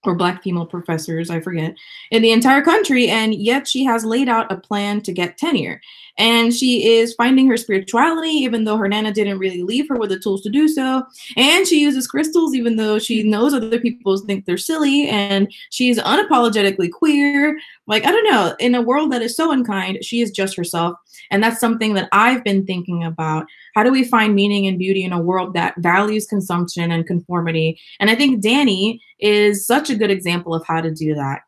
or 0.06 0.16
black 0.16 0.44
female 0.44 0.66
professors, 0.66 1.30
I 1.30 1.42
forget, 1.42 1.76
in 2.12 2.22
the 2.22 2.32
entire 2.32 2.62
country, 2.62 3.10
and 3.10 3.34
yet 3.36 3.68
she 3.68 3.84
has 3.86 4.06
laid 4.06 4.30
out 4.30 4.52
a 4.52 4.58
plan 4.58 5.02
to 5.02 5.12
get 5.12 5.38
tenure. 5.38 5.82
And 6.18 6.54
she 6.54 6.96
is 6.96 7.14
finding 7.14 7.48
her 7.48 7.58
spirituality, 7.58 8.30
even 8.30 8.64
though 8.64 8.78
her 8.78 8.88
nana 8.88 9.12
didn't 9.12 9.40
really 9.40 9.64
leave 9.64 9.90
her 9.90 9.98
with 9.98 10.10
the 10.10 10.20
tools 10.20 10.42
to 10.44 10.50
do 10.50 10.68
so. 10.68 11.04
And 11.36 11.68
she 11.68 11.82
uses 11.82 12.08
crystals, 12.08 12.56
even 12.56 12.78
though 12.78 13.00
she 13.00 13.24
knows 13.24 13.54
other 13.54 13.80
people 13.80 14.18
think 14.18 14.46
they're 14.46 14.58
silly. 14.58 15.10
And 15.10 15.54
she's 15.72 16.00
unapologetically 16.00 16.92
queer. 16.92 17.60
Like, 17.88 18.06
I 18.06 18.12
don't 18.12 18.32
know, 18.32 18.56
in 18.60 18.76
a 18.76 18.82
world 18.82 19.12
that 19.12 19.22
is 19.22 19.36
so 19.36 19.52
unkind, 19.52 20.04
she 20.04 20.22
is 20.22 20.32
just 20.32 20.56
herself. 20.56 20.98
And 21.32 21.44
that's 21.44 21.60
something 21.60 21.94
that 21.96 22.10
I've 22.12 22.44
been 22.44 22.66
thinking 22.66 23.04
about. 23.04 23.46
How 23.74 23.84
do 23.84 23.92
we 23.92 24.04
find 24.04 24.36
meaning 24.36 24.68
and 24.68 24.80
beauty 24.80 25.04
in 25.04 25.12
a 25.12 25.22
world 25.22 25.54
that 25.54 25.76
values 25.78 26.28
consumption 26.28 26.92
and 26.92 27.06
conformity? 27.06 27.80
And 28.00 28.10
I 28.10 28.16
think 28.16 28.44
Dani 28.44 29.00
is 29.20 29.66
such 29.66 29.90
a 29.90 29.96
good 29.96 30.12
example 30.12 30.54
of 30.54 30.66
how 30.66 30.82
to 30.82 30.92
do 30.92 31.16
that. 31.16 31.42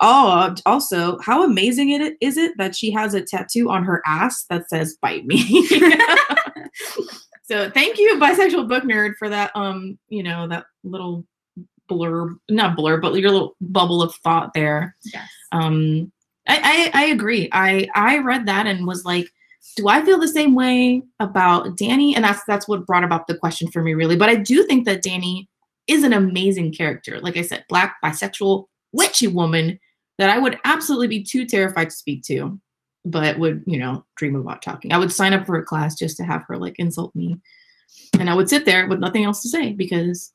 Oh, 0.00 0.54
also, 0.66 1.18
how 1.20 1.44
amazing 1.44 1.90
it 1.90 2.16
is 2.20 2.36
it 2.36 2.56
that 2.58 2.76
she 2.76 2.90
has 2.92 3.14
a 3.14 3.22
tattoo 3.22 3.70
on 3.70 3.84
her 3.84 4.02
ass 4.06 4.44
that 4.50 4.68
says 4.68 4.96
"bite 5.00 5.26
me." 5.26 5.66
so, 7.42 7.70
thank 7.70 7.98
you, 7.98 8.18
bisexual 8.20 8.68
book 8.68 8.84
nerd, 8.84 9.14
for 9.18 9.28
that. 9.28 9.50
Um, 9.54 9.98
you 10.08 10.22
know 10.22 10.48
that 10.48 10.66
little 10.82 11.24
blurb, 11.90 12.36
not 12.50 12.76
blurb, 12.76 13.02
but 13.02 13.14
your 13.14 13.30
little 13.30 13.56
bubble 13.60 14.02
of 14.02 14.14
thought 14.16 14.52
there. 14.54 14.96
Yes. 15.12 15.28
Um, 15.52 16.12
I, 16.46 16.90
I 16.94 17.02
I 17.02 17.04
agree. 17.06 17.48
I 17.52 17.88
I 17.94 18.18
read 18.18 18.46
that 18.46 18.66
and 18.66 18.86
was 18.86 19.04
like, 19.04 19.28
do 19.76 19.88
I 19.88 20.04
feel 20.04 20.18
the 20.18 20.28
same 20.28 20.54
way 20.54 21.02
about 21.20 21.76
Dani? 21.76 22.14
And 22.14 22.24
that's 22.24 22.42
that's 22.46 22.68
what 22.68 22.86
brought 22.86 23.04
about 23.04 23.26
the 23.26 23.36
question 23.36 23.70
for 23.70 23.82
me, 23.82 23.94
really. 23.94 24.16
But 24.16 24.28
I 24.28 24.36
do 24.36 24.64
think 24.64 24.84
that 24.84 25.02
Dani 25.02 25.46
is 25.86 26.02
an 26.04 26.12
amazing 26.12 26.72
character. 26.72 27.20
Like 27.20 27.36
I 27.36 27.42
said, 27.42 27.64
black, 27.68 27.96
bisexual, 28.02 28.66
witchy 28.94 29.26
woman 29.26 29.78
that 30.18 30.30
I 30.30 30.38
would 30.38 30.58
absolutely 30.64 31.08
be 31.08 31.22
too 31.22 31.44
terrified 31.44 31.90
to 31.90 31.96
speak 31.96 32.22
to, 32.24 32.58
but 33.04 33.38
would, 33.38 33.64
you 33.66 33.78
know, 33.78 34.04
dream 34.16 34.36
about 34.36 34.62
talking. 34.62 34.92
I 34.92 34.98
would 34.98 35.12
sign 35.12 35.32
up 35.32 35.46
for 35.46 35.56
a 35.56 35.64
class 35.64 35.96
just 35.96 36.16
to 36.18 36.24
have 36.24 36.44
her 36.48 36.56
like 36.56 36.78
insult 36.78 37.14
me. 37.14 37.36
And 38.18 38.30
I 38.30 38.34
would 38.34 38.48
sit 38.48 38.64
there 38.64 38.86
with 38.86 39.00
nothing 39.00 39.24
else 39.24 39.42
to 39.42 39.48
say 39.48 39.72
because 39.72 40.32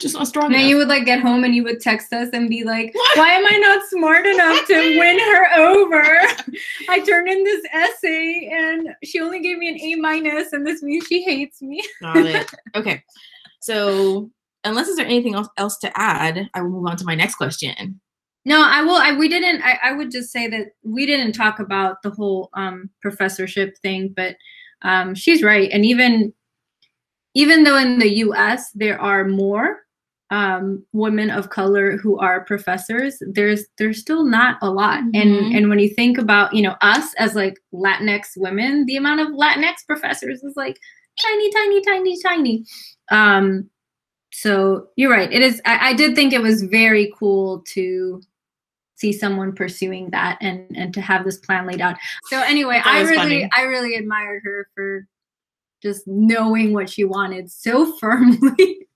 just 0.00 0.14
not 0.14 0.26
strong 0.26 0.52
enough. 0.52 0.68
you 0.68 0.76
would 0.76 0.88
like 0.88 1.04
get 1.04 1.20
home 1.20 1.44
and 1.44 1.54
you 1.54 1.62
would 1.62 1.80
text 1.80 2.12
us 2.12 2.28
and 2.32 2.48
be 2.48 2.64
like, 2.64 2.92
why 3.14 3.30
am 3.30 3.46
I 3.46 3.58
not 3.58 3.88
smart 3.88 4.26
enough 4.26 4.66
to 4.66 4.74
win 4.98 5.18
her 5.18 5.58
over? 5.60 6.02
I 6.88 7.00
turned 7.00 7.28
in 7.28 7.44
this 7.44 7.64
essay 7.72 8.50
and 8.52 8.94
she 9.04 9.20
only 9.20 9.40
gave 9.40 9.58
me 9.58 9.68
an 9.68 9.80
A 9.80 9.94
minus 9.96 10.52
and 10.52 10.66
this 10.66 10.82
means 10.82 11.06
she 11.06 11.22
hates 11.22 11.62
me. 11.62 11.82
Got 12.00 12.16
it. 12.18 12.50
Okay. 12.74 13.02
So 13.60 14.30
unless 14.64 14.88
is 14.88 14.96
there 14.96 15.06
anything 15.06 15.34
else, 15.34 15.48
else 15.56 15.78
to 15.78 15.90
add, 15.98 16.48
I 16.54 16.62
will 16.62 16.70
move 16.70 16.86
on 16.86 16.96
to 16.98 17.04
my 17.04 17.14
next 17.14 17.36
question. 17.36 18.00
No, 18.44 18.60
I 18.62 18.82
will. 18.82 18.96
I 18.96 19.12
we 19.16 19.28
didn't. 19.28 19.62
I, 19.62 19.78
I 19.82 19.92
would 19.92 20.10
just 20.10 20.32
say 20.32 20.48
that 20.48 20.68
we 20.82 21.06
didn't 21.06 21.32
talk 21.32 21.60
about 21.60 22.02
the 22.02 22.10
whole 22.10 22.50
um, 22.54 22.90
professorship 23.00 23.76
thing, 23.78 24.12
but 24.16 24.34
um, 24.82 25.14
she's 25.14 25.42
right. 25.44 25.70
And 25.72 25.84
even 25.84 26.32
even 27.34 27.64
though 27.64 27.78
in 27.78 27.98
the 27.98 28.16
U.S. 28.18 28.70
there 28.72 29.00
are 29.00 29.24
more 29.24 29.78
um, 30.30 30.84
women 30.92 31.30
of 31.30 31.50
color 31.50 31.96
who 31.98 32.18
are 32.18 32.44
professors, 32.44 33.22
there's 33.32 33.64
there's 33.78 34.00
still 34.00 34.24
not 34.24 34.58
a 34.60 34.70
lot. 34.70 34.98
And 34.98 35.14
Mhm. 35.14 35.56
and 35.56 35.68
when 35.68 35.78
you 35.78 35.90
think 35.90 36.18
about 36.18 36.52
you 36.52 36.62
know 36.62 36.74
us 36.80 37.14
as 37.18 37.34
like 37.36 37.54
Latinx 37.72 38.30
women, 38.36 38.86
the 38.86 38.96
amount 38.96 39.20
of 39.20 39.28
Latinx 39.28 39.86
professors 39.86 40.42
is 40.42 40.54
like 40.56 40.78
tiny, 41.20 41.52
tiny, 41.52 41.80
tiny, 41.82 42.16
tiny. 42.22 42.64
Um, 43.12 43.70
so 44.32 44.88
you're 44.96 45.10
right. 45.10 45.32
It 45.32 45.42
is. 45.42 45.60
I, 45.64 45.90
I 45.90 45.92
did 45.92 46.14
think 46.14 46.32
it 46.32 46.42
was 46.42 46.62
very 46.62 47.12
cool 47.18 47.62
to 47.68 48.20
see 48.94 49.12
someone 49.12 49.52
pursuing 49.52 50.10
that 50.10 50.38
and 50.40 50.66
and 50.76 50.94
to 50.94 51.00
have 51.00 51.24
this 51.24 51.38
plan 51.38 51.66
laid 51.66 51.80
out. 51.80 51.96
So 52.28 52.40
anyway, 52.40 52.80
I 52.84 53.02
really 53.02 53.16
funny. 53.16 53.50
I 53.54 53.62
really 53.62 53.94
admired 53.94 54.42
her 54.44 54.68
for 54.74 55.06
just 55.82 56.06
knowing 56.06 56.72
what 56.72 56.88
she 56.88 57.04
wanted 57.04 57.50
so 57.50 57.96
firmly. 58.00 58.88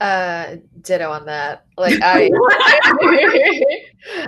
Uh, 0.00 0.56
ditto 0.82 1.10
on 1.10 1.24
that. 1.26 1.64
Like 1.78 1.98
I, 2.02 2.30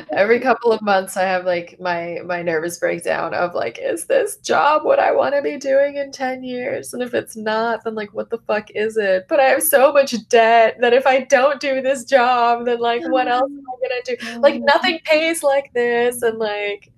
every 0.12 0.41
couple 0.41 0.73
of 0.73 0.81
months, 0.83 1.17
I 1.17 1.23
have 1.23 1.45
like 1.45 1.79
my 1.81 2.21
my 2.25 2.43
nervous 2.43 2.79
breakdown 2.79 3.35
of 3.35 3.55
like, 3.55 3.79
is 3.81 4.07
this 4.07 4.37
job 4.39 4.85
what 4.85 4.99
I 4.99 5.12
want 5.12 5.35
to 5.35 5.43
be 5.43 5.57
doing 5.57 5.97
in 5.97 6.12
ten 6.12 6.43
years? 6.43 6.95
And 6.95 7.03
if 7.03 7.14
it's 7.14 7.37
not, 7.37 7.85
then 7.85 7.95
like, 7.95 8.12
what 8.14 8.31
the 8.31 8.39
fuck 8.39 8.71
is 8.71 8.97
it? 8.97 9.27
But 9.29 9.41
I 9.41 9.45
have 9.45 9.62
so 9.62 9.93
much 9.93 10.14
debt 10.29 10.77
that 10.81 10.93
if 10.93 11.07
I 11.07 11.21
don't 11.23 11.61
do 11.61 11.83
this 11.83 12.05
job, 12.05 12.64
then 12.64 12.79
like, 12.79 13.03
what 13.09 13.29
else 13.29 13.51
am 13.51 13.61
I 13.61 13.89
gonna 13.89 14.03
do? 14.35 14.41
Like, 14.41 14.61
nothing 14.62 15.01
pays 15.05 15.43
like 15.43 15.73
this, 15.75 16.23
and 16.23 16.39
like, 16.39 16.91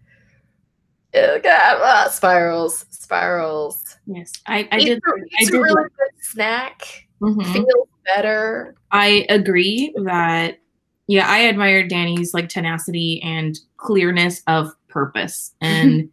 uh, 1.15 1.39
God, 1.39 1.79
ah, 1.83 2.09
spirals, 2.11 2.85
spirals. 2.91 3.97
Yes, 4.07 4.33
I, 4.47 4.69
I 4.71 4.79
did. 4.79 4.99
a- 4.99 5.11
I 5.11 5.43
eat 5.43 5.55
a 5.55 5.61
really 5.61 5.83
good 5.85 6.23
snack. 6.23 7.08
Mhm. 7.21 7.53
Feels 7.53 7.89
better. 8.05 8.75
I 8.91 9.27
agree 9.29 9.93
that 10.05 10.59
yeah, 11.07 11.27
I 11.27 11.49
admire 11.49 11.87
Dani's 11.89 12.35
like 12.35 12.49
tenacity 12.51 13.21
and 13.23 13.59
clearness 13.79 14.43
of 14.47 14.73
purpose. 14.89 15.53
And 15.63 16.11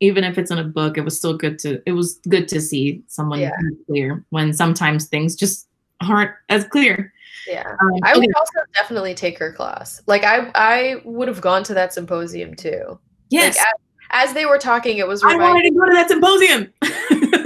even 0.00 0.24
if 0.24 0.36
it's 0.38 0.50
in 0.50 0.58
a 0.58 0.64
book, 0.64 0.98
it 0.98 1.02
was 1.02 1.16
still 1.16 1.36
good 1.36 1.58
to 1.60 1.80
it 1.86 1.92
was 1.92 2.18
good 2.28 2.48
to 2.48 2.60
see 2.60 3.02
someone 3.06 3.40
Yeah. 3.40 3.52
clear 3.86 4.24
when 4.30 4.52
sometimes 4.52 5.06
things 5.06 5.34
just 5.36 5.68
aren't 6.02 6.32
as 6.48 6.64
clear. 6.64 7.12
Yeah. 7.46 7.66
Um, 7.80 7.90
I 8.02 8.10
okay, 8.12 8.20
would 8.20 8.36
also 8.36 8.52
definitely 8.74 9.14
take 9.14 9.38
her 9.38 9.52
class. 9.52 10.02
Like 10.06 10.24
I 10.24 10.50
I 10.54 11.00
would 11.04 11.28
have 11.28 11.40
gone 11.40 11.62
to 11.64 11.74
that 11.74 11.92
symposium 11.94 12.54
too. 12.54 12.98
yes. 13.30 13.56
Like 13.56 13.66
as 14.10 14.32
they 14.34 14.46
were 14.46 14.58
talking, 14.58 14.98
it 14.98 15.08
was 15.08 15.22
really 15.22 15.36
I 15.36 15.38
wanted 15.50 15.62
to 15.68 15.74
go 15.74 15.84
to 15.86 15.92
that 15.94 16.08
symposium. 16.08 16.72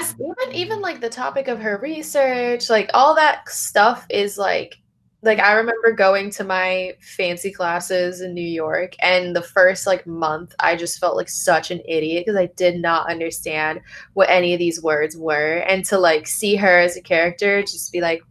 as 0.00 0.14
even 0.14 0.54
even 0.54 0.80
like 0.80 1.00
the 1.00 1.08
topic 1.08 1.48
of 1.48 1.60
her 1.60 1.78
research, 1.78 2.70
like 2.70 2.90
all 2.94 3.14
that 3.14 3.48
stuff 3.48 4.06
is 4.10 4.38
like 4.38 4.76
like 5.22 5.40
I 5.40 5.52
remember 5.54 5.90
going 5.92 6.30
to 6.30 6.44
my 6.44 6.92
fancy 7.00 7.50
classes 7.50 8.20
in 8.20 8.34
New 8.34 8.40
York 8.40 8.92
and 9.00 9.34
the 9.34 9.42
first 9.42 9.86
like 9.86 10.06
month 10.06 10.54
I 10.60 10.76
just 10.76 11.00
felt 11.00 11.16
like 11.16 11.28
such 11.28 11.70
an 11.72 11.80
idiot 11.88 12.24
because 12.24 12.38
I 12.38 12.46
did 12.56 12.80
not 12.80 13.10
understand 13.10 13.80
what 14.14 14.30
any 14.30 14.52
of 14.54 14.60
these 14.60 14.80
words 14.80 15.16
were 15.16 15.58
and 15.68 15.84
to 15.86 15.98
like 15.98 16.28
see 16.28 16.54
her 16.56 16.78
as 16.78 16.96
a 16.96 17.02
character 17.02 17.62
just 17.62 17.92
be 17.92 18.00
like 18.00 18.22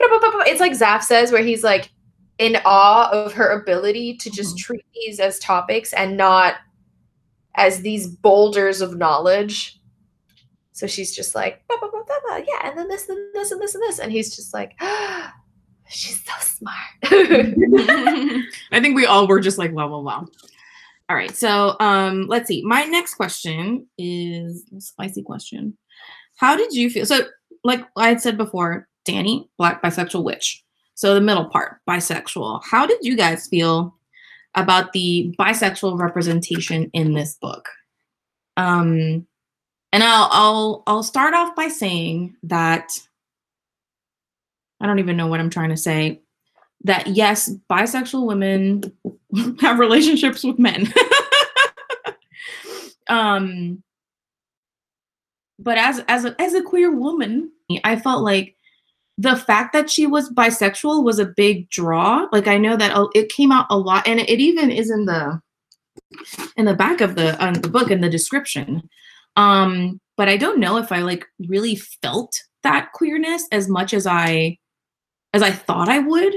it's 0.00 0.60
like 0.60 0.72
Zaf 0.72 1.02
says 1.02 1.30
where 1.30 1.44
he's 1.44 1.62
like 1.62 1.90
in 2.38 2.56
awe 2.64 3.08
of 3.10 3.32
her 3.34 3.50
ability 3.50 4.16
to 4.16 4.30
just 4.30 4.56
Mhm. 4.56 4.60
treat 4.60 4.84
these 4.94 5.20
as 5.20 5.38
topics 5.38 5.92
and 5.92 6.16
not 6.16 6.56
as 7.54 7.82
these 7.82 8.06
boulders 8.08 8.80
of 8.80 8.96
knowledge. 8.96 9.78
So 10.72 10.86
she's 10.86 11.14
just 11.14 11.34
like, 11.34 11.62
"Bah, 11.68 11.76
bah, 11.80 11.90
bah, 11.90 12.36
yeah, 12.36 12.68
and 12.68 12.76
then 12.76 12.88
this, 12.88 13.08
and 13.08 13.18
this, 13.34 13.50
and 13.50 13.60
this, 13.60 13.74
and 13.74 13.82
this. 13.82 13.98
And 13.98 14.12
he's 14.12 14.34
just 14.34 14.54
like, 14.54 14.80
she's 15.88 16.24
so 16.24 16.32
smart. 16.40 16.74
I 18.72 18.80
think 18.80 18.96
we 18.96 19.06
all 19.06 19.26
were 19.26 19.40
just 19.40 19.58
like, 19.58 19.72
wow, 19.72 19.88
wow, 19.88 20.00
wow. 20.00 20.26
All 21.08 21.16
right. 21.16 21.34
So 21.36 21.76
um, 21.80 22.26
let's 22.28 22.48
see. 22.48 22.62
My 22.64 22.84
next 22.84 23.14
question 23.14 23.86
is 23.98 24.64
spicy 24.78 25.22
question. 25.22 25.76
How 26.36 26.56
did 26.56 26.72
you 26.72 26.88
feel? 26.88 27.04
So, 27.04 27.20
like 27.64 27.84
I 27.96 28.08
had 28.08 28.20
said 28.20 28.38
before, 28.38 28.88
Dani, 29.06 29.48
black 29.58 29.82
bisexual 29.82 30.24
witch. 30.24 30.64
So 30.94 31.14
the 31.14 31.20
middle 31.20 31.46
part, 31.46 31.78
bisexual. 31.88 32.62
How 32.64 32.86
did 32.86 32.98
you 33.02 33.16
guys 33.16 33.46
feel 33.48 33.96
about 34.54 34.92
the 34.92 35.34
bisexual 35.38 35.98
representation 35.98 36.90
in 36.92 37.12
this 37.12 37.36
book? 37.40 37.68
Um, 38.56 39.26
and 39.92 40.02
I'll 40.02 40.28
I'll 40.32 40.82
I'll 40.86 41.02
start 41.02 41.34
off 41.34 41.54
by 41.54 41.68
saying 41.68 42.36
that 42.44 42.98
I 44.80 44.86
don't 44.86 44.98
even 44.98 45.16
know 45.16 45.26
what 45.26 45.40
I'm 45.40 45.50
trying 45.50 45.70
to 45.70 45.76
say. 45.76 46.20
That 46.84 47.08
yes, 47.08 47.52
bisexual 47.70 48.26
women 48.26 48.92
have 49.60 49.78
relationships 49.78 50.42
with 50.42 50.58
men. 50.58 50.92
um 53.08 53.82
but 55.58 55.78
as 55.78 56.00
as 56.08 56.24
a 56.24 56.34
as 56.40 56.54
a 56.54 56.62
queer 56.62 56.94
woman, 56.94 57.52
I 57.84 57.96
felt 57.96 58.24
like 58.24 58.56
the 59.18 59.36
fact 59.36 59.72
that 59.74 59.90
she 59.90 60.06
was 60.06 60.30
bisexual 60.30 61.04
was 61.04 61.18
a 61.18 61.26
big 61.26 61.68
draw. 61.70 62.26
Like 62.32 62.48
I 62.48 62.58
know 62.58 62.76
that 62.76 62.96
it 63.14 63.28
came 63.28 63.52
out 63.52 63.66
a 63.70 63.78
lot, 63.78 64.08
and 64.08 64.18
it 64.18 64.40
even 64.40 64.70
is 64.70 64.90
in 64.90 65.04
the 65.04 65.40
in 66.56 66.64
the 66.64 66.74
back 66.74 67.00
of 67.00 67.14
the 67.14 67.42
um, 67.44 67.54
the 67.54 67.68
book 67.68 67.90
in 67.90 68.00
the 68.00 68.10
description. 68.10 68.88
Um, 69.36 70.00
but 70.16 70.28
I 70.28 70.36
don't 70.36 70.60
know 70.60 70.76
if 70.76 70.92
I 70.92 71.00
like 71.00 71.26
really 71.48 71.76
felt 71.76 72.34
that 72.62 72.92
queerness 72.92 73.46
as 73.50 73.68
much 73.68 73.92
as 73.94 74.06
I 74.06 74.58
as 75.34 75.42
I 75.42 75.50
thought 75.50 75.88
I 75.88 75.98
would. 75.98 76.34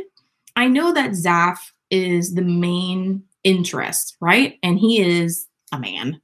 I 0.56 0.68
know 0.68 0.94
that 0.94 1.12
Zaf 1.12 1.58
is 1.92 2.34
the 2.34 2.42
main 2.42 3.24
interest, 3.44 4.16
right? 4.22 4.58
And 4.64 4.80
he 4.80 5.02
is 5.02 5.48
a 5.72 5.80
man. 5.80 6.22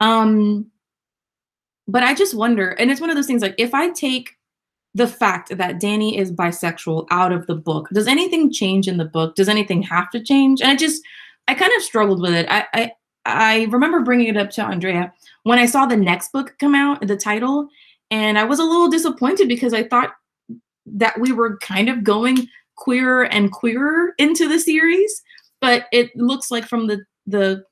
Um, 0.00 0.70
but 1.88 2.02
I 2.02 2.14
just 2.14 2.34
wonder, 2.34 2.70
and 2.70 2.90
it's 2.90 3.00
one 3.00 3.10
of 3.10 3.16
those 3.16 3.26
things 3.26 3.42
like 3.42 3.54
if 3.58 3.74
I 3.74 3.90
take 3.90 4.30
the 4.94 5.06
fact 5.06 5.56
that 5.56 5.80
Dani 5.80 6.18
is 6.18 6.32
bisexual 6.32 7.06
out 7.10 7.32
of 7.32 7.46
the 7.46 7.54
book, 7.54 7.88
does 7.92 8.06
anything 8.06 8.50
change 8.50 8.88
in 8.88 8.96
the 8.96 9.04
book? 9.04 9.34
Does 9.34 9.48
anything 9.48 9.82
have 9.82 10.10
to 10.10 10.22
change? 10.22 10.60
And 10.60 10.70
I 10.70 10.76
just, 10.76 11.02
I 11.48 11.54
kind 11.54 11.72
of 11.76 11.82
struggled 11.82 12.20
with 12.20 12.32
it. 12.32 12.46
I, 12.48 12.64
I, 12.72 12.92
I 13.26 13.64
remember 13.64 14.00
bringing 14.00 14.28
it 14.28 14.36
up 14.36 14.50
to 14.50 14.64
Andrea 14.64 15.12
when 15.46 15.60
I 15.60 15.66
saw 15.66 15.86
the 15.86 15.96
next 15.96 16.32
book 16.32 16.56
come 16.58 16.74
out, 16.74 17.06
the 17.06 17.16
title, 17.16 17.68
and 18.10 18.36
I 18.36 18.42
was 18.42 18.58
a 18.58 18.64
little 18.64 18.88
disappointed 18.88 19.46
because 19.46 19.72
I 19.72 19.84
thought 19.84 20.12
that 20.86 21.20
we 21.20 21.30
were 21.30 21.56
kind 21.58 21.88
of 21.88 22.02
going 22.02 22.48
queerer 22.74 23.26
and 23.26 23.52
queerer 23.52 24.12
into 24.18 24.48
the 24.48 24.58
series, 24.58 25.22
but 25.60 25.86
it 25.92 26.10
looks 26.16 26.50
like 26.50 26.64
from 26.64 26.88
the 26.88 27.04
the 27.28 27.64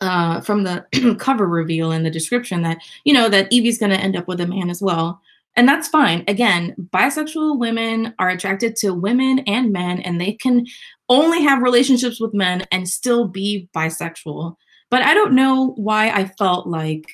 uh, 0.00 0.40
from 0.42 0.62
the 0.62 1.16
cover 1.18 1.48
reveal 1.48 1.90
and 1.90 2.06
the 2.06 2.10
description 2.10 2.62
that 2.62 2.78
you 3.04 3.12
know 3.12 3.28
that 3.28 3.52
Evie's 3.52 3.78
going 3.78 3.90
to 3.90 4.00
end 4.00 4.14
up 4.14 4.28
with 4.28 4.40
a 4.40 4.46
man 4.46 4.70
as 4.70 4.80
well, 4.80 5.20
and 5.56 5.68
that's 5.68 5.88
fine. 5.88 6.22
Again, 6.28 6.72
bisexual 6.94 7.58
women 7.58 8.14
are 8.20 8.28
attracted 8.28 8.76
to 8.76 8.94
women 8.94 9.40
and 9.40 9.72
men, 9.72 9.98
and 10.02 10.20
they 10.20 10.34
can 10.34 10.64
only 11.08 11.42
have 11.42 11.62
relationships 11.62 12.20
with 12.20 12.32
men 12.32 12.64
and 12.70 12.88
still 12.88 13.26
be 13.26 13.68
bisexual. 13.74 14.54
But 14.90 15.02
I 15.02 15.14
don't 15.14 15.34
know 15.34 15.72
why 15.76 16.10
I 16.10 16.26
felt 16.38 16.66
like 16.66 17.10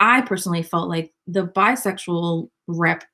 I 0.00 0.20
personally 0.22 0.62
felt 0.62 0.88
like 0.88 1.12
the 1.26 1.46
bisexual 1.46 2.48
rep 2.66 3.04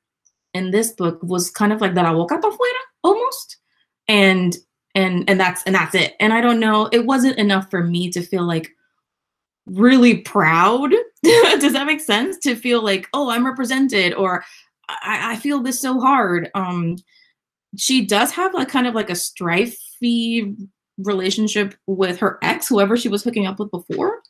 in 0.53 0.71
this 0.71 0.91
book 0.91 1.19
was 1.21 1.49
kind 1.49 1.73
of 1.73 1.81
like 1.81 1.93
that 1.95 2.05
I 2.05 2.11
woke 2.11 2.31
up 2.31 2.41
afuera 2.41 2.83
almost. 3.03 3.57
And 4.07 4.55
and 4.93 5.29
and 5.29 5.39
that's 5.39 5.63
and 5.63 5.75
that's 5.75 5.95
it. 5.95 6.15
And 6.19 6.33
I 6.33 6.41
don't 6.41 6.59
know, 6.59 6.89
it 6.91 7.05
wasn't 7.05 7.37
enough 7.37 7.69
for 7.69 7.83
me 7.83 8.09
to 8.11 8.21
feel 8.21 8.43
like 8.43 8.69
really 9.65 10.17
proud. 10.17 10.91
Does 11.23 11.73
that 11.73 11.87
make 11.87 12.01
sense? 12.01 12.37
To 12.39 12.55
feel 12.55 12.83
like, 12.83 13.07
oh, 13.13 13.29
I'm 13.29 13.45
represented 13.45 14.13
or 14.13 14.43
I, 14.87 15.33
I 15.33 15.35
feel 15.37 15.61
this 15.61 15.81
so 15.81 15.99
hard. 15.99 16.49
Um 16.55 16.97
she 17.77 18.05
does 18.05 18.31
have 18.31 18.53
like 18.53 18.69
kind 18.69 18.87
of 18.87 18.95
like 18.95 19.09
a 19.09 19.13
strifey 19.13 20.55
relationship 20.97 21.75
with 21.87 22.17
her 22.19 22.39
ex, 22.41 22.67
whoever 22.67 22.95
she 22.97 23.09
was 23.09 23.23
hooking 23.23 23.45
up 23.45 23.59
with 23.59 23.71
before, 23.71 24.21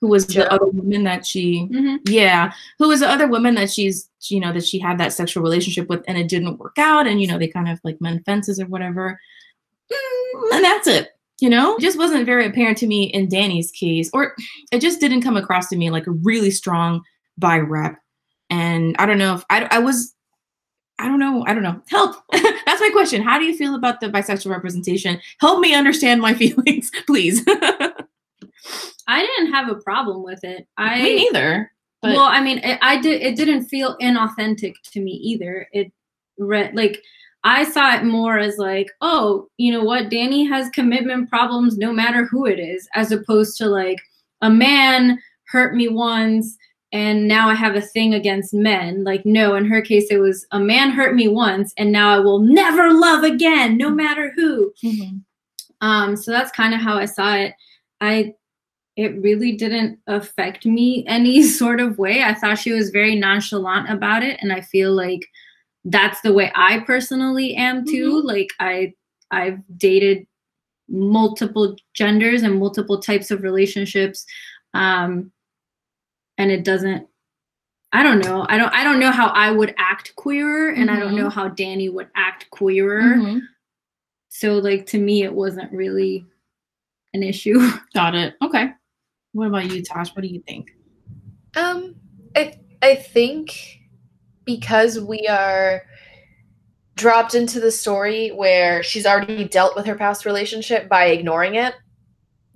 who 0.00 0.08
was 0.08 0.26
the 0.26 0.50
other 0.52 0.66
woman 0.66 1.04
that 1.04 1.26
she 1.26 1.68
Mhm. 1.72 1.98
yeah 2.08 2.52
who 2.78 2.88
was 2.88 3.00
the 3.00 3.08
other 3.08 3.26
woman 3.26 3.54
that 3.54 3.70
she's 3.70 4.10
you 4.28 4.40
know 4.40 4.52
that 4.52 4.66
she 4.66 4.78
had 4.78 4.98
that 4.98 5.12
sexual 5.12 5.42
relationship 5.42 5.88
with 5.88 6.04
and 6.06 6.18
it 6.18 6.28
didn't 6.28 6.58
work 6.58 6.76
out 6.78 7.06
and 7.06 7.20
you 7.20 7.26
know 7.26 7.38
they 7.38 7.48
kind 7.48 7.68
of 7.68 7.80
like 7.84 8.00
mend 8.00 8.24
fences 8.24 8.60
or 8.60 8.66
whatever. 8.66 9.18
Mm, 9.92 10.54
and 10.56 10.64
that's 10.64 10.86
it 10.86 11.12
you 11.38 11.50
know? 11.50 11.76
It 11.76 11.82
just 11.82 11.98
wasn't 11.98 12.24
very 12.24 12.46
apparent 12.46 12.78
to 12.78 12.86
me 12.86 13.04
in 13.04 13.28
dani's 13.28 13.70
case 13.70 14.10
or 14.14 14.34
it 14.72 14.80
just 14.80 15.00
didn't 15.00 15.20
come 15.22 15.36
across 15.36 15.68
to 15.68 15.76
me 15.76 15.90
like 15.90 16.06
a 16.06 16.12
really 16.12 16.50
strong 16.50 17.02
bi 17.38 17.58
rep. 17.58 17.96
And 18.50 18.96
i 18.98 19.06
don't 19.06 19.18
know 19.18 19.34
if 19.34 19.44
i, 19.50 19.68
I 19.70 19.78
was 19.78 20.14
i 20.98 21.06
don't 21.06 21.18
know 21.18 21.44
i 21.46 21.54
don't 21.54 21.62
know 21.62 21.80
help 21.88 22.16
that's 22.32 22.80
my 22.80 22.90
question 22.92 23.22
how 23.22 23.38
do 23.38 23.44
you 23.44 23.56
feel 23.56 23.74
about 23.74 24.00
the 24.00 24.08
bisexual 24.08 24.50
representation 24.50 25.20
help 25.40 25.60
me 25.60 25.74
understand 25.74 26.20
my 26.20 26.34
feelings 26.42 26.90
please 27.06 27.44
I 29.08 29.20
didn't 29.20 29.52
have 29.52 29.68
a 29.68 29.76
problem 29.76 30.24
with 30.24 30.42
it. 30.42 30.66
I 30.76 31.00
me 31.00 31.16
neither 31.16 31.70
but 32.02 32.14
well, 32.14 32.26
I 32.26 32.40
mean, 32.40 32.58
it, 32.58 32.78
I 32.82 33.00
did. 33.00 33.22
It 33.22 33.36
didn't 33.36 33.64
feel 33.64 33.96
inauthentic 33.98 34.74
to 34.92 35.00
me 35.00 35.12
either. 35.12 35.68
It 35.72 35.92
read 36.38 36.74
like 36.74 37.02
I 37.44 37.64
saw 37.64 37.94
it 37.94 38.04
more 38.04 38.38
as 38.38 38.58
like, 38.58 38.88
oh, 39.00 39.48
you 39.56 39.72
know 39.72 39.84
what? 39.84 40.10
Dani 40.10 40.48
has 40.48 40.68
commitment 40.70 41.30
problems, 41.30 41.78
no 41.78 41.92
matter 41.92 42.26
who 42.26 42.46
it 42.46 42.58
is, 42.58 42.88
as 42.94 43.12
opposed 43.12 43.56
to 43.58 43.66
like 43.66 43.98
a 44.42 44.50
man 44.50 45.18
hurt 45.48 45.74
me 45.74 45.88
once 45.88 46.56
and 46.92 47.26
now 47.26 47.48
I 47.48 47.54
have 47.54 47.74
a 47.74 47.80
thing 47.80 48.14
against 48.14 48.54
men. 48.54 49.04
Like, 49.04 49.26
no, 49.26 49.54
in 49.56 49.64
her 49.66 49.82
case, 49.82 50.06
it 50.10 50.18
was 50.18 50.46
a 50.52 50.58
man 50.60 50.90
hurt 50.90 51.14
me 51.14 51.28
once 51.28 51.72
and 51.76 51.90
now 51.92 52.14
I 52.14 52.18
will 52.20 52.38
never 52.38 52.92
love 52.92 53.24
again, 53.24 53.76
no 53.76 53.90
matter 53.90 54.32
who. 54.36 54.72
Mhm. 54.84 55.22
Um, 55.80 56.16
so 56.16 56.30
that's 56.30 56.52
kind 56.52 56.74
of 56.74 56.80
how 56.80 56.96
I 56.96 57.04
saw 57.04 57.34
it. 57.34 57.54
I 58.00 58.34
it 58.96 59.20
really 59.20 59.52
didn't 59.52 59.98
affect 60.06 60.64
me 60.64 61.04
any 61.06 61.42
sort 61.60 61.80
of 61.80 61.98
way. 61.98 62.22
I 62.22 62.34
thought 62.34 62.58
she 62.58 62.72
was 62.72 62.90
very 62.90 63.14
nonchalant 63.14 63.90
about 63.90 64.22
it, 64.22 64.38
and 64.40 64.52
I 64.52 64.60
feel 64.62 64.92
like 64.92 65.26
that's 65.84 66.20
the 66.22 66.32
way 66.32 66.50
I 66.54 66.80
personally 66.80 67.54
am 67.54 67.84
too. 67.84 68.22
Like 68.22 68.50
I 68.60 68.94
I've 69.30 69.58
dated 69.76 70.26
multiple 70.88 71.76
genders 71.94 72.42
and 72.42 72.58
multiple 72.58 73.00
types 73.00 73.30
of 73.30 73.42
relationships. 73.42 74.24
Um 74.74 75.32
and 76.38 76.50
it 76.50 76.64
doesn't 76.64 77.06
I 77.92 78.02
don't 78.02 78.18
know. 78.18 78.44
I 78.48 78.58
don't 78.58 78.72
I 78.74 78.84
don't 78.84 78.98
know 78.98 79.10
how 79.12 79.28
I 79.28 79.50
would 79.50 79.74
act 79.78 80.14
queerer 80.16 80.70
and 80.70 80.90
I 80.90 80.98
don't 80.98 81.12
Mhm. 81.14 81.18
know 81.18 81.30
how 81.30 81.48
Dani 81.48 81.90
would 81.92 82.08
act 82.14 82.50
queerer. 82.50 83.00
Mhm. 83.16 83.40
So 84.28 84.54
like 84.58 84.86
to 84.86 84.98
me 84.98 85.22
it 85.22 85.32
wasn't 85.32 85.72
really 85.72 86.26
an 87.14 87.22
issue. 87.22 87.58
Got 87.94 88.14
it. 88.14 88.34
Okay. 88.42 88.70
What 89.32 89.46
about 89.48 89.70
you, 89.70 89.82
Tosh? 89.82 90.14
What 90.14 90.22
do 90.22 90.28
you 90.28 90.42
think? 90.46 90.72
Um, 91.56 91.94
I 92.34 92.58
I 92.82 92.96
think 92.96 93.80
because 94.44 95.00
we 95.00 95.26
are 95.28 95.82
dropped 96.96 97.34
into 97.34 97.60
the 97.60 97.70
story 97.70 98.28
where 98.30 98.82
she's 98.82 99.06
already 99.06 99.44
dealt 99.44 99.76
with 99.76 99.86
her 99.86 99.94
past 99.94 100.24
relationship 100.26 100.88
by 100.88 101.06
ignoring 101.06 101.54
it, 101.56 101.74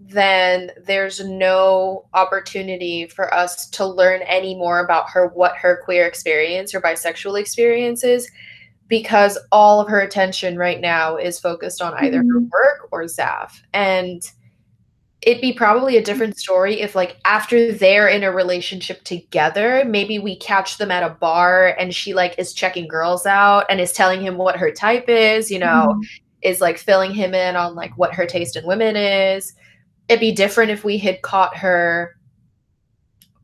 then 0.03 0.71
there's 0.87 1.21
no 1.21 2.07
opportunity 2.15 3.07
for 3.07 3.33
us 3.35 3.69
to 3.69 3.85
learn 3.85 4.23
any 4.23 4.55
more 4.55 4.83
about 4.83 5.11
her 5.11 5.29
what 5.29 5.57
her 5.57 5.81
queer 5.85 6.07
experience 6.07 6.75
or 6.75 6.81
bisexual 6.81 7.39
experience 7.39 8.03
is 8.03 8.31
because 8.89 9.39
all 9.53 9.81
of 9.81 9.89
her 9.89 10.01
attention 10.01 10.57
right 10.57 10.81
now 10.81 11.17
is 11.17 11.39
focused 11.39 11.83
on 11.83 11.95
either 12.03 12.19
her 12.19 12.41
work 12.41 12.89
or 12.91 13.05
Zaf. 13.05 13.61
And 13.73 14.23
it'd 15.23 15.43
be 15.43 15.53
probably 15.53 15.97
a 15.99 16.03
different 16.03 16.39
story 16.39 16.81
if 16.81 16.95
like 16.95 17.19
after 17.27 17.71
they're 17.73 18.09
in 18.09 18.23
a 18.25 18.33
relationship 18.33 19.05
together 19.05 19.85
maybe 19.87 20.19
we 20.19 20.35
catch 20.37 20.79
them 20.79 20.91
at 20.91 21.03
a 21.03 21.15
bar 21.15 21.77
and 21.79 21.95
she 21.95 22.15
like 22.15 22.35
is 22.39 22.55
checking 22.55 22.89
girls 22.89 23.27
out 23.27 23.67
and 23.69 23.81
is 23.81 23.93
telling 23.93 24.23
him 24.23 24.39
what 24.39 24.57
her 24.57 24.71
type 24.73 25.11
is 25.11 25.51
you 25.51 25.59
know 25.59 25.95
Mhm. 25.95 26.03
is 26.43 26.63
like 26.63 26.79
filling 26.79 27.13
him 27.13 27.35
in 27.35 27.55
on 27.55 27.75
like 27.75 27.93
what 27.99 28.15
her 28.15 28.25
taste 28.25 28.57
in 28.57 28.67
women 28.67 28.97
is 28.97 29.53
it'd 30.11 30.19
be 30.19 30.33
different 30.33 30.73
if 30.73 30.83
we 30.85 30.99
had 30.99 31.23
caught 31.23 31.57
her 31.57 32.17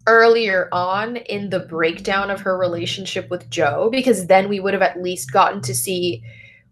earlier 0.09 0.69
on 0.73 1.17
in 1.17 1.49
the 1.49 1.61
breakdown 1.61 2.29
of 2.29 2.41
her 2.41 2.59
relationship 2.59 3.31
with 3.31 3.49
joe 3.51 3.89
because 3.91 4.27
then 4.27 4.49
we 4.49 4.59
would 4.59 4.75
have 4.75 4.83
at 4.83 5.01
least 5.01 5.33
gotten 5.33 5.61
to 5.61 5.73
see 5.73 6.23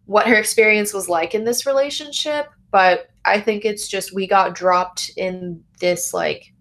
what 0.07 0.26
her 0.26 0.34
experience 0.34 0.92
was 0.92 1.09
like 1.09 1.34
in 1.34 1.45
this 1.45 1.64
relationship. 1.64 2.49
But 2.70 3.07
i 3.24 3.40
think 3.40 3.64
it's 3.64 3.86
just 3.86 4.14
we 4.14 4.26
got 4.26 4.57
dropped 4.57 5.12
in 5.16 5.62
this 5.78 6.12
like 6.12 6.53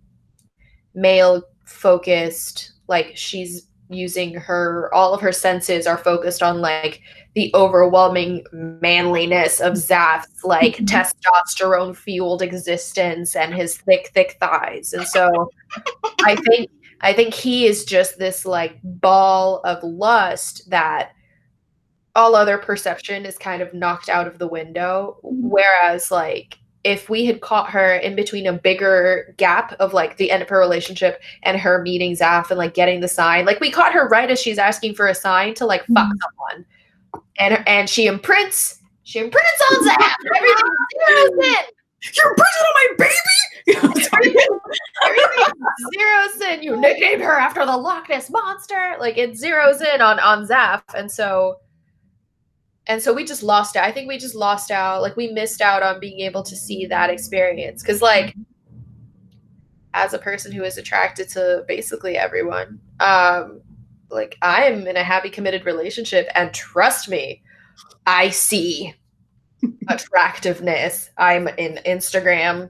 male 0.93 1.41
focused 1.65 2.73
like 2.87 3.17
she's 3.17 3.67
using 3.89 4.35
her 4.35 4.93
all 4.93 5.13
of 5.13 5.21
her 5.21 5.31
senses 5.31 5.87
are 5.87 5.97
focused 5.97 6.43
on 6.43 6.61
like 6.61 7.01
the 7.35 7.51
overwhelming 7.55 8.43
manliness 8.51 9.59
of 9.59 9.73
Zaf's 9.73 10.43
like 10.43 10.77
Mhm. 10.77 10.85
testosterone 10.87 11.95
fueled 11.95 12.41
existence 12.43 13.35
and 13.35 13.53
his 13.53 13.77
thick 13.77 14.11
thick 14.13 14.37
thighs. 14.39 14.93
And 14.93 15.07
so 15.07 15.49
i 16.25 16.35
think 16.35 16.69
i 17.01 17.11
think 17.11 17.33
he 17.33 17.65
is 17.65 17.83
just 17.85 18.19
this 18.19 18.45
like 18.45 18.77
ball 18.83 19.61
of 19.65 19.81
lust 19.83 20.69
that 20.69 21.11
all 22.15 22.35
other 22.35 22.59
perception 22.59 23.25
is 23.25 23.37
kind 23.39 23.61
of 23.63 23.73
knocked 23.73 24.07
out 24.07 24.27
of 24.27 24.37
the 24.37 24.47
window. 24.47 25.17
Whereas 25.23 26.11
like 26.11 26.59
if 26.83 27.09
we 27.09 27.25
had 27.25 27.41
caught 27.41 27.69
her 27.71 27.95
in 27.95 28.15
between 28.15 28.45
a 28.45 28.53
bigger 28.53 29.33
gap 29.37 29.73
of 29.79 29.93
like 29.93 30.17
the 30.17 30.29
end 30.29 30.43
of 30.43 30.49
her 30.49 30.59
relationship 30.59 31.19
and 31.41 31.57
her 31.57 31.81
meeting 31.81 32.13
Zaf 32.13 32.51
and 32.51 32.57
like 32.59 32.75
getting 32.75 32.99
the 32.99 33.07
sign, 33.07 33.45
like 33.45 33.59
we 33.59 33.71
caught 33.71 33.93
her 33.93 34.07
right 34.09 34.29
as 34.29 34.39
she's 34.39 34.59
asking 34.59 34.93
for 34.93 35.07
a 35.07 35.15
sign 35.15 35.55
to 35.55 35.65
like 35.65 35.81
fuck 35.95 36.05
Mhm. 36.07 36.19
someone, 36.21 36.65
and 37.39 37.67
and 37.67 37.89
she 37.89 38.07
imprints, 38.07 38.79
she 39.03 39.19
imprints 39.19 39.61
on 39.71 39.87
Zaf. 39.87 40.13
Everything 40.35 40.65
zeroes 41.09 41.45
in. 41.45 41.65
You're 42.15 42.35
pregnant 42.35 42.65
on 42.65 42.73
my 42.75 42.87
baby. 42.97 43.13
Everything, 43.65 44.47
everything 45.05 45.53
zeroes 45.95 46.53
in. 46.53 46.63
You 46.63 46.75
nicknamed 46.75 47.21
her 47.21 47.39
after 47.39 47.65
the 47.65 47.77
Loch 47.77 48.09
Ness 48.09 48.29
monster. 48.29 48.95
Like 48.99 49.17
it 49.17 49.31
zeroes 49.31 49.81
in 49.81 50.01
on 50.01 50.19
on 50.19 50.45
Zaf, 50.45 50.81
and 50.95 51.09
so 51.09 51.57
and 52.87 53.01
so 53.01 53.13
we 53.13 53.23
just 53.23 53.43
lost 53.43 53.77
out. 53.77 53.85
I 53.85 53.91
think 53.91 54.07
we 54.07 54.17
just 54.17 54.35
lost 54.35 54.69
out. 54.69 55.01
Like 55.01 55.15
we 55.15 55.31
missed 55.31 55.61
out 55.61 55.83
on 55.83 55.99
being 55.99 56.19
able 56.19 56.43
to 56.43 56.55
see 56.55 56.85
that 56.87 57.09
experience 57.09 57.81
because 57.81 58.01
like 58.01 58.35
as 59.93 60.13
a 60.13 60.19
person 60.19 60.51
who 60.51 60.63
is 60.63 60.77
attracted 60.77 61.29
to 61.29 61.63
basically 61.67 62.17
everyone, 62.17 62.79
um, 62.99 63.61
like 64.13 64.37
I 64.41 64.63
am 64.65 64.87
in 64.87 64.95
a 64.97 65.03
happy 65.03 65.29
committed 65.29 65.65
relationship, 65.65 66.27
and 66.35 66.53
trust 66.53 67.09
me, 67.09 67.41
I 68.05 68.29
see 68.29 68.93
attractiveness. 69.89 71.09
I'm 71.17 71.47
in 71.49 71.79
Instagram 71.85 72.69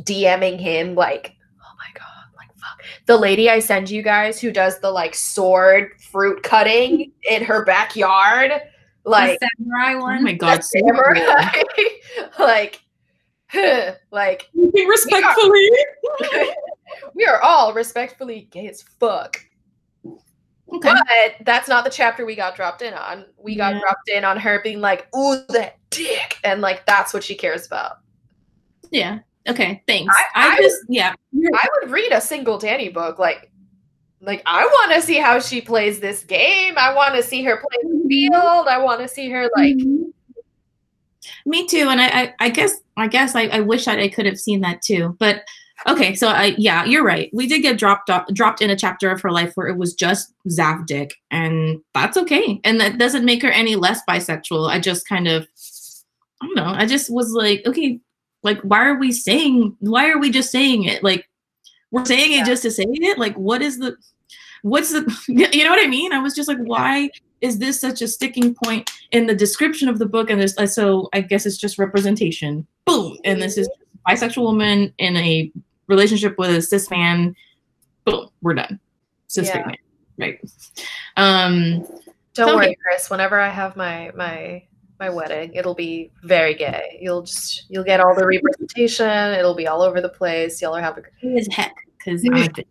DMing 0.00 0.60
him 0.60 0.94
like, 0.94 1.34
oh 1.60 1.74
my 1.78 1.98
god, 1.98 2.06
like 2.36 2.48
fuck. 2.56 2.82
The 3.06 3.16
lady 3.16 3.50
I 3.50 3.58
send 3.58 3.90
you 3.90 4.02
guys 4.02 4.40
who 4.40 4.52
does 4.52 4.78
the 4.80 4.90
like 4.90 5.14
sword 5.14 5.90
fruit 6.10 6.42
cutting 6.42 7.12
in 7.28 7.42
her 7.44 7.64
backyard, 7.64 8.52
like 9.04 9.40
the 9.40 9.48
samurai 9.58 9.94
Oh 9.94 10.02
one. 10.02 10.22
my 10.24 10.32
god, 10.32 10.58
the 10.58 10.62
so 10.62 10.78
samurai, 10.78 11.62
like, 12.38 12.80
like 14.10 14.50
respectfully. 14.54 15.70
we 17.14 17.24
are 17.24 17.40
all 17.42 17.72
respectfully 17.72 18.48
gay 18.50 18.68
as 18.68 18.82
fuck. 18.82 19.40
Okay. 20.74 20.90
But 20.92 21.46
that's 21.46 21.68
not 21.68 21.84
the 21.84 21.90
chapter 21.90 22.26
we 22.26 22.34
got 22.34 22.54
dropped 22.54 22.82
in 22.82 22.92
on. 22.94 23.24
We 23.38 23.56
got 23.56 23.74
Yeah. 23.74 23.80
dropped 23.80 24.08
in 24.08 24.24
on 24.24 24.36
her 24.38 24.60
being 24.62 24.80
like, 24.80 25.06
ooh, 25.16 25.42
that 25.50 25.78
dick. 25.90 26.36
And 26.44 26.60
like 26.60 26.84
that's 26.86 27.14
what 27.14 27.24
she 27.24 27.34
cares 27.34 27.66
about. 27.66 27.98
Yeah. 28.90 29.20
Okay. 29.48 29.82
Thanks. 29.86 30.14
I- 30.34 30.48
I, 30.48 30.54
I 30.54 30.56
just 30.58 30.76
yeah. 30.88 31.14
I 31.54 31.68
would 31.80 31.90
read 31.90 32.12
a 32.12 32.20
single 32.20 32.58
Dani 32.58 32.92
book. 32.92 33.18
Like, 33.18 33.50
like 34.20 34.42
I 34.44 34.64
want 34.66 34.92
to 34.92 35.00
see 35.00 35.16
how 35.16 35.38
she 35.40 35.60
plays 35.60 36.00
this 36.00 36.22
game. 36.24 36.74
I 36.76 36.94
want 36.94 37.14
to 37.14 37.22
see 37.22 37.42
her 37.44 37.56
play 37.56 37.90
the 37.90 38.04
field. 38.08 38.66
I 38.68 38.78
want 38.78 39.00
to 39.00 39.08
see 39.08 39.30
her 39.30 39.48
like. 39.56 39.76
Mhm. 39.76 40.12
Me 41.46 41.66
too. 41.66 41.88
And 41.88 42.00
I, 42.00 42.08
I, 42.08 42.34
I 42.40 42.48
guess, 42.50 42.80
I 42.96 43.06
guess 43.06 43.34
I, 43.34 43.42
I 43.44 43.60
wish 43.60 43.88
I, 43.88 44.00
I 44.00 44.08
could 44.08 44.26
have 44.26 44.38
seen 44.38 44.60
that 44.62 44.82
too. 44.82 45.16
But 45.18 45.42
okay, 45.86 46.14
so 46.14 46.28
I, 46.28 46.54
yeah, 46.58 46.84
you're 46.84 47.04
right. 47.04 47.30
We 47.32 47.46
did 47.46 47.60
get 47.60 47.78
dropped 47.78 48.10
dropped 48.32 48.60
in 48.60 48.70
a 48.70 48.76
chapter 48.76 49.10
of 49.10 49.20
her 49.20 49.30
life 49.30 49.52
where 49.54 49.66
it 49.68 49.76
was 49.76 49.94
just 49.94 50.32
Zaf 50.48 50.86
Dick, 50.86 51.14
and 51.30 51.80
that's 51.94 52.16
okay. 52.16 52.60
And 52.64 52.80
that 52.80 52.98
doesn't 52.98 53.24
make 53.24 53.42
her 53.42 53.50
any 53.50 53.76
less 53.76 54.00
bisexual. 54.08 54.68
I 54.68 54.80
just 54.80 55.08
kind 55.08 55.28
of, 55.28 55.46
I 56.42 56.46
don't 56.46 56.56
know. 56.56 56.72
I 56.74 56.86
just 56.86 57.10
was 57.10 57.32
like, 57.32 57.62
okay, 57.66 58.00
like 58.42 58.60
why 58.62 58.86
are 58.86 58.98
we 58.98 59.12
saying? 59.12 59.76
Why 59.80 60.10
are 60.10 60.18
we 60.18 60.30
just 60.30 60.50
saying 60.50 60.84
it? 60.84 61.02
Like 61.04 61.28
we're 61.90 62.04
saying 62.04 62.32
Yeah. 62.32 62.42
it 62.42 62.46
just 62.46 62.62
to 62.62 62.70
say 62.70 62.84
it. 62.88 63.18
Like 63.18 63.34
what 63.36 63.62
is 63.62 63.78
the, 63.78 63.96
what's 64.62 64.92
the, 64.92 65.00
you 65.28 65.64
know 65.64 65.70
what 65.70 65.84
I 65.84 65.88
mean? 65.88 66.12
I 66.12 66.18
was 66.20 66.34
just 66.34 66.48
like, 66.48 66.58
why? 66.58 67.10
Is 67.40 67.58
this 67.58 67.80
such 67.80 68.02
a 68.02 68.08
sticking 68.08 68.54
point 68.64 68.90
in 69.12 69.26
the 69.26 69.34
description 69.34 69.88
of 69.88 69.98
the 69.98 70.06
book 70.06 70.30
and 70.30 70.40
this 70.40 70.56
uh, 70.58 70.66
so 70.66 71.08
i 71.12 71.20
guess 71.20 71.46
it's 71.46 71.56
just 71.56 71.78
representation 71.78 72.66
boom 72.84 73.16
and 73.24 73.40
this 73.40 73.56
is 73.56 73.68
bisexual 74.08 74.42
woman 74.42 74.92
in 74.98 75.16
a 75.16 75.50
relationship 75.88 76.36
with 76.38 76.50
a 76.50 76.62
cis 76.62 76.90
man 76.90 77.34
boom 78.04 78.28
we're 78.42 78.54
done 78.54 78.78
cis 79.26 79.46
Yeah. 79.46 79.52
straight 79.52 79.66
man 79.66 79.76
right 80.18 80.40
um 81.16 81.86
Don't 82.34 82.48
Okay. 82.50 82.68
worry, 82.68 82.76
Chris. 82.82 83.10
Whenever 83.10 83.40
I 83.40 83.48
have 83.48 83.74
my 83.76 84.12
my 84.14 84.62
my 85.00 85.10
wedding, 85.10 85.52
it'll 85.54 85.74
be 85.74 86.12
very 86.22 86.54
gay. 86.54 86.98
You'll 87.00 87.22
just 87.22 87.64
you'll 87.68 87.84
get 87.84 87.98
all 88.00 88.14
the 88.14 88.24
representation. 88.26 89.08
It'll 89.34 89.54
be 89.56 89.66
all 89.66 89.82
over 89.82 90.00
the 90.00 90.08
place. 90.08 90.60
Y'all 90.62 90.74
are 90.76 90.80
having. 90.80 91.04
as 91.36 91.48
heck 91.50 91.74
because 91.98 92.22
i 92.32 92.46
did. 92.48 92.66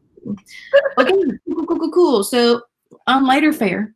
okay 0.97 1.11
cool, 1.49 1.65
cool, 1.65 1.79
cool, 1.79 1.91
cool 1.91 2.23
so 2.23 2.61
on 3.07 3.25
lighter 3.25 3.51
fare 3.51 3.93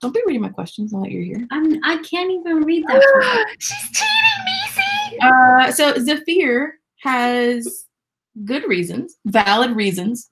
don't 0.00 0.14
be 0.14 0.22
reading 0.26 0.42
my 0.42 0.48
questions 0.48 0.92
now 0.92 1.00
that 1.02 1.10
you're 1.10 1.22
here 1.24 1.46
I'm, 1.50 1.80
I 1.84 1.96
can't 1.98 2.30
even 2.30 2.62
read 2.62 2.84
that. 2.86 3.46
She's 3.58 3.90
cheating 3.90 4.44
me, 4.44 4.56
see? 4.70 5.18
Uh, 5.22 5.72
so 5.72 5.94
Zafir 5.98 6.78
has 7.04 7.84
good 8.44 8.64
reasons, 8.68 9.16
valid 9.26 9.76
reasons 9.76 10.28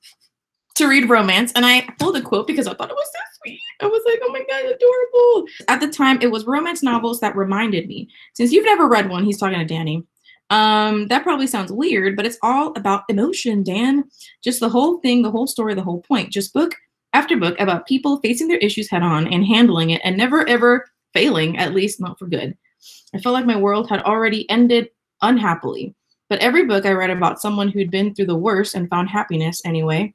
to 0.74 0.88
read 0.88 1.08
romance, 1.08 1.52
and 1.54 1.66
I 1.66 1.86
pulled 1.98 2.16
a 2.16 2.22
quote 2.22 2.46
because 2.46 2.66
I 2.66 2.74
thought 2.74 2.90
it 2.90 2.96
was 2.96 3.10
so 3.12 3.20
sweet. 3.40 3.60
I 3.80 3.86
was 3.86 4.02
like, 4.06 4.20
"Oh 4.22 4.32
my 4.32 4.40
god, 4.48 4.64
adorable!" 4.64 5.48
At 5.68 5.80
the 5.80 5.88
time, 5.88 6.18
it 6.22 6.30
was 6.30 6.46
romance 6.46 6.82
novels 6.82 7.20
that 7.20 7.36
reminded 7.36 7.86
me. 7.88 8.08
Since 8.34 8.52
you've 8.52 8.64
never 8.64 8.88
read 8.88 9.10
one, 9.10 9.24
he's 9.24 9.38
talking 9.38 9.58
to 9.58 9.74
Dani. 9.74 10.04
Um, 10.50 11.08
that 11.08 11.22
probably 11.22 11.46
sounds 11.46 11.72
weird, 11.72 12.16
but 12.16 12.26
it's 12.26 12.38
all 12.42 12.72
about 12.76 13.04
emotion, 13.08 13.62
Dan. 13.62 14.04
Just 14.42 14.60
the 14.60 14.68
whole 14.68 14.98
thing, 15.00 15.22
the 15.22 15.30
whole 15.30 15.46
story, 15.46 15.74
the 15.74 15.82
whole 15.82 16.00
point. 16.00 16.32
Just 16.32 16.54
book 16.54 16.74
after 17.12 17.36
book 17.36 17.58
about 17.60 17.86
people 17.86 18.20
facing 18.20 18.48
their 18.48 18.58
issues 18.58 18.90
head 18.90 19.02
on 19.02 19.28
and 19.28 19.44
handling 19.44 19.90
it, 19.90 20.00
and 20.04 20.16
never 20.16 20.48
ever 20.48 20.86
failing, 21.12 21.58
at 21.58 21.74
least 21.74 22.00
not 22.00 22.18
for 22.18 22.26
good. 22.26 22.56
I 23.14 23.18
felt 23.18 23.34
like 23.34 23.46
my 23.46 23.56
world 23.56 23.90
had 23.90 24.02
already 24.02 24.48
ended 24.48 24.88
unhappily. 25.20 25.94
But 26.33 26.41
every 26.41 26.64
book 26.64 26.87
I 26.87 26.93
read 26.93 27.11
about 27.11 27.43
someone 27.43 27.68
who'd 27.68 27.91
been 27.91 28.14
through 28.14 28.24
the 28.24 28.35
worst 28.35 28.74
and 28.74 28.89
found 28.89 29.11
happiness 29.11 29.61
anyway 29.66 30.14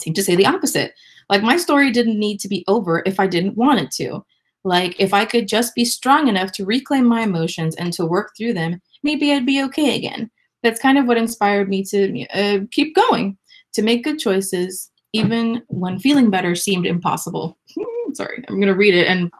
seemed 0.00 0.16
to 0.16 0.22
say 0.24 0.34
the 0.34 0.46
opposite. 0.46 0.94
Like 1.30 1.44
my 1.44 1.56
story 1.58 1.92
didn't 1.92 2.18
need 2.18 2.40
to 2.40 2.48
be 2.48 2.64
over 2.66 3.04
if 3.06 3.20
I 3.20 3.28
didn't 3.28 3.56
want 3.56 3.78
it 3.78 3.92
to. 3.92 4.24
Like 4.64 4.96
if 4.98 5.14
I 5.14 5.24
could 5.24 5.46
just 5.46 5.76
be 5.76 5.84
strong 5.84 6.26
enough 6.26 6.50
to 6.54 6.64
reclaim 6.64 7.04
my 7.04 7.20
emotions 7.20 7.76
and 7.76 7.92
to 7.92 8.04
work 8.04 8.32
through 8.36 8.54
them, 8.54 8.82
maybe 9.04 9.32
I'd 9.32 9.46
be 9.46 9.62
okay 9.62 9.94
again. 9.94 10.28
That's 10.64 10.80
kind 10.80 10.98
of 10.98 11.06
what 11.06 11.18
inspired 11.18 11.68
me 11.68 11.84
to 11.84 12.26
uh, 12.30 12.64
keep 12.72 12.92
going, 12.96 13.38
to 13.74 13.82
make 13.82 14.02
good 14.02 14.18
choices, 14.18 14.90
even 15.12 15.62
when 15.68 16.00
feeling 16.00 16.30
better 16.30 16.56
seemed 16.56 16.84
impossible. 16.84 17.56
Sorry, 18.14 18.42
I'm 18.48 18.56
going 18.56 18.66
to 18.66 18.74
read 18.74 18.96
it 18.96 19.06
and 19.06 19.30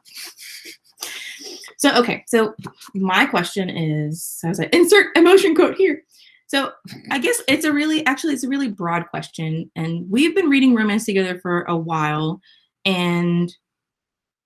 so 1.83 1.93
okay, 1.97 2.23
so 2.29 2.55
my 2.95 3.27
question 3.27 3.69
is, 3.69 4.41
I 4.45 4.69
insert 4.73 5.17
emotion 5.17 5.57
quote 5.57 5.75
here. 5.75 6.05
So 6.47 6.71
I 7.11 7.19
guess 7.19 7.43
it's 7.49 7.65
a 7.65 7.73
really, 7.73 8.07
actually, 8.07 8.35
it's 8.35 8.45
a 8.45 8.49
really 8.49 8.69
broad 8.69 9.09
question, 9.09 9.69
and 9.75 10.09
we've 10.09 10.33
been 10.33 10.49
reading 10.49 10.77
romance 10.77 11.05
together 11.05 11.41
for 11.41 11.63
a 11.63 11.77
while, 11.77 12.41
and 12.85 13.53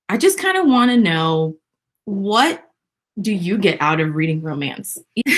I 0.09 0.17
just 0.17 0.39
kind 0.39 0.57
of 0.57 0.67
want 0.67 0.91
to 0.93 0.97
know 0.97 1.59
what 2.07 2.71
do 3.21 3.33
you 3.35 3.59
get 3.59 3.83
out 3.83 4.01
of 4.01 4.15
reading 4.15 4.41
romance? 4.41 4.97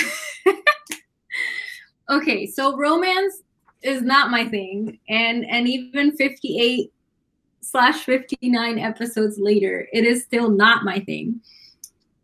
okay, 2.09 2.45
so 2.45 2.77
romance 2.77 3.41
is 3.81 4.03
not 4.03 4.31
my 4.31 4.45
thing, 4.47 4.99
and 5.09 5.45
and 5.49 5.67
even 5.67 6.15
58 6.15 6.93
slash 7.59 8.05
59 8.05 8.79
episodes 8.79 9.37
later, 9.37 9.89
it 9.91 10.05
is 10.05 10.23
still 10.23 10.49
not 10.49 10.85
my 10.85 11.01
thing. 11.01 11.41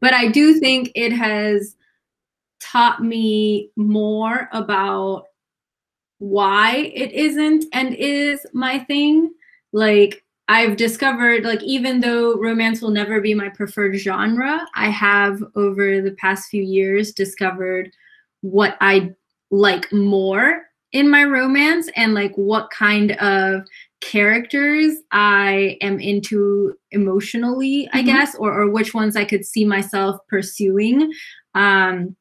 But 0.06 0.14
I 0.14 0.28
do 0.28 0.60
think 0.60 0.92
it 0.94 1.12
has 1.14 1.76
taught 2.62 3.04
me 3.04 3.72
more 3.76 4.48
about 4.52 5.24
why 6.20 6.92
it 6.94 7.12
isn't 7.12 7.66
and 7.74 7.96
is 7.96 8.46
my 8.54 8.78
thing. 8.78 9.34
Like 9.74 10.24
I've 10.48 10.78
discovered 10.78 11.44
like 11.44 11.64
even 11.64 12.02
though 12.02 12.36
romance 12.36 12.84
will 12.84 12.92
never 12.92 13.20
be 13.20 13.34
my 13.34 13.50
preferred 13.50 13.96
genre, 13.96 14.64
I 14.76 14.90
have 14.92 15.44
over 15.56 16.00
the 16.02 16.16
past 16.20 16.50
few 16.50 16.62
years 16.62 17.12
discovered 17.12 17.92
what 18.42 18.78
I 18.82 19.16
like 19.50 19.92
more 19.92 20.68
in 20.92 21.10
my 21.10 21.24
romance 21.24 21.90
and 21.96 22.14
like 22.14 22.36
what 22.36 22.70
kind 22.70 23.14
of 23.14 23.64
characters 24.12 24.94
I 25.12 25.78
am 25.82 26.00
into 26.00 26.74
emotionally, 26.92 27.90
I 27.94 28.02
Mhm. 28.02 28.06
guess, 28.06 28.36
or 28.36 28.54
or 28.62 28.70
which 28.70 28.94
ones 28.94 29.16
I 29.16 29.26
could 29.26 29.46
see 29.46 29.66
myself 29.66 30.20
pursuing. 30.28 31.12
Um 31.56 32.16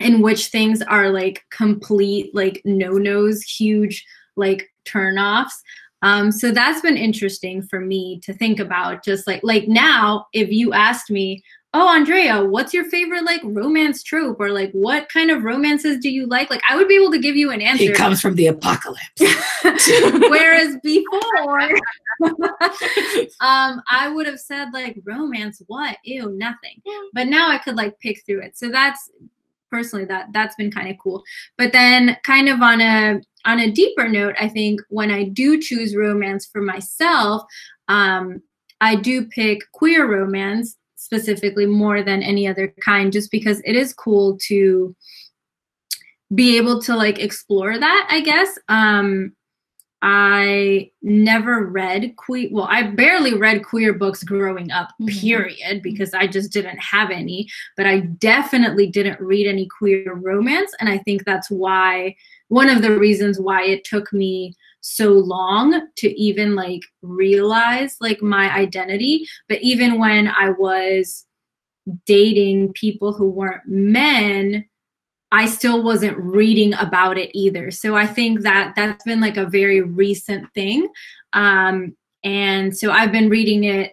and 0.00 0.22
which 0.22 0.46
things 0.46 0.80
are 0.82 1.10
like 1.10 1.44
complete 1.50 2.34
like 2.34 2.62
no-nos, 2.64 3.42
huge 3.42 4.04
like 4.36 4.70
turn-offs. 4.84 5.60
Um, 6.02 6.30
so 6.30 6.52
that's 6.52 6.80
been 6.80 6.96
interesting 6.96 7.60
for 7.62 7.80
me 7.80 8.20
to 8.22 8.32
think 8.32 8.60
about. 8.60 9.04
Just 9.04 9.26
like 9.26 9.40
like 9.42 9.66
now, 9.66 10.26
if 10.32 10.48
you 10.50 10.72
asked 10.72 11.10
me, 11.10 11.42
"Oh, 11.74 11.88
Andrea, 11.88 12.44
what's 12.44 12.72
your 12.72 12.84
favorite 12.86 13.24
like 13.24 13.40
romance 13.44 14.02
trope?" 14.02 14.40
or 14.40 14.50
like 14.50 14.70
what 14.72 15.08
kind 15.08 15.30
of 15.30 15.44
romances 15.44 15.98
do 15.98 16.10
you 16.10 16.26
like? 16.26 16.50
Like 16.50 16.62
I 16.68 16.76
would 16.76 16.88
be 16.88 16.96
able 16.96 17.12
to 17.12 17.18
give 17.18 17.36
you 17.36 17.50
an 17.50 17.60
answer. 17.60 17.84
it 17.84 17.96
comes 17.96 18.20
from 18.20 18.34
the 18.34 18.46
apocalypse. 18.46 19.20
Whereas 19.62 20.76
before, 20.82 21.70
um, 23.40 23.82
I 23.90 24.10
would 24.12 24.26
have 24.26 24.40
said 24.40 24.68
like 24.72 24.98
romance, 25.04 25.62
what? 25.66 25.96
Ew, 26.04 26.30
nothing. 26.30 26.82
But 27.12 27.28
now 27.28 27.50
I 27.50 27.58
could 27.58 27.76
like 27.76 27.98
pick 28.00 28.24
through 28.24 28.42
it. 28.42 28.56
So 28.56 28.68
that's 28.68 29.10
personally 29.70 30.04
that 30.06 30.28
that's 30.32 30.56
been 30.56 30.70
kind 30.70 30.88
of 30.90 30.96
cool. 30.98 31.22
But 31.56 31.72
then 31.72 32.16
kind 32.24 32.48
of 32.48 32.62
on 32.62 32.80
a 32.80 33.20
on 33.44 33.60
a 33.60 33.70
deeper 33.70 34.08
note, 34.08 34.34
I 34.40 34.48
think 34.48 34.80
when 34.88 35.10
I 35.10 35.24
do 35.24 35.60
choose 35.60 35.94
romance 35.94 36.46
for 36.46 36.60
myself, 36.60 37.42
um, 37.88 38.42
I 38.80 38.94
do 38.94 39.26
pick 39.26 39.70
queer 39.72 40.06
romance 40.10 40.76
specifically 40.98 41.64
more 41.64 42.02
than 42.02 42.22
any 42.22 42.46
other 42.48 42.74
kind, 42.84 43.12
just 43.12 43.30
because 43.30 43.60
it 43.64 43.76
is 43.76 43.94
cool 43.94 44.36
to 44.48 44.94
be 46.34 46.56
able 46.58 46.82
to 46.82 46.94
like 46.94 47.18
explore 47.20 47.78
that, 47.78 48.08
I 48.10 48.20
guess. 48.20 48.58
Um, 48.68 49.32
I 50.02 50.90
never 51.02 51.66
read 51.66 52.14
queer. 52.16 52.48
Well, 52.52 52.66
I 52.68 52.82
barely 52.82 53.34
read 53.34 53.64
queer 53.64 53.92
books 53.92 54.22
growing 54.22 54.70
up, 54.70 54.90
Mhm. 55.00 55.20
period, 55.20 55.82
because 55.82 56.14
I 56.14 56.26
just 56.26 56.52
didn't 56.52 56.78
have 56.78 57.10
any. 57.10 57.48
But 57.76 57.86
I 57.86 58.00
definitely 58.00 58.88
didn't 58.88 59.20
read 59.20 59.46
any 59.46 59.66
queer 59.78 60.14
romance, 60.14 60.72
and 60.80 60.88
I 60.88 60.98
think 60.98 61.24
that's 61.24 61.50
why 61.50 62.16
one 62.48 62.68
of 62.68 62.82
the 62.82 62.98
reasons 62.98 63.40
why 63.40 63.64
it 63.64 63.84
took 63.84 64.12
me 64.12 64.54
so 64.88 65.12
long 65.12 65.88
to 65.96 66.20
even 66.20 66.54
like 66.54 66.82
realize 67.02 67.96
like 68.00 68.22
my 68.22 68.52
identity. 68.54 69.26
But 69.48 69.60
even 69.62 69.98
when 69.98 70.28
I 70.28 70.50
was 70.50 71.26
dating 72.06 72.72
people 72.72 73.12
who 73.12 73.28
weren't 73.28 73.66
men, 73.66 74.64
I 75.30 75.46
still 75.46 75.82
wasn't 75.82 76.16
reading 76.18 76.72
about 76.74 77.18
it 77.18 77.30
either. 77.34 77.70
So 77.70 77.96
I 77.96 78.06
think 78.06 78.42
that 78.42 78.72
that's 78.76 79.04
been 79.04 79.20
like 79.20 79.36
a 79.36 79.46
very 79.46 79.82
recent 79.82 80.52
thing. 80.54 80.88
Um, 81.34 81.96
and 82.24 82.76
so 82.76 82.90
I've 82.90 83.12
been 83.12 83.28
reading 83.28 83.64
it 83.64 83.92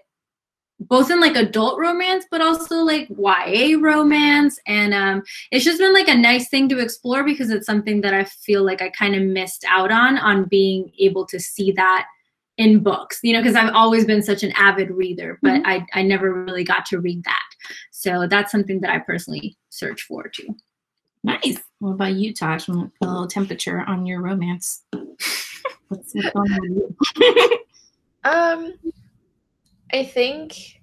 both 0.80 1.10
in 1.10 1.20
like 1.20 1.36
adult 1.36 1.80
romance, 1.80 2.26
but 2.30 2.42
also 2.42 2.78
like 2.78 3.08
YA 3.10 3.78
romance. 3.80 4.60
And 4.68 4.94
um, 4.94 5.24
it's 5.52 5.66
just 5.66 5.80
been 5.80 5.94
like 5.94 6.08
a 6.08 6.16
nice 6.16 6.50
thing 6.50 6.68
to 6.70 6.80
explore 6.80 7.24
because 7.24 7.50
it's 7.50 7.66
something 7.66 8.02
that 8.02 8.14
I 8.14 8.26
feel 8.26 8.64
like 8.64 8.82
I 8.82 8.90
kind 8.90 9.16
of 9.16 9.24
missed 9.24 9.66
out 9.68 9.92
on, 9.92 10.18
on 10.18 10.46
being 10.46 10.92
able 11.00 11.26
to 11.28 11.40
see 11.40 11.72
that 11.74 12.08
in 12.58 12.80
books, 12.80 13.20
you 13.22 13.34
know, 13.34 13.42
because 13.42 13.56
I've 13.56 13.74
always 13.74 14.06
been 14.06 14.24
such 14.24 14.44
an 14.44 14.54
avid 14.54 14.90
reader, 14.90 15.40
but 15.42 15.62
I, 15.66 15.86
I 15.94 16.04
never 16.04 16.34
really 16.34 16.64
got 16.64 16.86
to 16.88 17.00
read 17.00 17.24
that. 17.26 17.44
So 17.92 18.28
that's 18.28 18.52
something 18.52 18.80
that 18.82 18.92
I 18.92 19.00
personally 19.00 19.58
search 19.70 20.04
for 20.04 20.28
too. 20.28 20.56
nice. 21.24 21.60
What 21.80 21.92
about 21.92 22.14
you, 22.14 22.34
Tosh? 22.34 22.68
Want 22.68 22.94
to 22.94 23.00
put 23.00 23.10
a 23.10 23.12
little 23.12 23.28
temperature 23.28 23.82
on 23.82 24.06
your 24.06 24.22
romance? 24.22 24.84
what's, 24.92 26.14
what's 26.14 26.30
going 26.32 26.52
on 26.54 26.76
with 26.76 26.96
you? 27.20 27.60
Um, 28.24 28.74
I 29.96 30.04
think 30.04 30.82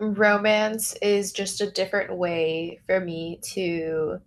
romance 0.00 0.96
is 1.00 1.32
just 1.32 1.60
a 1.60 1.70
different 1.70 2.16
way 2.16 2.80
for 2.84 2.98
me 2.98 3.38
to 3.52 4.18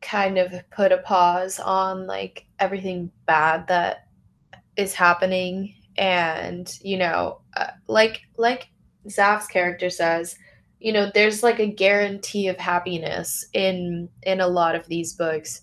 kind 0.00 0.38
of 0.38 0.52
put 0.70 0.92
a 0.92 0.98
pause 0.98 1.58
on 1.58 2.06
like 2.06 2.46
everything 2.60 3.10
bad 3.26 3.66
that 3.66 4.06
is 4.76 4.94
happening. 4.94 5.74
And 5.96 6.72
you 6.80 6.96
know 6.96 7.40
uh, 7.56 7.72
like 7.88 8.20
like 8.36 8.68
Zaf's 9.10 9.48
character 9.48 9.90
says 9.90 10.36
you 10.78 10.92
know 10.92 11.10
there's 11.12 11.42
like 11.42 11.58
a 11.58 11.66
guarantee 11.66 12.46
of 12.46 12.56
happiness 12.56 13.44
in 13.52 14.08
in 14.22 14.40
a 14.40 14.46
lot 14.46 14.76
of 14.76 14.86
these 14.86 15.14
books 15.14 15.62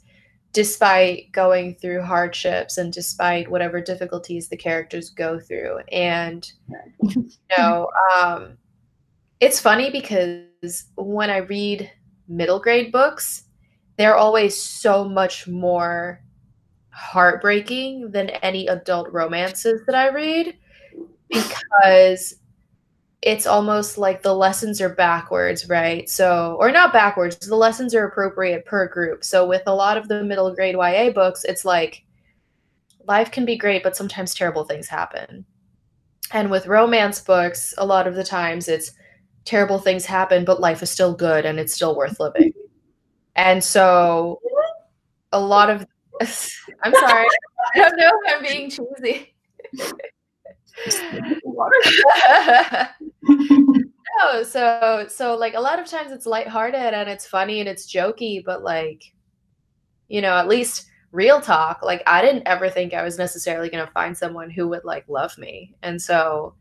despite 0.56 1.30
going 1.34 1.76
through 1.76 2.02
hardships 2.02 2.78
and 2.78 2.94
despite 2.94 3.52
whatever 3.52 3.82
difficulties 3.82 4.48
the 4.48 4.56
characters 4.56 5.10
go 5.10 5.38
through. 5.38 5.80
And 5.92 6.50
you 7.02 7.30
know 7.58 7.90
um 8.16 8.58
it's 9.42 9.60
funny 9.60 9.90
because 9.90 10.86
when 10.96 11.30
i 11.30 11.38
read 11.38 11.92
middle 12.28 12.60
grade 12.60 12.92
books 12.92 13.44
they're 13.98 14.16
always 14.16 14.60
so 14.60 15.04
much 15.04 15.48
more 15.48 16.22
heartbreaking 16.90 18.12
than 18.12 18.30
any 18.30 18.68
adult 18.68 19.12
romances 19.12 19.82
that 19.86 19.96
i 19.96 20.08
read 20.10 20.58
because 21.30 22.36
it's 23.22 23.48
almost 23.48 23.98
like 23.98 24.22
the 24.22 24.36
lessons 24.36 24.82
are 24.82 24.90
backwards, 24.90 25.68
right? 25.68 26.08
So, 26.10 26.58
or 26.60 26.72
not 26.72 26.94
backwards, 26.94 27.38
the 27.38 27.56
lessons 27.56 27.96
are 27.96 28.06
appropriate 28.06 28.66
per 28.66 28.88
group. 28.88 29.24
So, 29.24 29.48
with 29.48 29.64
a 29.66 29.74
lot 29.74 29.98
of 29.98 30.08
the 30.08 30.24
middle 30.24 30.54
grade 30.54 30.76
YA 30.76 31.12
books, 31.12 31.44
it's 31.44 31.66
like 31.66 32.04
life 33.08 33.32
can 33.32 33.46
be 33.46 33.58
great, 33.58 33.84
but 33.84 33.96
sometimes 33.96 34.34
terrible 34.34 34.64
things 34.66 34.88
happen. 34.88 35.46
And 36.32 36.52
with 36.52 36.68
romance 36.68 37.22
books, 37.22 37.74
a 37.78 37.86
lot 37.86 38.08
of 38.08 38.16
the 38.16 38.24
times 38.24 38.68
it's 38.68 38.92
terrible 39.46 39.80
things 39.80 40.06
happen, 40.06 40.46
but 40.46 40.60
life 40.60 40.82
is 40.84 40.90
still 40.90 41.14
good 41.14 41.46
and 41.46 41.60
it's 41.60 41.74
still 41.74 41.96
worth 41.96 42.20
living. 42.20 42.52
And 43.36 43.64
so, 43.64 44.40
a 45.32 45.40
lot 45.40 45.70
of 45.70 45.86
I'm 46.22 46.94
sorry, 46.94 47.28
I 47.74 47.78
don't 47.80 47.98
know 47.98 48.12
if 48.24 48.36
I'm 48.36 48.44
being 48.44 48.70
cheesy. 48.70 49.34
no, 53.28 54.44
so 54.44 55.06
so 55.08 55.36
like 55.36 55.56
a 55.56 55.60
lot 55.60 55.80
of 55.80 55.88
times 55.88 56.12
it's 56.12 56.26
lighthearted 56.26 56.94
and 56.94 57.10
it's 57.10 57.26
funny 57.26 57.60
and 57.60 57.70
it's 57.70 57.92
jokey, 57.92 58.44
but 58.44 58.64
like, 58.64 59.04
you 60.08 60.22
know, 60.22 60.34
at 60.34 60.48
least 60.48 60.88
real 61.12 61.42
talk, 61.42 61.82
like 61.82 62.04
I 62.08 62.22
didn't 62.22 62.48
ever 62.48 62.70
think 62.70 62.94
I 62.94 63.04
was 63.04 63.18
necessarily 63.18 63.70
gonna 63.70 63.90
find 63.94 64.18
someone 64.18 64.50
who 64.50 64.68
would 64.68 64.84
like 64.84 65.06
love 65.08 65.38
me. 65.38 65.74
And 65.82 66.02
so 66.02 66.56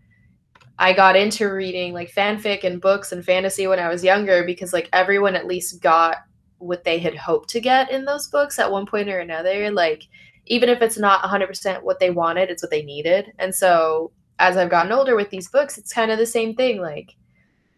I 0.78 0.92
got 0.92 1.16
into 1.16 1.52
reading 1.52 1.92
like 1.92 2.12
fanfic 2.12 2.64
and 2.64 2.80
books 2.80 3.12
and 3.12 3.24
fantasy 3.24 3.66
when 3.66 3.78
I 3.78 3.88
was 3.88 4.02
younger 4.02 4.44
because 4.44 4.72
like 4.72 4.88
everyone 4.92 5.36
at 5.36 5.46
least 5.46 5.80
got 5.80 6.18
what 6.58 6.84
they 6.84 6.98
had 6.98 7.14
hoped 7.14 7.48
to 7.50 7.60
get 7.60 7.90
in 7.90 8.04
those 8.04 8.28
books 8.28 8.58
at 8.58 8.70
one 8.70 8.86
point 8.86 9.08
or 9.08 9.20
another. 9.20 9.70
Like 9.70 10.04
even 10.46 10.68
if 10.68 10.82
it's 10.82 10.98
not 10.98 11.22
100% 11.22 11.82
what 11.82 12.00
they 12.00 12.10
wanted, 12.10 12.50
it's 12.50 12.62
what 12.62 12.70
they 12.70 12.82
needed. 12.82 13.32
And 13.38 13.54
so 13.54 14.12
as 14.38 14.56
I've 14.56 14.70
gotten 14.70 14.92
older 14.92 15.16
with 15.16 15.30
these 15.30 15.48
books, 15.48 15.78
it's 15.78 15.92
kind 15.92 16.10
of 16.10 16.18
the 16.18 16.26
same 16.26 16.54
thing. 16.54 16.80
Like, 16.80 17.14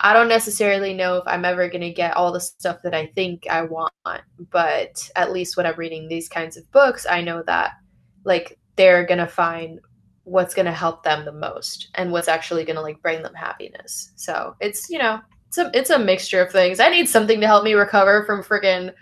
I 0.00 0.12
don't 0.12 0.28
necessarily 0.28 0.92
know 0.92 1.16
if 1.16 1.24
I'm 1.26 1.44
ever 1.44 1.68
going 1.68 1.82
to 1.82 1.92
get 1.92 2.16
all 2.16 2.32
the 2.32 2.40
stuff 2.40 2.78
that 2.82 2.94
I 2.94 3.06
think 3.14 3.46
I 3.48 3.62
want, 3.62 3.92
but 4.50 5.10
at 5.16 5.32
least 5.32 5.56
when 5.56 5.66
I'm 5.66 5.76
reading 5.76 6.08
these 6.08 6.28
kinds 6.28 6.56
of 6.56 6.70
books, 6.72 7.06
I 7.08 7.20
know 7.20 7.42
that 7.46 7.72
like 8.24 8.58
they're 8.76 9.06
going 9.06 9.18
to 9.18 9.26
find 9.26 9.80
what's 10.24 10.54
going 10.54 10.66
to 10.66 10.72
help 10.72 11.02
them 11.02 11.24
the 11.24 11.32
most 11.32 11.88
and 11.94 12.10
what's 12.10 12.28
actually 12.28 12.64
going 12.64 12.76
to 12.76 12.82
like 12.82 13.00
bring 13.00 13.22
them 13.22 13.34
happiness. 13.34 14.12
So, 14.16 14.56
it's, 14.60 14.90
you 14.90 14.98
know, 14.98 15.20
it's 15.48 15.58
a 15.58 15.70
it's 15.72 15.90
a 15.90 15.98
mixture 15.98 16.42
of 16.42 16.52
things. 16.52 16.80
I 16.80 16.90
need 16.90 17.08
something 17.08 17.40
to 17.40 17.46
help 17.46 17.64
me 17.64 17.74
recover 17.74 18.24
from 18.24 18.42
freaking 18.42 18.92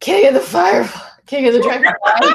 King 0.00 0.28
of 0.28 0.34
the 0.34 0.40
Fire 0.40 0.88
King 1.26 1.46
of 1.48 1.54
the 1.54 1.60
Dragonfly. 1.62 2.34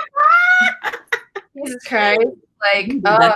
Jesus 1.56 1.84
Christ. 1.86 2.26
Like, 2.62 2.92
uh, 3.06 3.34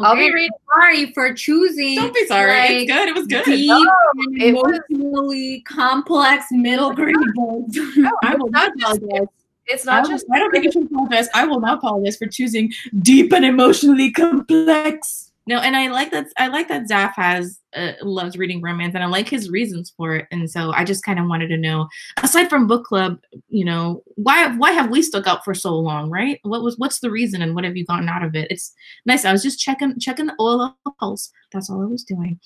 I'll 0.00 0.14
be 0.14 0.32
reading 0.32 0.50
sorry 0.72 1.12
for 1.12 1.32
choosing. 1.34 1.96
Don't 1.96 2.14
be 2.14 2.26
sorry. 2.26 2.50
like, 2.52 2.70
it's 2.70 2.92
good. 2.92 3.08
It 3.08 3.14
was 3.14 3.26
good. 3.26 3.44
Deep 3.44 3.70
and 3.70 4.42
it 4.42 4.54
was- 4.54 4.80
emotionally 4.90 5.60
complex 5.62 6.46
middle 6.50 6.92
grade 6.92 7.14
books. 7.34 7.78
I 8.22 8.34
will 8.34 8.50
not 8.50 8.72
apologize. 8.76 9.28
It's 9.66 9.84
not 9.84 10.02
will- 10.02 10.10
just 10.10 10.26
I 10.32 10.38
don't 10.38 10.50
think 10.50 10.64
you 10.64 10.72
should 10.72 10.84
apologize. 10.84 11.28
I 11.34 11.46
will 11.46 11.60
not 11.60 11.78
apologize 11.78 12.16
for 12.16 12.26
choosing 12.26 12.72
deep 13.00 13.32
and 13.32 13.44
emotionally 13.44 14.10
complex. 14.10 15.27
No, 15.48 15.60
and 15.60 15.74
I 15.74 15.88
like 15.88 16.10
that. 16.10 16.26
I 16.36 16.48
like 16.48 16.68
that 16.68 16.90
Zaf 16.90 17.14
has 17.14 17.58
uh, 17.74 17.92
loves 18.02 18.36
reading 18.36 18.60
romance, 18.60 18.94
and 18.94 19.02
I 19.02 19.06
like 19.06 19.30
his 19.30 19.48
reasons 19.48 19.94
for 19.96 20.14
it. 20.14 20.26
And 20.30 20.50
so 20.50 20.72
I 20.72 20.84
just 20.84 21.02
kind 21.02 21.18
of 21.18 21.26
wanted 21.26 21.48
to 21.48 21.56
know, 21.56 21.88
aside 22.22 22.50
from 22.50 22.66
book 22.66 22.84
club, 22.84 23.18
you 23.48 23.64
know, 23.64 24.02
why 24.16 24.54
why 24.56 24.72
have 24.72 24.90
we 24.90 25.00
stuck 25.00 25.26
out 25.26 25.46
for 25.46 25.54
so 25.54 25.74
long, 25.74 26.10
right? 26.10 26.38
What 26.42 26.62
was 26.62 26.76
what's 26.76 27.00
the 27.00 27.10
reason, 27.10 27.40
and 27.40 27.54
what 27.54 27.64
have 27.64 27.78
you 27.78 27.86
gotten 27.86 28.10
out 28.10 28.22
of 28.22 28.34
it? 28.34 28.50
It's 28.50 28.74
nice. 29.06 29.24
I 29.24 29.32
was 29.32 29.42
just 29.42 29.58
checking 29.58 29.98
checking 29.98 30.26
the 30.26 30.36
oil 30.38 30.60
of 30.60 30.74
the 30.84 30.92
pulse. 31.00 31.32
That's 31.50 31.70
all 31.70 31.80
I 31.80 31.86
was 31.86 32.04
doing. 32.04 32.38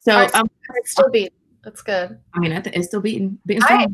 So 0.00 0.12
Alright, 0.12 0.34
um, 0.34 0.48
It's 0.76 0.92
still 0.92 1.10
beat. 1.10 1.34
That's 1.62 1.82
good. 1.82 2.18
I 2.32 2.38
mean, 2.38 2.54
I 2.54 2.62
think 2.62 2.76
it's 2.76 2.86
still 2.86 3.02
beating 3.02 3.38
beating 3.44 3.62
I-. 3.64 3.88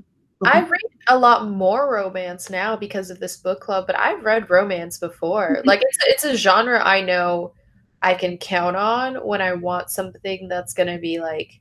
I 0.45 0.61
read 0.61 0.81
a 1.09 1.19
lot 1.19 1.49
more 1.49 1.93
romance 1.93 2.51
now 2.51 2.77
because 2.77 3.11
of 3.11 3.19
this 3.19 3.37
book 3.37 3.61
club, 3.61 3.89
but 3.89 3.99
I've 3.99 4.25
read 4.25 4.49
romance 4.49 4.97
before. 4.97 5.61
Like 5.65 5.83
it's 5.83 5.99
it's 6.03 6.25
a 6.25 6.37
genre 6.37 6.81
I 6.85 7.01
know 7.01 7.53
I 8.03 8.15
can 8.15 8.39
count 8.39 8.77
on 8.77 9.17
when 9.17 9.41
I 9.43 9.55
want 9.55 9.91
something 9.91 10.47
that's 10.49 10.73
gonna 10.75 10.99
be 10.99 11.19
like 11.21 11.61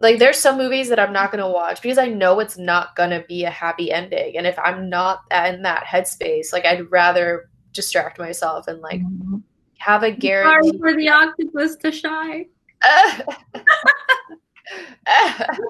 like 0.00 0.18
there's 0.20 0.38
some 0.38 0.56
movies 0.56 0.88
that 0.90 1.00
I'm 1.00 1.12
not 1.12 1.30
gonna 1.32 1.50
watch 1.50 1.82
because 1.82 1.98
I 1.98 2.06
know 2.06 2.38
it's 2.40 2.56
not 2.56 2.94
gonna 2.96 3.24
be 3.28 3.44
a 3.44 3.50
happy 3.50 3.90
ending. 3.92 4.36
And 4.36 4.46
if 4.46 4.58
I'm 4.58 4.88
not 4.88 5.20
in 5.32 5.62
that 5.62 5.84
headspace, 5.84 6.52
like 6.52 6.64
I'd 6.64 6.90
rather 6.90 7.50
distract 7.72 8.18
myself 8.18 8.68
and 8.68 8.80
like 8.80 9.00
Mhm. 9.02 9.42
have 9.78 10.02
a 10.02 10.06
Sorry 10.10 10.16
guarantee. 10.16 10.78
for 10.78 10.94
the 10.96 11.08
octopus 11.08 11.76
to 11.76 11.90
shy. 11.92 12.46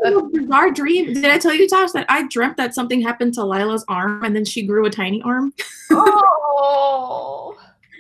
Oh, 0.05 0.29
bizarre 0.33 0.71
dream. 0.73 1.13
Did 1.15 1.25
I 1.27 1.39
tell 1.39 1.55
you, 1.55 1.69
Tosh, 1.69 1.93
that 1.93 2.07
I 2.09 2.27
dreamt 2.29 2.57
that 2.59 2.75
something 2.75 3.01
happened 3.01 3.35
to 3.35 3.45
Lila's 3.45 3.85
arm 3.89 4.25
and 4.25 4.35
then 4.37 4.45
she 4.45 4.67
grew 4.67 4.85
a 4.87 4.91
tiny 4.91 5.23
arm? 5.23 5.53
oh. 5.91 7.48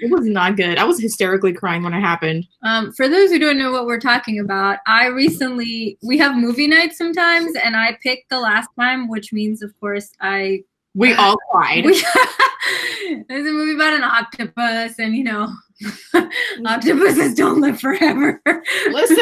It 0.00 0.10
was 0.10 0.26
not 0.26 0.56
good. 0.56 0.78
I 0.78 0.84
was 0.84 1.00
hysterically 1.00 1.52
crying 1.52 1.82
when 1.82 1.92
it 1.94 2.00
happened. 2.00 2.46
Um, 2.62 2.92
for 2.92 3.08
those 3.08 3.30
who 3.30 3.38
don't 3.38 3.58
know 3.58 3.72
what 3.72 3.86
we're 3.86 4.00
talking 4.00 4.38
about, 4.38 4.78
I 4.86 5.06
recently 5.06 5.98
we 6.02 6.18
have 6.18 6.36
movie 6.36 6.66
nights 6.68 6.96
sometimes, 6.98 7.56
and 7.64 7.76
I 7.76 7.98
picked 8.02 8.30
the 8.30 8.40
last 8.40 8.68
time, 8.78 9.08
which 9.08 9.32
means, 9.32 9.62
of 9.62 9.78
course, 9.80 10.10
I 10.20 10.62
We 10.94 11.14
all 11.18 11.36
cried. 11.50 11.84
we, 11.84 11.92
there's 13.28 13.46
a 13.46 13.52
movie 13.52 13.74
about 13.74 13.94
an 13.94 14.04
octopus, 14.04 14.98
and 14.98 15.14
you 15.16 15.24
know, 15.24 15.52
octopuses 16.66 17.34
don't 17.34 17.60
live 17.60 17.80
forever. 17.80 18.40
Listen. 18.90 19.16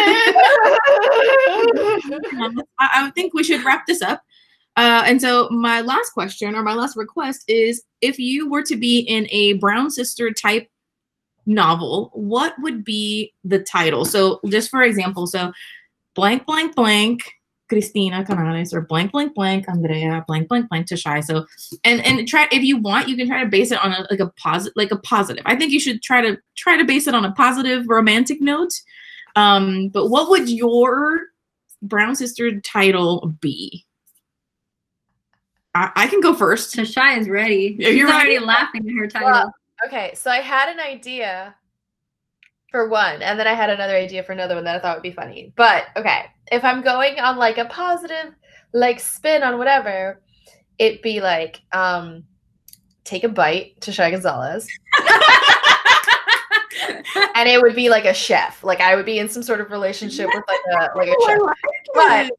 I, 2.39 2.55
I 2.79 3.11
think 3.15 3.35
we 3.35 3.45
should 3.45 3.65
wrap 3.65 3.87
this 3.87 4.03
up. 4.03 4.23
Uh, 4.77 5.03
and 5.07 5.21
so 5.21 5.49
my 5.51 5.81
last 5.81 6.11
question 6.11 6.55
or 6.55 6.63
my 6.63 6.75
last 6.75 6.97
request 6.97 7.45
is 7.49 7.83
if 8.03 8.19
you 8.19 8.49
were 8.51 8.63
to 8.63 8.77
be 8.77 9.01
in 9.01 9.27
a 9.31 9.55
brown 9.55 9.91
sister 9.91 10.33
type 10.33 10.69
novel, 11.47 12.11
what 12.13 12.55
would 12.61 12.85
be 12.85 13.33
the 13.43 13.59
title? 13.59 14.05
So 14.05 14.41
just 14.47 14.71
for 14.71 14.83
example, 14.83 15.27
so 15.27 15.53
blank 16.15 16.45
blank 16.45 16.75
blank 16.75 17.23
Cristina 17.69 18.25
Canales 18.25 18.73
or 18.73 18.83
blank 18.83 19.13
blank 19.13 19.35
blank 19.35 19.69
Andrea 19.69 20.25
blank 20.27 20.49
blank 20.49 20.69
blank 20.69 20.89
Tashai. 20.89 21.25
So 21.25 21.47
and 21.85 22.05
and 22.05 22.29
try 22.29 22.47
if 22.53 22.63
you 22.63 22.77
want, 22.77 23.09
you 23.09 23.17
can 23.17 23.29
try 23.29 23.43
to 23.43 23.49
base 23.49 23.71
it 23.71 23.83
on 23.83 23.93
a 23.93 24.07
like 24.11 24.21
a 24.21 24.29
positive 24.37 24.75
like 24.77 24.91
a 24.91 24.99
positive. 24.99 25.43
I 25.47 25.57
think 25.57 25.73
you 25.73 25.81
should 25.81 26.03
try 26.03 26.21
to 26.21 26.37
try 26.57 26.77
to 26.77 26.85
base 26.85 27.07
it 27.07 27.15
on 27.15 27.25
a 27.25 27.33
positive 27.33 27.89
romantic 27.89 28.41
note. 28.41 28.73
Um, 29.37 29.89
but 29.89 30.09
what 30.09 30.29
would 30.31 30.49
your 30.49 31.21
brown 31.83 32.15
sister 32.15 32.61
title 32.61 33.35
be? 33.41 33.86
I, 35.77 35.91
I 35.95 36.07
can 36.07 36.21
go 36.21 36.35
first. 36.35 36.75
Tashai 36.75 37.19
is 37.19 37.29
ready. 37.29 37.77
Yeah, 37.79 37.89
you're 37.91 38.07
She's 38.07 38.15
already 38.15 38.35
ready? 38.35 38.47
laughing 38.47 38.89
at 38.89 38.97
her 38.99 39.07
title. 39.07 39.31
Well, 39.31 39.55
Okay, 39.87 40.13
so 40.15 40.31
I 40.31 40.39
had 40.39 40.71
an 40.71 40.81
idea 40.81 41.55
for 42.71 42.89
one, 42.89 43.21
and 43.21 43.39
then 43.39 43.47
I 43.47 43.53
had 43.53 43.69
another 43.69 43.95
idea 43.95 44.23
for 44.23 44.33
another 44.33 44.55
one 44.55 44.65
that 44.65 44.75
I 44.77 44.79
thought 44.79 44.97
would 44.97 45.03
be 45.03 45.13
funny. 45.13 45.53
But 45.55 45.85
okay, 45.97 46.27
if 46.51 46.65
I'm 46.65 46.83
going 46.83 47.21
on 47.21 47.37
like 47.37 47.59
a 47.59 47.67
positive, 47.67 48.35
like 48.73 49.01
spin 49.01 49.43
on 49.43 49.59
whatever, 49.59 50.23
it'd 50.79 51.03
be 51.03 51.21
like, 51.21 51.61
um, 51.73 52.25
take 53.05 53.23
a 53.25 53.29
bite 53.29 53.79
Tashai 53.81 54.11
Gonzalez, 54.13 54.67
and 57.35 57.49
it 57.49 57.61
would 57.61 57.75
be 57.77 57.91
like 57.91 58.07
a 58.07 58.15
chef. 58.15 58.65
Like 58.65 58.81
I 58.81 58.97
would 58.97 59.07
be 59.07 59.19
in 59.19 59.29
some 59.29 59.43
sort 59.43 59.61
of 59.61 59.71
relationship 59.71 60.29
with 60.33 60.45
like 60.49 60.61
a 60.81 60.97
like 60.97 61.09
a 61.09 61.15
chef. 61.27 61.39
But 61.93 62.31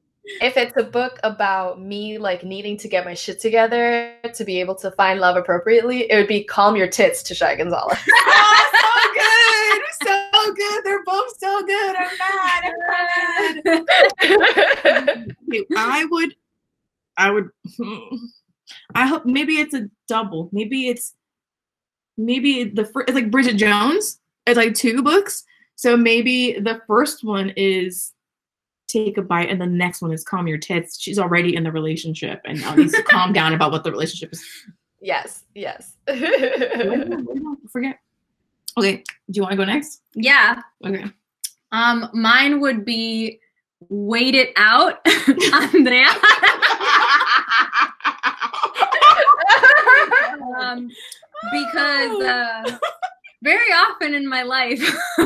if 0.41 0.57
it's 0.57 0.75
a 0.77 0.83
book 0.83 1.19
about 1.23 1.81
me 1.81 2.17
like 2.17 2.43
needing 2.43 2.77
to 2.77 2.87
get 2.87 3.05
my 3.05 3.13
shit 3.13 3.39
together 3.39 4.13
to 4.33 4.43
be 4.43 4.59
able 4.59 4.75
to 4.75 4.91
find 4.91 5.19
love 5.19 5.37
appropriately, 5.37 6.09
it 6.11 6.15
would 6.15 6.27
be 6.27 6.43
calm 6.43 6.75
your 6.75 6.87
tits 6.87 7.23
Tashai 7.23 7.57
Gonzalez. 7.57 7.97
oh, 8.11 8.61
so 8.73 8.89
good. 9.13 9.81
So 10.07 10.53
good. 10.53 10.83
They're 10.83 11.03
both 11.03 11.37
so 11.39 11.65
good. 11.65 11.95
I'm 11.95 12.17
mad. 12.17 12.73
I'm 13.65 14.35
mad. 14.85 15.35
I 15.77 16.05
would, 16.09 16.35
I 17.17 17.31
would, 17.31 17.49
I 18.95 19.07
hope 19.07 19.25
maybe 19.25 19.57
it's 19.59 19.73
a 19.73 19.89
double. 20.07 20.49
Maybe 20.51 20.89
it's, 20.89 21.15
maybe 22.17 22.65
the 22.65 22.85
first, 22.85 23.09
it's 23.09 23.15
like 23.15 23.31
Bridget 23.31 23.55
Jones. 23.55 24.19
It's 24.45 24.57
like 24.57 24.75
two 24.75 25.01
books. 25.03 25.43
So 25.75 25.95
maybe 25.95 26.59
the 26.59 26.81
first 26.87 27.23
one 27.23 27.53
is 27.55 28.13
take 28.87 29.17
a 29.17 29.21
bite 29.21 29.49
and 29.49 29.59
the 29.59 29.65
next 29.65 30.01
one 30.01 30.11
is 30.11 30.23
calm 30.23 30.47
your 30.47 30.57
tits. 30.57 30.99
She's 30.99 31.19
already 31.19 31.55
in 31.55 31.63
the 31.63 31.71
relationship 31.71 32.41
and 32.45 32.59
now 32.61 32.75
needs 32.75 32.93
to 32.93 33.03
calm 33.03 33.33
down 33.33 33.53
about 33.53 33.71
what 33.71 33.83
the 33.83 33.91
relationship 33.91 34.33
is. 34.33 34.43
yes, 35.01 35.43
yes. 35.53 35.93
Forget. 37.69 37.99
Okay. 38.77 39.03
Do 39.29 39.37
you 39.37 39.41
want 39.41 39.51
to 39.51 39.57
go 39.57 39.65
next? 39.65 40.01
yeah. 40.15 40.61
Okay. 40.85 41.05
Um, 41.71 42.09
mine 42.13 42.61
would 42.61 42.85
be 42.85 43.39
wait 43.89 44.35
it 44.35 44.53
out, 44.55 44.99
Andrea. 45.53 46.07
um, 50.59 50.89
because 51.51 52.23
uh, 52.23 52.77
very 53.43 53.71
often 53.71 54.13
in 54.13 54.27
my 54.27 54.43
life, 54.43 54.79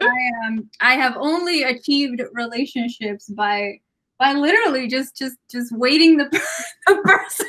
I 0.00 0.30
um 0.46 0.70
I 0.80 0.94
have 0.94 1.16
only 1.16 1.62
achieved 1.62 2.22
relationships 2.32 3.28
by 3.28 3.80
by 4.18 4.34
literally 4.34 4.86
just 4.86 5.16
just 5.16 5.36
just 5.50 5.72
waiting 5.76 6.16
the, 6.18 6.24
the 6.86 6.96
person 7.04 7.46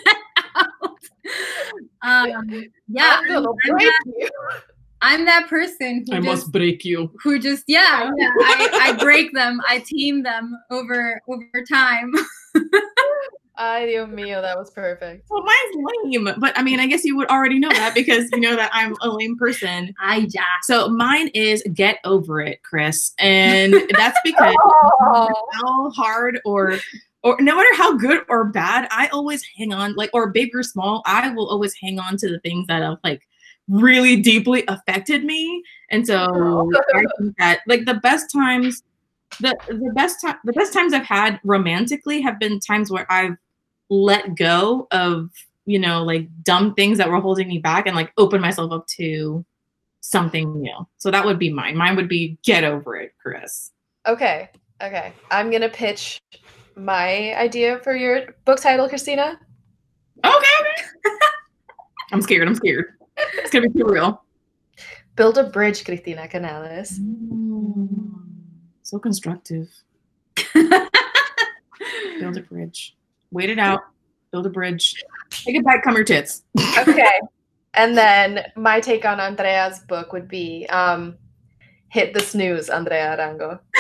out. 0.56 0.98
Um, 2.04 2.66
yeah, 2.88 3.20
I'm 3.22 3.32
I'm, 3.32 3.56
break 3.68 3.80
that, 3.80 4.04
you. 4.06 4.30
I'm 5.02 5.26
that 5.26 5.48
person 5.48 6.06
who 6.08 6.16
I 6.16 6.18
just 6.18 6.26
must 6.26 6.52
break 6.52 6.84
you. 6.86 7.12
who 7.22 7.40
just 7.40 7.64
yeah, 7.68 8.10
yeah 8.18 8.30
I, 8.40 8.70
I 8.98 9.04
break 9.04 9.34
them, 9.34 9.62
I 9.68 9.80
team 9.80 10.24
them 10.24 10.58
over 10.70 11.22
over 11.28 11.66
time. 11.70 12.14
Ay, 13.64 13.86
Dios 13.86 14.10
mío, 14.10 14.42
that 14.42 14.58
was 14.58 14.72
perfect. 14.72 15.24
Well, 15.30 15.44
mine's 15.44 15.88
lame, 16.04 16.28
but 16.40 16.58
I 16.58 16.64
mean, 16.64 16.80
I 16.80 16.88
guess 16.88 17.04
you 17.04 17.16
would 17.16 17.30
already 17.30 17.60
know 17.60 17.70
that 17.70 17.94
because 17.94 18.28
you 18.32 18.40
know 18.40 18.56
that 18.56 18.72
I'm 18.74 18.96
a 19.04 19.10
lame 19.10 19.38
person. 19.38 19.94
I 20.02 20.22
just 20.22 20.40
So 20.64 20.90
mine 20.90 21.28
is 21.36 21.62
get 21.72 22.00
over 22.04 22.42
it, 22.42 22.64
Chris, 22.64 23.14
and 23.20 23.76
that's 23.96 24.18
because 24.24 24.56
Oh. 25.04 25.30
how 25.54 25.92
hard 25.92 26.40
or 26.44 26.80
or 27.22 27.38
no 27.40 27.56
matter 27.56 27.76
how 27.76 27.96
good 27.96 28.24
or 28.30 28.46
bad, 28.46 28.88
I 28.90 29.10
always 29.10 29.44
hang 29.56 29.74
on, 29.74 29.94
like 29.94 30.10
or 30.12 30.32
big 30.32 30.56
or 30.56 30.64
small, 30.64 31.04
I 31.06 31.30
will 31.30 31.48
always 31.48 31.76
hang 31.80 32.00
on 32.00 32.18
to 32.18 32.30
the 32.30 32.40
things 32.40 32.66
that 32.66 32.82
have 32.82 32.98
like 33.04 33.22
really 33.68 34.20
deeply 34.20 34.64
affected 34.70 35.24
me. 35.24 35.62
And 35.92 36.08
so 36.08 36.68
I 36.96 37.04
think 37.20 37.38
that 37.38 37.60
like 37.68 37.86
the 37.86 37.94
best 37.94 38.32
times, 38.34 38.82
the 39.40 39.56
the 39.68 39.92
best 39.94 40.20
time, 40.20 40.38
the 40.46 40.54
best 40.54 40.74
times 40.74 40.94
I've 40.94 41.06
had 41.06 41.40
romantically 41.44 42.22
have 42.22 42.40
been 42.40 42.60
times 42.60 42.90
where 42.90 43.06
I've 43.12 43.38
let 43.92 44.36
go 44.36 44.88
of 44.92 45.30
you 45.66 45.78
know 45.78 46.02
like 46.02 46.28
dumb 46.44 46.74
things 46.74 46.98
that 46.98 47.10
were 47.10 47.20
holding 47.20 47.48
me 47.48 47.60
back 47.60 47.86
and 47.86 47.96
like 47.96 48.12
open 48.18 48.42
myself 48.42 48.72
up 48.72 48.88
to 48.88 49.46
something 50.00 50.60
new. 50.60 50.88
So 50.98 51.12
that 51.12 51.26
would 51.26 51.38
be 51.38 51.52
mine. 51.52 51.78
Mine 51.78 51.96
would 51.98 52.08
be 52.08 52.38
get 52.44 52.64
over 52.64 52.96
it, 52.96 53.14
Chris. 53.22 53.72
Okay, 54.08 54.50
okay. 54.82 55.14
I'm 55.30 55.52
gonna 55.52 55.70
pitch 55.70 56.20
my 56.76 57.36
idea 57.36 57.80
for 57.80 57.96
your 57.96 58.34
book 58.46 58.60
title, 58.60 58.90
Christina. 58.90 59.38
Okay, 60.26 60.36
okay. 60.36 60.84
I'm 62.12 62.22
scared. 62.22 62.48
I'm 62.48 62.56
scared. 62.56 62.86
It's 63.36 63.52
gonna 63.52 63.70
be 63.70 63.80
too 63.80 63.86
real. 63.86 64.24
Build 65.16 65.38
a 65.38 65.44
bridge, 65.44 65.84
Cristina 65.84 66.28
Canales. 66.28 67.00
So 68.84 68.98
constructive. 68.98 69.70
Build 70.54 72.38
a 72.38 72.42
bridge. 72.42 72.96
Wait 73.32 73.50
it 73.50 73.60
out. 73.60 73.82
Build 74.32 74.46
a 74.46 74.50
bridge. 74.50 74.96
Take 75.30 75.56
it 75.56 75.66
back. 75.66 75.84
Come 75.84 75.96
your 75.96 76.04
tits. 76.04 76.44
Okay. 76.78 77.20
and 77.74 77.98
then 77.98 78.46
my 78.56 78.80
take 78.80 79.06
on 79.06 79.20
Andrea's 79.20 79.80
book 79.88 80.14
would 80.14 80.28
be 80.28 80.66
um, 80.70 81.16
Hit 81.90 82.14
the 82.14 82.20
Snooze, 82.20 82.70
Andrea 82.70 83.16
Arango. 83.18 83.60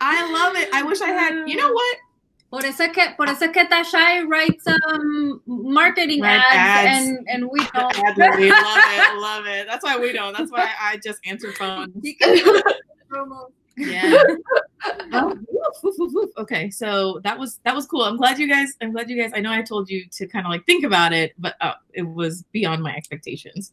I 0.00 0.32
love 0.32 0.56
it. 0.56 0.68
I 0.72 0.82
wish 0.82 1.00
I 1.00 1.08
had. 1.08 1.48
You 1.48 1.56
know 1.56 1.72
what? 1.72 1.96
Por 2.50 2.64
eso 2.64 2.88
que 2.92 3.04
por 3.16 3.28
eso 3.28 3.52
que 3.52 3.68
Tashai 3.68 4.26
writes 4.26 4.66
um 4.66 5.42
marketing 5.46 6.24
ads, 6.24 6.44
ads. 6.50 7.08
and 7.08 7.28
and 7.28 7.50
we 7.50 7.58
don't. 7.74 7.94
Adley, 7.94 8.48
love 8.48 8.78
it, 8.78 9.18
love 9.20 9.46
it. 9.46 9.66
That's 9.66 9.84
why 9.84 9.98
we 9.98 10.12
don't. 10.12 10.34
That's 10.36 10.50
why 10.50 10.70
I 10.80 10.96
just 11.04 11.18
answer 11.26 11.52
phones. 11.52 11.92
You 13.78 13.90
can 13.90 14.10
do 14.10 14.16
promo. 14.16 14.42
Yeah. 14.82 14.94
Oh, 15.12 15.28
woof, 15.48 15.76
woof, 15.82 15.94
woof, 15.98 16.12
woof. 16.14 16.30
Okay, 16.38 16.70
so 16.70 17.20
that 17.24 17.38
was 17.38 17.58
that 17.64 17.74
was 17.74 17.86
cool. 17.86 18.02
I'm 18.02 18.16
glad 18.16 18.38
you 18.38 18.48
guys. 18.48 18.74
I'm 18.80 18.92
glad 18.92 19.10
you 19.10 19.20
guys. 19.20 19.32
I 19.34 19.40
know 19.40 19.52
I 19.52 19.62
told 19.62 19.90
you 19.90 20.06
to 20.12 20.26
kind 20.26 20.46
of 20.46 20.50
like 20.50 20.64
think 20.66 20.84
about 20.84 21.12
it, 21.12 21.34
but 21.38 21.56
uh, 21.60 21.74
it 21.94 22.02
was 22.02 22.44
beyond 22.52 22.82
my 22.82 22.94
expectations. 22.94 23.72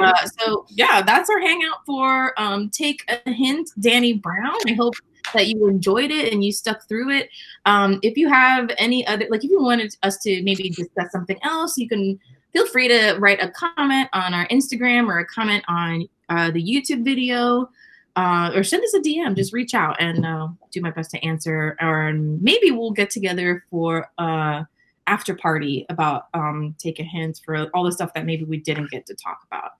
Uh, 0.00 0.26
so 0.38 0.66
yeah, 0.70 1.02
that's 1.02 1.28
our 1.30 1.40
hangout 1.40 1.78
for 1.84 2.38
um, 2.40 2.70
take 2.70 3.02
a 3.08 3.30
hint, 3.30 3.70
Dani 3.80 4.20
Brown. 4.20 4.56
I 4.68 4.74
hope 4.74 4.94
that 5.34 5.48
you 5.48 5.68
enjoyed 5.68 6.10
it 6.10 6.32
and 6.32 6.44
you 6.44 6.52
stuck 6.52 6.86
through 6.88 7.10
it. 7.10 7.28
Um, 7.64 7.98
if 8.02 8.16
you 8.16 8.28
have 8.28 8.70
any 8.78 9.06
other, 9.06 9.26
like 9.30 9.44
if 9.44 9.50
you 9.50 9.60
wanted 9.60 9.94
us 10.02 10.18
to 10.18 10.42
maybe 10.42 10.70
discuss 10.70 11.10
something 11.10 11.38
else, 11.42 11.76
you 11.76 11.88
can 11.88 12.18
feel 12.52 12.66
free 12.66 12.88
to 12.88 13.16
write 13.18 13.42
a 13.42 13.50
comment 13.50 14.08
on 14.12 14.32
our 14.32 14.46
Instagram 14.48 15.08
or 15.08 15.18
a 15.18 15.26
comment 15.26 15.64
on 15.68 16.08
uh, 16.28 16.50
the 16.50 16.62
YouTube 16.62 17.04
video. 17.04 17.68
Uh, 18.16 18.50
or 18.54 18.64
send 18.64 18.82
us 18.82 18.94
a 18.94 19.00
DM. 19.00 19.36
Just 19.36 19.52
reach 19.52 19.74
out 19.74 19.96
and 20.00 20.24
uh, 20.24 20.48
do 20.72 20.80
my 20.80 20.90
best 20.90 21.10
to 21.10 21.22
answer. 21.24 21.76
Or 21.80 22.12
maybe 22.14 22.70
we'll 22.70 22.90
get 22.90 23.10
together 23.10 23.64
for 23.70 24.10
uh, 24.16 24.64
after 25.06 25.34
party 25.34 25.84
about 25.90 26.28
um, 26.34 26.74
take 26.78 26.98
a 26.98 27.02
hint 27.02 27.40
for 27.44 27.68
all 27.74 27.84
the 27.84 27.92
stuff 27.92 28.14
that 28.14 28.24
maybe 28.24 28.44
we 28.44 28.56
didn't 28.56 28.90
get 28.90 29.06
to 29.06 29.14
talk 29.14 29.40
about. 29.46 29.72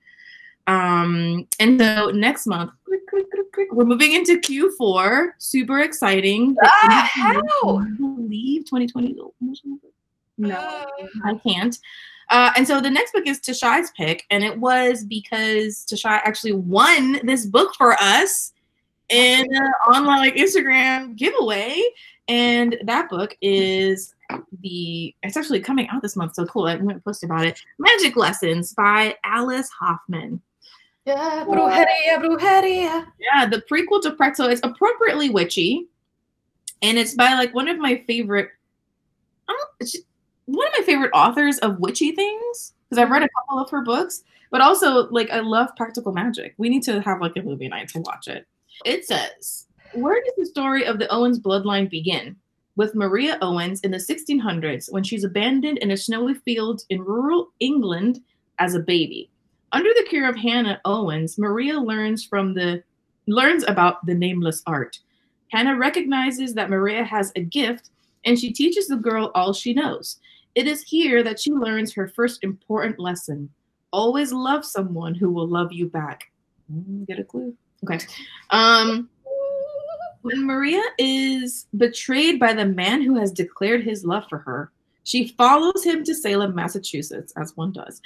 Um, 0.67 1.47
and 1.61 1.81
so 1.81 2.11
next 2.11 2.47
month, 2.47 2.73
we're 3.73 3.85
moving 3.85 4.13
into 4.13 4.39
Q4. 4.39 5.31
Super 5.39 5.81
exciting. 5.81 6.57
Ah, 6.63 7.09
how? 7.13 7.85
Believe 7.99 8.65
2020. 8.67 9.17
No, 10.39 10.87
I 11.25 11.35
can't. 11.47 11.79
Uh, 12.31 12.53
and 12.57 12.67
so 12.67 12.81
the 12.81 12.91
next 12.91 13.13
book 13.13 13.27
is 13.27 13.41
Tashai's 13.41 13.93
pick, 13.97 14.25
and 14.31 14.43
it 14.43 14.59
was 14.59 15.05
because 15.05 15.87
Tashai 15.91 16.21
actually 16.25 16.53
won 16.53 17.21
this 17.25 17.47
book 17.47 17.75
for 17.77 17.95
us 17.95 18.53
in 19.09 19.47
an 19.55 19.73
online 19.89 20.19
like 20.19 20.35
Instagram 20.35 21.15
giveaway. 21.17 21.81
And 22.29 22.77
that 22.85 23.09
book 23.09 23.37
is 23.41 24.15
the 24.61 25.15
it's 25.23 25.37
actually 25.37 25.61
coming 25.61 25.89
out 25.89 26.03
this 26.03 26.17
month, 26.17 26.35
so 26.35 26.45
cool. 26.47 26.67
I'm 26.67 26.87
gonna 26.87 26.99
post 27.01 27.23
about 27.23 27.47
it. 27.47 27.61
Magic 27.79 28.17
Lessons 28.17 28.73
by 28.73 29.17
Alice 29.23 29.71
Hoffman. 29.79 30.41
Yeah, 31.05 31.45
brujeria, 31.47 32.19
brujeria. 32.19 33.07
Yeah, 33.21 33.47
the 33.47 33.63
prequel 33.71 34.03
to 34.03 34.13
Pretzel 34.13 34.49
is 34.49 34.59
appropriately 34.65 35.31
witchy, 35.31 35.87
and 36.83 36.99
it's 36.99 37.15
by 37.15 37.35
like 37.35 37.55
one 37.55 37.69
of 37.69 37.79
my 37.79 38.03
favorite, 38.09 38.51
it's 39.79 39.97
one 40.47 40.67
of 40.67 40.73
my 40.79 40.85
favorite 40.85 41.11
authors 41.13 41.59
of 41.59 41.79
witchy 41.79 42.13
things 42.13 42.73
because 42.89 43.03
I've 43.03 43.11
read 43.11 43.23
a 43.23 43.29
couple 43.29 43.59
of 43.59 43.71
her 43.71 43.83
books. 43.83 44.23
But 44.51 44.61
also, 44.61 45.09
like, 45.09 45.31
I 45.31 45.41
love 45.41 45.75
practical 45.77 46.13
magic. 46.13 46.55
We 46.57 46.69
need 46.69 46.85
to 46.85 47.01
have 47.03 47.21
like 47.21 47.37
a 47.37 47.43
movie 47.43 47.69
night 47.69 47.89
to 47.89 48.01
watch 48.01 48.29
it. 48.29 48.47
It 48.85 49.05
says, 49.05 49.67
where 49.93 50.23
does 50.23 50.35
the 50.37 50.47
story 50.47 50.85
of 50.85 50.99
the 50.99 51.13
Owens 51.13 51.41
bloodline 51.41 51.91
begin? 51.91 52.37
With 52.77 52.95
Maria 52.95 53.39
Owens 53.41 53.81
in 53.81 53.91
the 53.91 53.97
1600s, 53.97 54.93
when 54.93 55.03
she's 55.03 55.25
abandoned 55.25 55.79
in 55.79 55.91
a 55.91 55.97
snowy 55.97 56.35
field 56.35 56.83
in 56.91 57.03
rural 57.03 57.49
England 57.59 58.21
as 58.59 58.75
a 58.75 58.81
baby. 58.81 59.31
Under 59.73 59.91
the 59.97 60.07
care 60.09 60.29
of 60.29 60.37
Hannah 60.37 60.81
Owens, 60.85 61.39
Maria 61.39 61.81
learns 61.81 62.25
from 62.25 62.55
the 62.55 62.83
learns 63.27 63.65
about 63.67 64.05
the 64.07 64.15
nameless 64.15 64.63
art. 64.67 65.01
Hannah 65.51 65.77
recognizes 65.77 66.55
that 66.55 66.71
Maria 66.71 67.03
has 67.03 67.33
a 67.35 67.41
gift 67.41 67.91
and 68.25 68.39
she 68.39 68.53
teaches 68.53 68.89
the 68.89 68.97
girl 68.97 69.31
all 69.35 69.53
she 69.53 69.73
knows. 69.73 70.19
It 70.57 70.67
is 70.67 70.83
here 70.83 71.23
that 71.23 71.39
she 71.39 71.53
learns 71.53 71.93
her 71.93 72.09
first 72.09 72.43
important 72.43 72.99
lesson. 72.99 73.51
Always 73.93 74.33
love 74.33 74.65
someone 74.65 75.15
who 75.15 75.31
will 75.31 75.47
love 75.47 75.71
you 75.71 75.87
back. 75.87 76.33
Mm, 76.73 77.07
Get 77.07 77.21
a 77.21 77.25
clue. 77.25 77.55
Okay. 77.85 78.05
Um 78.51 79.09
when 80.23 80.45
Maria 80.45 80.83
is 80.99 81.67
betrayed 81.77 82.41
by 82.41 82.53
the 82.53 82.65
man 82.65 83.01
who 83.01 83.17
has 83.17 83.31
declared 83.31 83.85
his 83.85 84.05
love 84.05 84.25
for 84.29 84.39
her, 84.39 84.73
she 85.05 85.29
follows 85.39 85.85
him 85.85 86.03
to 86.03 86.15
Salem, 86.17 86.53
Massachusetts, 86.53 87.33
as 87.37 87.57
one 87.57 87.71
does. 87.71 88.03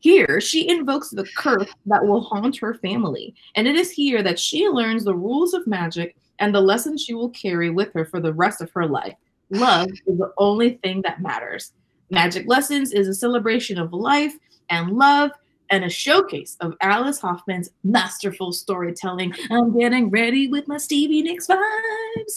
Here, 0.00 0.38
she 0.38 0.68
invokes 0.68 1.08
the 1.08 1.26
curse 1.34 1.72
that 1.86 2.04
will 2.06 2.20
haunt 2.20 2.58
her 2.58 2.74
family, 2.74 3.34
and 3.54 3.66
it 3.66 3.74
is 3.74 3.90
here 3.90 4.22
that 4.22 4.38
she 4.38 4.68
learns 4.68 5.04
the 5.04 5.14
rules 5.14 5.54
of 5.54 5.66
magic 5.66 6.14
and 6.40 6.54
the 6.54 6.60
lessons 6.60 7.02
she 7.02 7.14
will 7.14 7.30
carry 7.30 7.70
with 7.70 7.90
her 7.94 8.04
for 8.04 8.20
the 8.20 8.34
rest 8.34 8.60
of 8.60 8.70
her 8.72 8.86
life. 8.86 9.16
Love 9.48 9.88
is 9.88 10.18
the 10.18 10.30
only 10.36 10.74
thing 10.82 11.00
that 11.02 11.22
matters. 11.22 11.72
Magic 12.12 12.46
Lessons 12.46 12.92
is 12.92 13.08
a 13.08 13.14
celebration 13.14 13.78
of 13.78 13.94
life 13.94 14.34
and 14.68 14.90
love 14.90 15.30
and 15.70 15.82
a 15.82 15.88
showcase 15.88 16.58
of 16.60 16.74
Alice 16.82 17.18
Hoffman's 17.18 17.70
masterful 17.84 18.52
storytelling. 18.52 19.34
I'm 19.50 19.76
getting 19.76 20.10
ready 20.10 20.46
with 20.46 20.68
my 20.68 20.76
Stevie 20.76 21.22
Nicks 21.22 21.46
vibes. 21.46 21.58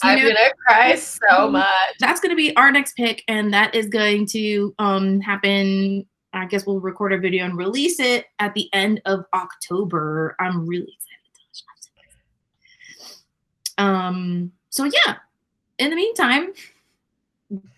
I'm 0.02 0.18
know? 0.18 0.28
gonna 0.28 0.50
cry 0.66 0.94
so 0.94 1.50
much. 1.50 1.68
that's 2.00 2.20
going 2.20 2.30
to 2.30 2.36
be 2.36 2.56
our 2.56 2.72
next 2.72 2.96
pick, 2.96 3.22
and 3.28 3.52
that 3.52 3.74
is 3.74 3.88
going 3.88 4.24
to 4.28 4.74
um, 4.78 5.20
happen. 5.20 6.06
I 6.32 6.46
guess 6.46 6.64
we'll 6.66 6.80
record 6.80 7.12
a 7.12 7.18
video 7.18 7.44
and 7.44 7.58
release 7.58 8.00
it 8.00 8.24
at 8.38 8.54
the 8.54 8.70
end 8.72 9.02
of 9.04 9.26
October. 9.34 10.34
I'm 10.40 10.66
really 10.66 10.84
excited. 10.84 10.96
Um. 13.76 14.52
So 14.70 14.84
yeah. 14.84 15.16
In 15.78 15.90
the 15.90 15.96
meantime, 15.96 16.54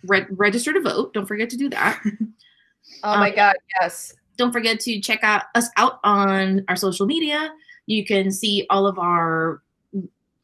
re- 0.05 0.27
register 0.31 0.73
to 0.73 0.81
vote. 0.81 1.13
Don't 1.15 1.27
forget 1.27 1.51
to 1.51 1.57
do 1.57 1.69
that. 1.71 2.01
Oh 3.05 3.17
my 3.19 3.29
Um, 3.29 3.37
god, 3.37 3.55
yes. 3.81 4.15
don't 4.39 4.51
forget 4.51 4.81
to 4.81 4.99
check 5.01 5.23
out 5.23 5.43
us 5.55 5.69
out 5.77 6.01
on 6.05 6.65
our 6.69 6.75
social 6.75 7.05
media. 7.05 7.53
You 7.87 8.05
can 8.05 8.33
see 8.33 8.67
all 8.71 8.87
of 8.87 8.99
our 8.99 9.63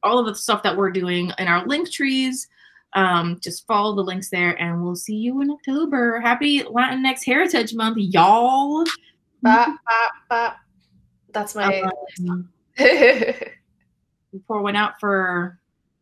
all 0.03 0.19
of 0.19 0.27
the 0.27 0.35
stuff 0.35 0.63
that 0.63 0.77
we're 0.77 0.91
doing 0.91 1.33
in 1.39 1.49
our 1.49 1.67
link 1.67 1.91
trees. 1.91 2.47
Um, 2.93 3.41
just 3.43 3.67
follow 3.67 3.95
the 3.97 4.03
links 4.03 4.29
there, 4.29 4.61
and 4.61 4.85
we'll 4.85 4.95
see 4.95 5.17
you 5.17 5.41
in 5.41 5.51
October. 5.51 6.21
Happy 6.21 6.61
Latinx 6.61 7.25
Heritage 7.25 7.75
Month, 7.75 7.97
y'all! 7.99 8.85
Bop, 9.43 9.69
bop, 9.87 10.13
bop. 10.29 10.57
That's 11.33 11.55
my. 11.55 11.81
Um, 12.29 12.49
we 12.79 14.39
pour 14.47 14.63
one 14.63 14.77
out 14.77 15.01
for 15.01 15.59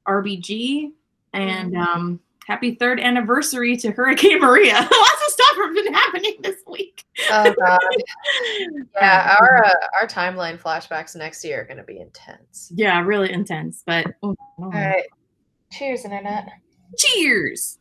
RBG, 0.09 0.91
and 1.33 1.77
um, 1.77 2.21
happy 2.47 2.75
third 2.75 3.01
anniversary 3.01 3.77
to 3.79 3.91
Hurricane 3.93 4.41
Maria. 4.41 4.75
Lots 4.77 4.91
of 4.91 5.33
stuff 5.33 5.57
has 5.57 5.75
been 5.85 5.95
happening 5.95 6.37
this 6.43 6.57
week. 6.67 7.05
oh 7.31 7.55
god. 7.59 7.79
Yeah, 8.95 9.37
our 9.41 9.65
uh, 9.65 9.75
our 10.01 10.07
timeline 10.07 10.61
flashbacks 10.61 11.17
next 11.17 11.45
year 11.45 11.63
are 11.63 11.65
gonna 11.65 11.85
be 11.85 12.01
intense. 12.01 12.71
yeah, 12.75 13.01
really 13.03 13.33
intense. 13.33 13.83
But 13.87 14.07
All 14.23 14.35
right. 14.59 15.05
Cheers, 15.73 16.05
internet. 16.05 16.49
cheers. 16.99 17.79